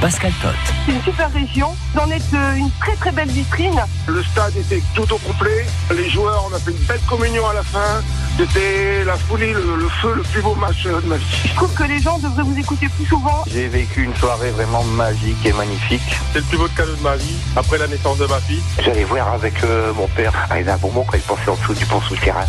Pascal 0.00 0.32
Tot. 0.42 0.48
C'est 0.86 0.92
une 0.92 1.02
super 1.02 1.32
région. 1.32 1.68
Vous 1.94 2.00
en 2.00 2.10
êtes 2.10 2.22
euh, 2.34 2.54
une 2.54 2.70
très 2.80 2.96
très 2.96 3.12
belle 3.12 3.28
vitrine. 3.28 3.80
Le 4.08 4.22
stade 4.24 4.56
était 4.56 4.82
tout 4.94 5.12
au 5.12 5.18
complet. 5.18 5.64
Les 5.94 6.08
joueurs, 6.10 6.48
on 6.50 6.54
a 6.54 6.58
fait 6.58 6.72
une 6.72 6.84
belle 6.86 7.00
communion 7.08 7.46
à 7.46 7.54
la 7.54 7.62
fin. 7.62 8.02
C'était 8.36 9.04
la 9.04 9.16
folie, 9.16 9.52
le, 9.52 9.76
le 9.76 9.88
feu, 9.88 10.14
le 10.16 10.22
plus 10.22 10.40
beau 10.42 10.54
match 10.54 10.84
de 10.84 11.06
ma 11.06 11.16
vie. 11.16 11.24
Je 11.44 11.54
trouve 11.54 11.72
que 11.74 11.84
les 11.84 12.00
gens 12.00 12.18
devraient 12.18 12.42
vous 12.42 12.58
écouter 12.58 12.88
plus 12.88 13.04
souvent. 13.04 13.44
J'ai 13.46 13.68
vécu 13.68 14.02
une 14.02 14.16
soirée 14.16 14.50
vraiment 14.50 14.82
magique 14.82 15.44
et 15.44 15.52
magnifique. 15.52 16.02
C'est 16.32 16.38
le 16.38 16.44
plus 16.46 16.58
beau 16.58 16.66
cadeau 16.74 16.96
de 16.96 17.02
ma 17.02 17.14
vie, 17.16 17.36
après 17.54 17.78
la 17.78 17.86
naissance 17.86 18.18
de 18.18 18.26
ma 18.26 18.40
fille. 18.40 18.62
J'allais 18.82 19.04
voir 19.04 19.28
avec 19.34 19.62
euh, 19.62 19.92
mon 19.94 20.08
père 20.08 20.32
à 20.50 20.54
un 20.54 20.78
moment 20.78 21.04
quand 21.06 21.16
il 21.16 21.22
pensait 21.22 21.50
en 21.50 21.56
dessous 21.56 21.74
du 21.74 21.84
pont 21.86 22.00
souterrain. 22.00 22.46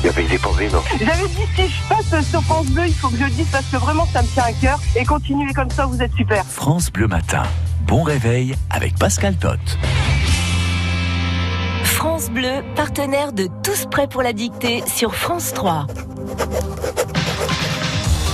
Il 0.00 0.06
y 0.06 0.08
avait 0.08 0.24
des 0.24 0.38
pauvres 0.38 0.60
donc. 0.70 0.84
J'avais 0.98 1.28
dit 1.28 1.46
si 1.56 1.68
je 1.68 1.88
passe 1.88 2.28
sur 2.28 2.42
France 2.42 2.66
Bleu, 2.66 2.86
il 2.86 2.94
faut 2.94 3.08
que 3.08 3.16
je 3.16 3.24
le 3.24 3.30
dise 3.30 3.46
parce 3.50 3.66
que 3.66 3.76
vraiment 3.76 3.99
ça 4.06 4.22
me 4.22 4.28
tient 4.28 4.44
à 4.44 4.52
cœur. 4.52 4.80
Et 4.96 5.04
continuez 5.04 5.52
comme 5.52 5.70
ça, 5.70 5.86
vous 5.86 6.02
êtes 6.02 6.12
super. 6.14 6.44
France 6.44 6.90
Bleu 6.90 7.06
Matin, 7.06 7.42
bon 7.86 8.02
réveil 8.02 8.54
avec 8.70 8.96
Pascal 8.98 9.36
Tot. 9.36 9.58
France 11.84 12.30
Bleu, 12.30 12.62
partenaire 12.76 13.32
de 13.32 13.48
Tous 13.62 13.86
prêts 13.86 14.08
pour 14.08 14.22
la 14.22 14.32
dictée 14.32 14.82
sur 14.86 15.14
France 15.14 15.52
3. 15.52 15.86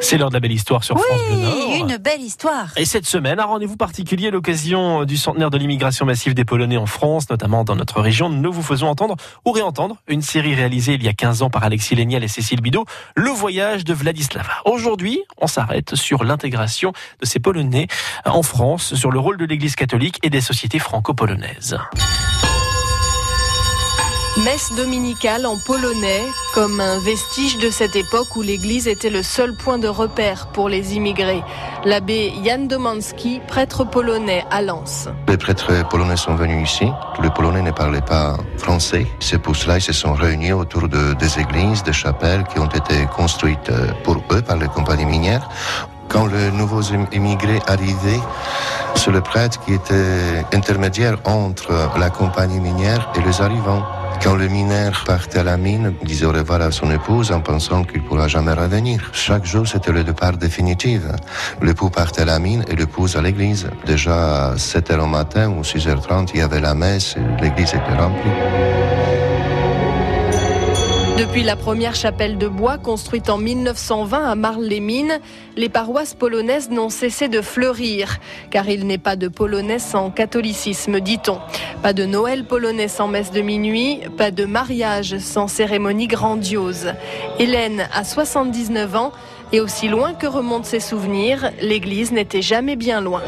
C'est 0.00 0.18
l'heure 0.18 0.30
de 0.30 0.34
la 0.34 0.40
belle 0.40 0.52
histoire 0.52 0.82
sur 0.82 0.98
France 0.98 1.20
Bleu 1.28 1.36
Nord. 1.36 1.54
Oui, 1.68 1.80
une 1.80 1.96
belle 1.96 2.20
histoire. 2.20 2.68
Et 2.76 2.84
cette 2.84 3.06
semaine, 3.06 3.38
un 3.38 3.44
rendez-vous 3.44 3.76
particulier 3.76 4.28
à 4.28 4.30
l'occasion 4.30 5.04
du 5.04 5.16
centenaire 5.16 5.50
de 5.50 5.58
l'immigration 5.58 6.06
massive 6.06 6.34
des 6.34 6.44
Polonais 6.44 6.76
en 6.76 6.86
France, 6.86 7.28
notamment 7.30 7.64
dans 7.64 7.76
notre 7.76 8.00
région. 8.00 8.28
Nous 8.28 8.52
vous 8.52 8.62
faisons 8.62 8.88
entendre 8.88 9.16
ou 9.44 9.52
réentendre 9.52 9.96
une 10.08 10.22
série 10.22 10.54
réalisée 10.54 10.94
il 10.94 11.02
y 11.02 11.08
a 11.08 11.12
15 11.12 11.42
ans 11.42 11.50
par 11.50 11.64
Alexis 11.64 11.94
Léniel 11.94 12.24
et 12.24 12.28
Cécile 12.28 12.60
Bidot, 12.60 12.86
Le 13.14 13.30
voyage 13.30 13.84
de 13.84 13.94
Vladislava. 13.94 14.52
Aujourd'hui, 14.64 15.22
on 15.38 15.46
s'arrête 15.46 15.94
sur 15.94 16.24
l'intégration 16.24 16.92
de 17.20 17.26
ces 17.26 17.38
Polonais 17.38 17.86
en 18.24 18.42
France, 18.42 18.94
sur 18.94 19.10
le 19.10 19.18
rôle 19.18 19.36
de 19.36 19.44
l'Église 19.44 19.76
catholique 19.76 20.18
et 20.22 20.30
des 20.30 20.40
sociétés 20.40 20.78
franco-polonaises. 20.78 21.78
Messe 24.38 24.72
dominicale 24.76 25.44
en 25.44 25.56
polonais, 25.58 26.22
comme 26.54 26.78
un 26.78 27.00
vestige 27.00 27.58
de 27.58 27.68
cette 27.68 27.96
époque 27.96 28.36
où 28.36 28.42
l'Église 28.42 28.86
était 28.86 29.10
le 29.10 29.24
seul 29.24 29.54
point 29.56 29.76
de 29.76 29.88
repère 29.88 30.46
pour 30.52 30.68
les 30.68 30.94
immigrés. 30.94 31.42
L'abbé 31.84 32.32
Jan 32.44 32.66
Domanski, 32.66 33.40
prêtre 33.48 33.82
polonais 33.82 34.44
à 34.52 34.62
Lens. 34.62 35.08
Les 35.26 35.36
prêtres 35.36 35.86
polonais 35.88 36.16
sont 36.16 36.36
venus 36.36 36.70
ici. 36.70 36.86
Tous 37.16 37.22
les 37.22 37.30
Polonais 37.30 37.60
ne 37.60 37.72
parlaient 37.72 38.00
pas 38.00 38.36
français. 38.56 39.04
C'est 39.18 39.38
pour 39.38 39.56
cela 39.56 39.74
qu'ils 39.74 39.92
se 39.92 40.00
sont 40.00 40.14
réunis 40.14 40.52
autour 40.52 40.88
de, 40.88 41.12
des 41.14 41.40
églises, 41.40 41.82
des 41.82 41.92
chapelles 41.92 42.44
qui 42.52 42.60
ont 42.60 42.68
été 42.68 43.06
construites 43.06 43.72
pour 44.04 44.22
eux 44.30 44.42
par 44.42 44.58
les 44.58 44.68
compagnies 44.68 45.06
minières. 45.06 45.48
Quand 46.08 46.26
les 46.26 46.52
nouveaux 46.52 46.82
immigrés 47.12 47.60
arrivaient, 47.66 48.20
c'est 48.94 49.10
le 49.10 49.20
prêtre 49.22 49.60
qui 49.64 49.74
était 49.74 50.44
intermédiaire 50.52 51.18
entre 51.24 51.72
la 51.98 52.10
compagnie 52.10 52.60
minière 52.60 53.10
et 53.16 53.22
les 53.22 53.40
arrivants. 53.40 53.82
Quand 54.22 54.36
le 54.36 54.48
mineur 54.48 55.04
partait 55.06 55.38
à 55.38 55.42
la 55.42 55.56
mine, 55.56 55.94
il 56.02 56.06
disait 56.06 56.26
au 56.26 56.32
revoir 56.32 56.60
à 56.60 56.70
son 56.70 56.90
épouse 56.90 57.32
en 57.32 57.40
pensant 57.40 57.84
qu'il 57.84 58.02
ne 58.02 58.06
pourra 58.06 58.28
jamais 58.28 58.52
revenir. 58.52 59.10
Chaque 59.14 59.46
jour, 59.46 59.66
c'était 59.66 59.92
le 59.92 60.04
départ 60.04 60.36
définitif. 60.36 61.02
L'époux 61.62 61.88
partait 61.88 62.22
à 62.22 62.26
la 62.26 62.38
mine 62.38 62.64
et 62.68 62.76
l'épouse 62.76 63.16
à 63.16 63.22
l'église. 63.22 63.68
Déjà 63.86 64.50
à 64.50 64.54
7h 64.56 64.98
au 64.98 65.06
matin 65.06 65.48
ou 65.48 65.62
6h30, 65.62 66.30
il 66.34 66.40
y 66.40 66.42
avait 66.42 66.60
la 66.60 66.74
messe 66.74 67.16
l'église 67.40 67.70
était 67.70 67.96
remplie. 67.98 69.29
Depuis 71.20 71.42
la 71.42 71.54
première 71.54 71.94
chapelle 71.94 72.38
de 72.38 72.48
bois 72.48 72.78
construite 72.78 73.28
en 73.28 73.36
1920 73.36 74.24
à 74.24 74.34
Marles-les-Mines, 74.36 75.20
les 75.54 75.68
paroisses 75.68 76.14
polonaises 76.14 76.70
n'ont 76.70 76.88
cessé 76.88 77.28
de 77.28 77.42
fleurir, 77.42 78.16
car 78.50 78.70
il 78.70 78.86
n'est 78.86 78.96
pas 78.96 79.16
de 79.16 79.28
polonais 79.28 79.78
sans 79.78 80.10
catholicisme, 80.10 80.98
dit-on. 80.98 81.38
Pas 81.82 81.92
de 81.92 82.06
Noël 82.06 82.46
polonais 82.46 82.88
sans 82.88 83.06
messe 83.06 83.32
de 83.32 83.42
minuit, 83.42 84.00
pas 84.16 84.30
de 84.30 84.46
mariage 84.46 85.18
sans 85.18 85.46
cérémonie 85.46 86.06
grandiose. 86.06 86.94
Hélène 87.38 87.86
a 87.92 88.02
79 88.02 88.96
ans 88.96 89.12
et 89.52 89.60
aussi 89.60 89.88
loin 89.88 90.14
que 90.14 90.26
remontent 90.26 90.64
ses 90.64 90.80
souvenirs, 90.80 91.50
l'église 91.60 92.12
n'était 92.12 92.40
jamais 92.40 92.76
bien 92.76 93.02
loin. 93.02 93.20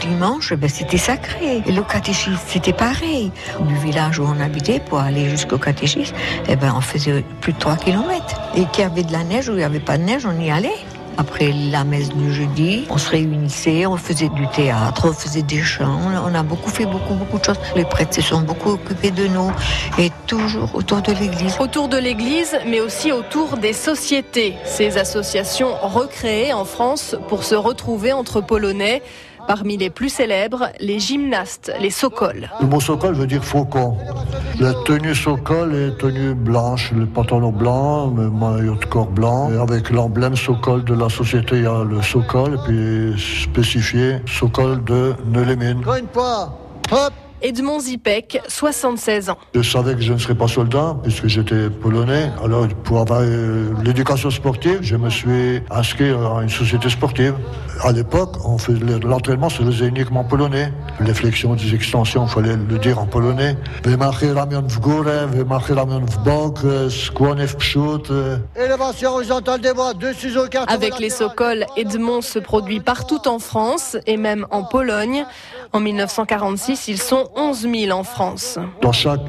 Dimanche, 0.00 0.52
ben, 0.54 0.68
c'était 0.68 0.98
sacré. 0.98 1.62
Et 1.66 1.72
le 1.72 1.82
catéchisme, 1.82 2.38
c'était 2.46 2.72
pareil. 2.72 3.30
Du 3.60 3.74
village 3.76 4.18
où 4.18 4.24
on 4.24 4.40
habitait, 4.40 4.80
pour 4.80 4.98
aller 4.98 5.28
jusqu'au 5.28 5.58
catéchisme, 5.58 6.14
eh 6.48 6.56
ben, 6.56 6.74
on 6.76 6.80
faisait 6.80 7.24
plus 7.40 7.52
de 7.52 7.58
3 7.58 7.76
km. 7.76 8.40
Et 8.56 8.64
qu'il 8.66 8.82
y 8.82 8.86
avait 8.86 9.02
de 9.02 9.12
la 9.12 9.24
neige 9.24 9.48
ou 9.48 9.52
il 9.52 9.58
n'y 9.58 9.64
avait 9.64 9.80
pas 9.80 9.98
de 9.98 10.04
neige, 10.04 10.26
on 10.26 10.40
y 10.40 10.50
allait. 10.50 10.78
Après 11.20 11.52
la 11.72 11.82
messe 11.82 12.10
du 12.10 12.32
jeudi, 12.32 12.86
on 12.90 12.96
se 12.96 13.10
réunissait, 13.10 13.86
on 13.86 13.96
faisait 13.96 14.28
du 14.28 14.46
théâtre, 14.50 15.08
on 15.08 15.12
faisait 15.12 15.42
des 15.42 15.60
chants, 15.60 15.98
on 16.24 16.32
a 16.32 16.44
beaucoup 16.44 16.70
fait 16.70 16.86
beaucoup, 16.86 17.14
beaucoup 17.14 17.40
de 17.40 17.44
choses. 17.44 17.58
Les 17.74 17.84
prêtres 17.84 18.14
se 18.14 18.22
sont 18.22 18.42
beaucoup 18.42 18.70
occupés 18.70 19.10
de 19.10 19.26
nous 19.26 19.50
et 19.98 20.12
toujours 20.28 20.72
autour 20.76 21.02
de 21.02 21.10
l'église. 21.10 21.56
Autour 21.58 21.88
de 21.88 21.96
l'église, 21.96 22.56
mais 22.68 22.78
aussi 22.78 23.10
autour 23.10 23.56
des 23.56 23.72
sociétés. 23.72 24.54
Ces 24.64 24.96
associations 24.96 25.74
recréées 25.82 26.52
en 26.52 26.64
France 26.64 27.16
pour 27.28 27.42
se 27.42 27.56
retrouver 27.56 28.12
entre 28.12 28.40
Polonais. 28.40 29.02
Parmi 29.48 29.78
les 29.78 29.88
plus 29.88 30.10
célèbres, 30.10 30.68
les 30.78 30.98
gymnastes, 30.98 31.72
les 31.80 31.88
Sokols. 31.88 32.50
Le 32.60 32.66
mot 32.66 32.80
Sokol 32.80 33.14
veut 33.14 33.26
dire 33.26 33.42
faucon. 33.42 33.96
La 34.60 34.74
tenue 34.84 35.14
Sokol 35.14 35.74
est 35.74 35.96
tenue 35.96 36.34
blanche, 36.34 36.92
le 36.92 37.06
pantalon 37.06 37.50
blanc, 37.50 38.12
le 38.14 38.28
maillot 38.28 38.74
de 38.74 38.84
corps 38.84 39.06
blanc. 39.10 39.50
Et 39.50 39.56
avec 39.56 39.88
l'emblème 39.88 40.36
Sokol 40.36 40.84
de 40.84 40.92
la 40.92 41.08
société, 41.08 41.56
il 41.56 41.62
y 41.62 41.66
a 41.66 41.82
le 41.82 42.02
Sokol, 42.02 42.56
et 42.56 42.58
puis 42.66 43.42
spécifié 43.42 44.16
Sokol 44.26 44.84
de 44.84 45.14
Neulémine. 45.32 45.82
Hop 46.90 47.12
Edmond 47.40 47.80
Zipek, 47.80 48.40
76 48.48 49.30
ans. 49.30 49.38
Je 49.54 49.62
savais 49.62 49.94
que 49.94 50.00
je 50.00 50.12
ne 50.12 50.18
serais 50.18 50.34
pas 50.34 50.48
soldat 50.48 50.96
puisque 51.02 51.28
j'étais 51.28 51.70
polonais. 51.70 52.30
Alors 52.42 52.66
pour 52.84 52.98
avoir 52.98 53.20
euh, 53.22 53.72
l'éducation 53.84 54.30
sportive, 54.30 54.78
je 54.82 54.96
me 54.96 55.08
suis 55.08 55.62
inscrit 55.70 56.10
à 56.10 56.42
une 56.42 56.48
société 56.48 56.90
sportive. 56.90 57.34
À 57.84 57.92
l'époque, 57.92 58.34
on 58.44 58.58
faisait 58.58 58.80
l'entraînement 59.04 59.48
se 59.48 59.62
faisait 59.62 59.86
uniquement 59.86 60.20
en 60.20 60.24
polonais. 60.24 60.72
Les 61.00 61.14
flexions, 61.14 61.54
des 61.54 61.74
extensions, 61.74 62.26
il 62.26 62.30
fallait 62.30 62.56
le 62.56 62.78
dire 62.78 62.98
en 62.98 63.06
polonais. 63.06 63.56
E, 63.86 63.90
e. 68.10 68.38
Élévation 68.56 69.10
horizontale 69.10 69.60
des 69.60 69.72
bras, 69.72 69.94
deux 69.94 70.12
ciseaux, 70.12 70.48
quatre. 70.50 70.72
Avec 70.72 70.98
les 70.98 71.10
Sokols, 71.10 71.66
Edmond 71.76 72.20
se 72.20 72.40
produit 72.40 72.80
partout 72.80 73.28
en 73.28 73.38
France 73.38 73.96
et 74.06 74.16
même 74.16 74.46
en 74.50 74.64
Pologne. 74.64 75.24
En 75.72 75.80
1946, 75.80 76.88
ils 76.88 76.98
sont 76.98 77.28
11 77.36 77.68
000 77.72 77.98
en 77.98 78.02
France. 78.02 78.58
Dans 78.80 78.92
chaque 78.92 79.20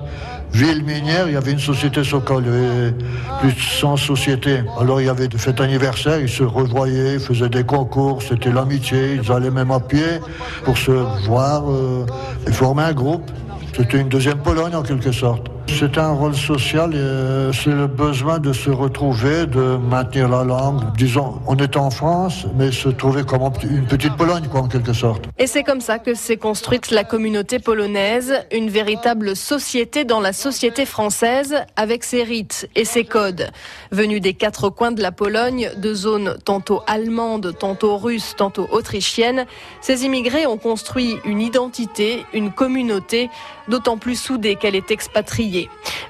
ville 0.54 0.84
minière, 0.84 1.28
il 1.28 1.34
y 1.34 1.38
avait 1.38 1.52
une 1.52 1.60
société 1.60 2.02
avait 2.02 2.94
plus 3.40 3.54
de 3.54 3.60
100 3.60 3.98
sociétés. 3.98 4.62
Alors 4.80 5.02
il 5.02 5.08
y 5.08 5.10
avait 5.10 5.28
des 5.28 5.38
fêtes 5.38 5.60
anniversaires, 5.60 6.20
ils 6.20 6.30
se 6.30 6.44
revoyaient, 6.44 7.16
ils 7.16 7.20
faisaient 7.20 7.50
des 7.50 7.64
concours, 7.64 8.22
c'était 8.24 8.52
l'amitié. 8.52 9.20
Ils 9.22 9.32
allaient 9.32 9.52
même 9.52 9.72
à 9.72 9.80
pied 9.80 10.20
pour 10.64 10.78
se 10.78 10.92
voir 11.28 11.70
euh, 11.70 12.06
et 12.48 12.52
former 12.52 12.84
un 12.84 12.94
groupe. 12.94 13.30
C'était 13.76 14.00
une 14.00 14.10
deuxième 14.10 14.40
Pologne 14.40 14.76
en 14.76 14.82
quelque 14.82 15.12
sorte. 15.12 15.48
C'est 15.78 15.98
un 15.98 16.12
rôle 16.12 16.36
social, 16.36 16.92
euh, 16.94 17.54
c'est 17.54 17.70
le 17.70 17.88
besoin 17.88 18.40
de 18.40 18.52
se 18.52 18.70
retrouver, 18.70 19.46
de 19.46 19.78
maintenir 19.78 20.28
la 20.28 20.44
langue. 20.44 20.82
Disons, 20.98 21.40
on 21.48 21.56
est 21.56 21.78
en 21.78 21.90
France, 21.90 22.46
mais 22.56 22.72
se 22.72 22.90
trouver 22.90 23.24
comme 23.24 23.44
une 23.64 23.86
petite 23.86 24.16
Pologne, 24.18 24.44
en 24.54 24.68
quelque 24.68 24.94
sorte. 24.94 25.26
Et 25.38 25.48
c'est 25.48 25.64
comme 25.64 25.82
ça 25.82 26.00
que 26.00 26.14
s'est 26.14 26.38
construite 26.38 26.92
la 26.92 27.04
communauté 27.04 27.60
polonaise, 27.60 28.34
une 28.52 28.70
véritable 28.70 29.36
société 29.36 30.04
dans 30.04 30.20
la 30.20 30.34
société 30.34 30.86
française, 30.86 31.56
avec 31.76 32.04
ses 32.04 32.24
rites 32.24 32.70
et 32.76 32.84
ses 32.86 33.06
codes. 33.06 33.50
Venus 33.92 34.22
des 34.22 34.34
quatre 34.34 34.70
coins 34.70 34.92
de 34.92 35.02
la 35.02 35.12
Pologne, 35.12 35.72
de 35.78 35.94
zones 35.94 36.38
tantôt 36.44 36.82
allemandes, 36.88 37.54
tantôt 37.58 37.98
russes, 37.98 38.34
tantôt 38.38 38.68
autrichiennes, 38.72 39.46
ces 39.82 40.06
immigrés 40.06 40.46
ont 40.46 40.58
construit 40.58 41.18
une 41.26 41.42
identité, 41.42 42.26
une 42.34 42.52
communauté, 42.52 43.30
d'autant 43.68 43.98
plus 43.98 44.20
soudée 44.20 44.56
qu'elle 44.56 44.76
est 44.76 44.92
expatriée. 44.92 45.59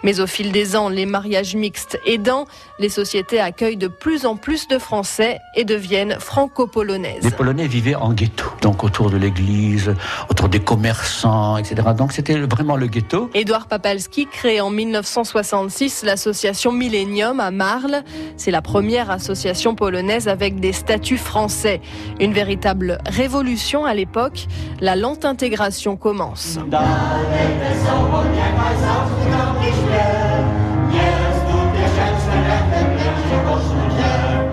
Mais 0.03 0.19
au 0.19 0.27
fil 0.27 0.51
des 0.51 0.75
ans, 0.75 0.89
les 0.89 1.05
mariages 1.05 1.55
mixtes 1.55 1.99
aidant, 2.05 2.45
les 2.79 2.89
sociétés 2.89 3.39
accueillent 3.39 3.77
de 3.77 3.87
plus 3.87 4.25
en 4.25 4.35
plus 4.35 4.67
de 4.67 4.77
Français 4.77 5.39
et 5.55 5.65
deviennent 5.65 6.17
franco-polonaises. 6.19 7.23
Les 7.23 7.31
Polonais 7.31 7.67
vivaient 7.67 7.95
en 7.95 8.13
ghetto, 8.13 8.45
donc 8.61 8.83
autour 8.83 9.09
de 9.09 9.17
l'église, 9.17 9.93
autour 10.29 10.49
des 10.49 10.59
commerçants, 10.59 11.57
etc. 11.57 11.75
Donc 11.97 12.11
c'était 12.11 12.39
vraiment 12.39 12.75
le 12.75 12.87
ghetto. 12.87 13.29
Édouard 13.33 13.67
Papalski 13.67 14.27
crée 14.27 14.61
en 14.61 14.69
1966 14.69 16.03
l'association 16.03 16.71
Millennium 16.71 17.39
à 17.39 17.51
Marle. 17.51 18.03
C'est 18.37 18.51
la 18.51 18.61
première 18.61 19.11
association 19.11 19.75
polonaise 19.75 20.27
avec 20.27 20.59
des 20.59 20.73
statuts 20.73 21.17
français. 21.17 21.81
Une 22.19 22.33
véritable 22.33 22.99
révolution 23.05 23.85
à 23.85 23.93
l'époque. 23.93 24.47
La 24.79 24.95
lente 24.95 25.25
intégration 25.25 25.97
commence. 25.97 26.57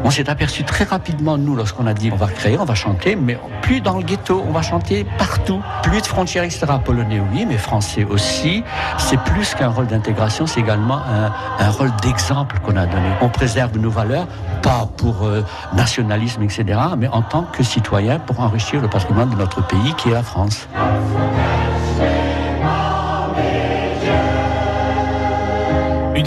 On 0.06 0.10
s'est 0.10 0.30
aperçu 0.30 0.62
très 0.62 0.84
rapidement, 0.84 1.36
nous, 1.36 1.56
lorsqu'on 1.56 1.84
a 1.88 1.92
dit 1.92 2.10
on 2.12 2.16
va 2.16 2.28
créer, 2.28 2.56
on 2.60 2.64
va 2.64 2.76
chanter, 2.76 3.16
mais 3.16 3.36
plus 3.62 3.80
dans 3.80 3.98
le 3.98 4.04
ghetto, 4.04 4.40
on 4.46 4.52
va 4.52 4.62
chanter 4.62 5.04
partout. 5.18 5.60
Plus 5.82 6.00
de 6.00 6.06
frontières, 6.06 6.44
etc. 6.44 6.64
Polonais, 6.84 7.20
oui, 7.32 7.44
mais 7.44 7.58
français 7.58 8.04
aussi. 8.04 8.62
C'est 8.98 9.18
plus 9.18 9.56
qu'un 9.56 9.68
rôle 9.68 9.88
d'intégration, 9.88 10.46
c'est 10.46 10.60
également 10.60 10.98
un, 10.98 11.32
un 11.58 11.70
rôle 11.70 11.90
d'exemple 12.02 12.60
qu'on 12.60 12.76
a 12.76 12.86
donné. 12.86 13.08
On 13.20 13.28
préserve 13.28 13.76
nos 13.78 13.90
valeurs, 13.90 14.28
pas 14.62 14.88
pour 14.96 15.24
euh, 15.24 15.42
nationalisme, 15.74 16.44
etc., 16.44 16.64
mais 16.96 17.08
en 17.08 17.22
tant 17.22 17.42
que 17.42 17.64
citoyen 17.64 18.20
pour 18.20 18.38
enrichir 18.38 18.80
le 18.80 18.86
patrimoine 18.86 19.30
de 19.30 19.36
notre 19.36 19.66
pays 19.66 19.92
qui 19.98 20.10
est 20.10 20.14
la 20.14 20.22
France. 20.22 20.68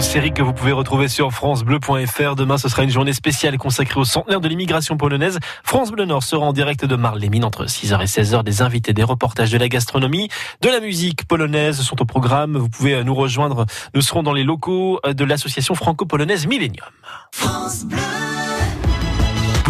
Une 0.00 0.06
série 0.06 0.32
que 0.32 0.40
vous 0.40 0.54
pouvez 0.54 0.72
retrouver 0.72 1.08
sur 1.08 1.30
francebleu.fr. 1.30 2.34
Demain, 2.34 2.56
ce 2.56 2.70
sera 2.70 2.84
une 2.84 2.90
journée 2.90 3.12
spéciale 3.12 3.58
consacrée 3.58 4.00
au 4.00 4.06
centenaire 4.06 4.40
de 4.40 4.48
l'immigration 4.48 4.96
polonaise. 4.96 5.38
France 5.62 5.90
Bleu 5.90 6.06
Nord 6.06 6.22
sera 6.22 6.46
en 6.46 6.54
direct 6.54 6.86
de 6.86 6.96
Marle-les-Mines 6.96 7.44
entre 7.44 7.66
6h 7.66 8.00
et 8.00 8.06
16h. 8.06 8.42
Des 8.42 8.62
invités, 8.62 8.94
des 8.94 9.02
reportages 9.02 9.50
de 9.50 9.58
la 9.58 9.68
gastronomie, 9.68 10.30
de 10.62 10.70
la 10.70 10.80
musique 10.80 11.26
polonaise 11.26 11.82
sont 11.82 12.00
au 12.00 12.06
programme. 12.06 12.56
Vous 12.56 12.70
pouvez 12.70 13.04
nous 13.04 13.14
rejoindre. 13.14 13.66
Nous 13.94 14.00
serons 14.00 14.22
dans 14.22 14.32
les 14.32 14.42
locaux 14.42 15.00
de 15.06 15.24
l'association 15.26 15.74
franco-polonaise 15.74 16.46
Millennium. 16.46 16.86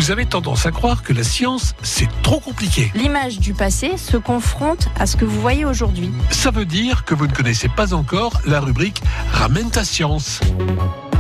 Vous 0.01 0.11
avez 0.11 0.25
tendance 0.25 0.65
à 0.65 0.71
croire 0.71 1.03
que 1.03 1.13
la 1.13 1.23
science, 1.23 1.75
c'est 1.83 2.09
trop 2.23 2.41
compliqué. 2.41 2.91
L'image 2.95 3.39
du 3.39 3.53
passé 3.53 3.99
se 3.99 4.17
confronte 4.17 4.89
à 4.99 5.05
ce 5.05 5.15
que 5.15 5.27
vous 5.27 5.39
voyez 5.39 5.67
aujourd'hui. 5.67 6.11
Ça 6.31 6.51
veut 6.51 6.65
dire 6.65 7.05
que 7.05 7.15
vous 7.15 7.27
ne 7.27 7.33
connaissez 7.35 7.69
pas 7.69 7.93
encore 7.93 8.41
la 8.47 8.61
rubrique 8.61 9.03
Ramène 9.31 9.71
ta 9.71 9.85
science. 9.85 10.41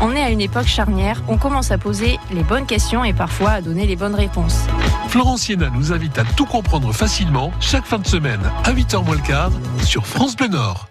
On 0.00 0.16
est 0.16 0.22
à 0.22 0.30
une 0.30 0.40
époque 0.40 0.66
charnière, 0.66 1.22
on 1.28 1.36
commence 1.36 1.70
à 1.72 1.76
poser 1.76 2.18
les 2.32 2.42
bonnes 2.42 2.64
questions 2.64 3.04
et 3.04 3.12
parfois 3.12 3.50
à 3.50 3.60
donner 3.60 3.86
les 3.86 3.96
bonnes 3.96 4.14
réponses. 4.14 4.60
Florence 5.08 5.42
Siena 5.42 5.68
nous 5.74 5.92
invite 5.92 6.16
à 6.16 6.24
tout 6.24 6.46
comprendre 6.46 6.90
facilement 6.94 7.52
chaque 7.60 7.84
fin 7.84 7.98
de 7.98 8.06
semaine 8.06 8.40
à 8.64 8.72
8h 8.72 9.04
moins 9.04 9.16
le 9.16 9.20
quart 9.20 9.52
sur 9.84 10.06
France 10.06 10.36
Bleu 10.36 10.48
Nord. 10.48 10.88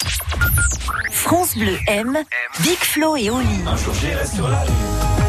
France 1.10 1.58
Bleu 1.58 1.76
aime 1.88 2.20
Big 2.62 2.78
Flo 2.78 3.16
et 3.16 3.32
Oli. 3.32 3.48
Un 3.66 3.78
jour 3.78 3.96
j'irai 3.96 4.28
sur 4.28 4.48
la 4.48 4.64
lune. 4.64 5.29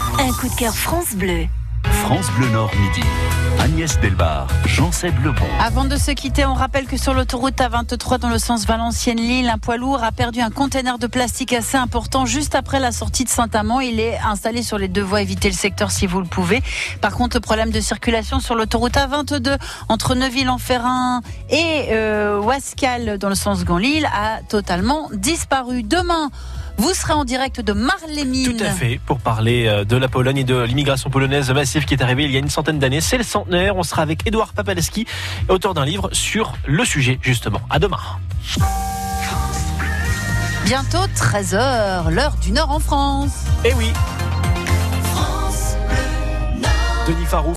un 0.21 0.33
coup 0.33 0.47
de 0.47 0.53
cœur 0.53 0.75
France 0.75 1.15
Bleu. 1.15 1.47
France 1.83 2.29
Bleu 2.37 2.47
Nord 2.49 2.69
Midi. 2.75 3.01
Agnès 3.59 3.99
Delbar, 4.01 4.47
Jean-Seb 4.67 5.15
Lebon. 5.23 5.45
Avant 5.59 5.85
de 5.85 5.97
se 5.97 6.11
quitter, 6.11 6.45
on 6.45 6.53
rappelle 6.53 6.85
que 6.85 6.95
sur 6.95 7.15
l'autoroute 7.15 7.57
A23 7.57 8.19
dans 8.19 8.29
le 8.29 8.37
sens 8.37 8.67
Valenciennes-Lille, 8.67 9.49
un 9.49 9.57
poids 9.57 9.77
lourd 9.77 10.03
a 10.03 10.11
perdu 10.11 10.39
un 10.39 10.51
conteneur 10.51 10.99
de 10.99 11.07
plastique 11.07 11.53
assez 11.53 11.75
important 11.75 12.27
juste 12.27 12.53
après 12.53 12.79
la 12.79 12.91
sortie 12.91 13.23
de 13.23 13.29
Saint-Amand. 13.29 13.79
Il 13.79 13.99
est 13.99 14.19
installé 14.19 14.61
sur 14.61 14.77
les 14.77 14.87
deux 14.87 15.01
voies. 15.01 15.23
Évitez 15.23 15.49
le 15.49 15.55
secteur 15.55 15.89
si 15.89 16.05
vous 16.05 16.19
le 16.19 16.27
pouvez. 16.27 16.61
Par 17.01 17.15
contre, 17.15 17.37
le 17.37 17.41
problème 17.41 17.71
de 17.71 17.79
circulation 17.79 18.39
sur 18.39 18.53
l'autoroute 18.53 18.93
A22 18.93 19.57
entre 19.89 20.13
Neuville-en-Ferrin 20.13 21.21
et 21.49 21.87
euh, 21.93 22.39
Wascal 22.39 23.17
dans 23.17 23.29
le 23.29 23.35
sens 23.35 23.65
Gand-Lille 23.65 24.07
a 24.13 24.41
totalement 24.47 25.09
disparu. 25.13 25.81
Demain, 25.81 26.29
vous 26.77 26.93
serez 26.93 27.13
en 27.13 27.25
direct 27.25 27.61
de 27.61 27.73
Marlémine. 27.73 28.57
Tout 28.57 28.63
à 28.63 28.69
fait, 28.69 28.99
pour 29.05 29.19
parler 29.19 29.67
euh, 29.67 29.83
de 29.83 29.95
la 29.95 30.07
Pologne 30.07 30.37
et 30.37 30.43
de 30.43 30.61
l'immigration 30.61 31.09
polonaise 31.09 31.51
massive 31.51 31.85
qui 31.85 31.93
est 31.93 32.01
arrivée 32.01 32.25
il 32.25 32.31
y 32.31 32.35
a 32.35 32.39
une 32.39 32.49
centaine 32.49 32.79
d'années. 32.79 33.01
C'est 33.01 33.17
le 33.17 33.23
centenaire. 33.23 33.75
On 33.75 33.83
sera 33.83 34.01
avec 34.01 34.25
Édouard 34.27 34.53
Papaleski, 34.53 35.05
auteur 35.49 35.73
d'un 35.73 35.85
livre 35.85 36.09
sur 36.11 36.53
le 36.65 36.85
sujet, 36.85 37.19
justement. 37.21 37.61
À 37.69 37.79
demain. 37.79 37.99
Bientôt 40.65 41.05
13h, 41.15 42.09
l'heure 42.09 42.35
du 42.41 42.51
Nord 42.51 42.71
en 42.71 42.79
France. 42.79 43.45
Eh 43.65 43.73
oui. 43.73 43.91
Denis 47.07 47.25
Farou. 47.25 47.49